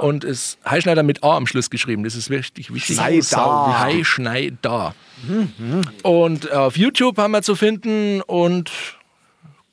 Und 0.00 0.24
es 0.24 0.58
Heischneider 0.68 1.04
mit 1.04 1.22
A 1.22 1.36
am 1.36 1.46
Schluss 1.46 1.70
geschrieben. 1.70 2.02
Das 2.02 2.16
ist 2.16 2.28
richtig 2.28 2.74
wichtig. 2.74 2.96
Da. 3.30 3.78
Heischneider. 3.78 4.96
Und 6.02 6.50
auf 6.50 6.76
YouTube 6.76 7.16
haben 7.16 7.30
wir 7.30 7.42
zu 7.42 7.54
finden 7.54 8.22
und 8.22 8.72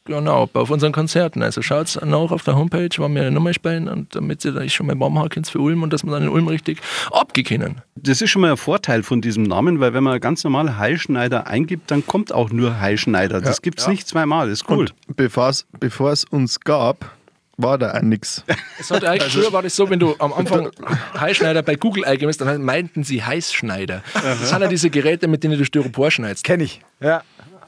genau, 0.05 0.49
auf 0.53 0.69
unseren 0.69 0.91
Konzerten. 0.91 1.41
Also 1.43 1.61
schaut 1.61 1.99
nach 2.03 2.31
auf 2.31 2.43
der 2.43 2.55
Homepage, 2.55 2.89
wann 2.97 3.15
wir 3.15 3.21
eine 3.21 3.31
Nummer 3.31 3.53
spielen 3.53 3.87
und 3.87 4.15
damit 4.15 4.43
ihr 4.45 4.51
da 4.51 4.67
schon 4.69 4.87
mal 4.87 4.97
habt 4.99 5.49
für 5.49 5.59
Ulm 5.59 5.83
und 5.83 5.93
dass 5.93 6.03
wir 6.03 6.11
dann 6.11 6.23
in 6.23 6.29
Ulm 6.29 6.47
richtig 6.47 6.79
abgekennen. 7.11 7.81
Das 7.95 8.21
ist 8.21 8.29
schon 8.29 8.41
mal 8.41 8.51
ein 8.51 8.57
Vorteil 8.57 9.03
von 9.03 9.21
diesem 9.21 9.43
Namen, 9.43 9.79
weil 9.79 9.93
wenn 9.93 10.03
man 10.03 10.19
ganz 10.19 10.43
normal 10.43 10.77
Heischneider 10.77 11.47
eingibt, 11.47 11.89
dann 11.91 12.05
kommt 12.05 12.33
auch 12.33 12.49
nur 12.49 12.79
Heischneider. 12.79 13.41
Das 13.41 13.61
gibt 13.61 13.79
es 13.79 13.87
nicht 13.87 14.07
zweimal. 14.07 14.49
Das 14.49 14.61
ist 14.61 14.69
cool. 14.69 14.89
Bevor 15.15 15.49
es 15.49 16.25
uns 16.25 16.59
gab, 16.59 17.11
war 17.55 17.77
da 17.77 17.93
auch 17.93 18.01
nichts. 18.01 18.43
Es 18.79 18.89
hat 18.89 19.05
eigentlich 19.05 19.31
früher 19.31 19.53
war 19.53 19.61
das 19.61 19.75
so, 19.75 19.89
wenn 19.89 19.99
du 19.99 20.15
am 20.17 20.33
Anfang 20.33 20.71
Heißschneider 21.19 21.61
bei 21.61 21.75
Google 21.75 22.03
eingibst, 22.03 22.41
dann 22.41 22.63
meinten 22.63 23.03
sie 23.03 23.23
Heißschneider. 23.23 24.01
Das 24.13 24.49
sind 24.49 24.61
ja 24.61 24.67
diese 24.67 24.89
Geräte, 24.89 25.27
mit 25.27 25.43
denen 25.43 25.57
du 25.57 25.63
Styropor 25.63 26.09
schneidest. 26.09 26.43
Kenne 26.43 26.63
ich. 26.63 26.81
Ja. 26.99 27.21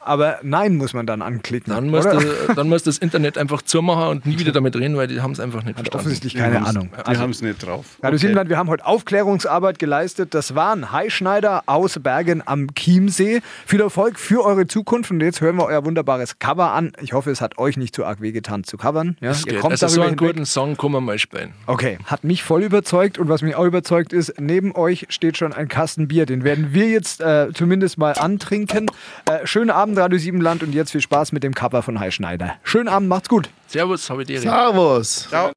Aber 0.05 0.39
nein, 0.43 0.75
muss 0.75 0.93
man 0.93 1.05
dann 1.05 1.21
anklicken. 1.21 1.73
Dann 1.73 1.93
oder? 1.93 2.19
du, 2.19 2.53
dann 2.55 2.69
musst 2.69 2.85
du 2.85 2.89
das 2.89 2.99
Internet 2.99 3.37
einfach 3.37 3.61
zumachen 3.63 4.07
und 4.09 4.25
nie 4.25 4.37
wieder 4.39 4.51
damit 4.51 4.75
reden, 4.75 4.95
weil 4.97 5.07
die 5.07 5.19
haben 5.21 5.31
es 5.31 5.39
einfach 5.39 5.63
nicht 5.63 5.77
Hat 5.77 5.87
verstanden. 5.87 5.97
offensichtlich 5.97 6.35
keine 6.35 6.65
Ahnung. 6.65 6.89
Die 7.11 7.17
haben 7.17 7.31
es 7.31 7.41
nicht 7.41 7.65
drauf. 7.65 7.97
Radio 8.01 8.17
Siebenland, 8.17 8.49
wir 8.49 8.57
haben 8.57 8.69
heute 8.69 8.85
Aufklärungsarbeit 8.85 9.79
geleistet. 9.79 10.33
Das 10.33 10.55
waren 10.55 10.91
Heischneider 10.91 11.63
aus 11.65 11.99
Bergen 11.99 12.43
am 12.45 12.67
Chiemsee. 12.75 13.41
Viel 13.65 13.81
Erfolg 13.81 14.19
für 14.19 14.45
eure 14.45 14.67
Zukunft. 14.67 15.09
Und 15.11 15.21
jetzt 15.21 15.41
hören 15.41 15.55
wir 15.57 15.65
euer 15.65 15.83
wunderbares 15.85 16.37
Cover 16.39 16.71
an. 16.71 16.91
Ich 17.01 17.13
hoffe, 17.13 17.31
es 17.31 17.41
hat 17.41 17.57
euch 17.57 17.77
nicht 17.77 17.95
zu 17.95 18.05
arg 18.05 18.21
wehgetan 18.21 18.63
zu 18.63 18.77
covern. 18.77 19.17
Ja? 19.21 19.29
Das 19.29 19.45
Ihr 19.45 19.53
geht. 19.53 19.61
kommt 19.61 19.71
Also 19.71 19.87
so 19.87 20.01
einen 20.01 20.11
hinweg. 20.11 20.29
guten 20.33 20.45
Song 20.45 20.77
kann 20.77 20.91
man 20.91 21.03
mal 21.03 21.17
spielen. 21.17 21.53
Okay, 21.65 21.97
hat 22.05 22.23
mich 22.23 22.43
voll 22.43 22.63
überzeugt 22.63 23.17
und 23.17 23.27
was 23.29 23.41
mich 23.41 23.55
auch 23.55 23.65
überzeugt 23.65 24.13
ist, 24.13 24.39
neben 24.39 24.75
euch 24.75 25.07
steht 25.09 25.37
schon 25.37 25.51
ein 25.53 25.67
Kasten 25.67 26.07
Bier. 26.07 26.25
Den 26.25 26.43
werden 26.43 26.73
wir 26.73 26.87
jetzt 26.89 27.21
äh, 27.21 27.47
zumindest 27.53 27.97
mal 27.97 28.11
antrinken. 28.13 28.91
Äh, 29.29 29.45
schönen 29.47 29.69
Abend, 29.71 29.94
Radio 29.97 30.17
Siebenland 30.17 30.63
und 30.63 30.73
jetzt 30.73 30.91
viel 30.91 31.01
Spaß 31.01 31.31
mit 31.31 31.43
dem 31.43 31.53
Cover 31.53 31.81
von 31.81 31.99
Heischneider. 31.99 32.55
Schönen 32.63 32.87
Abend, 32.87 33.09
macht's 33.09 33.29
gut. 33.29 33.49
Servus, 33.67 34.09
habe 34.09 34.21
ich 34.23 34.27
dir. 34.27 34.39
Servus! 34.41 35.27
Ciao. 35.29 35.53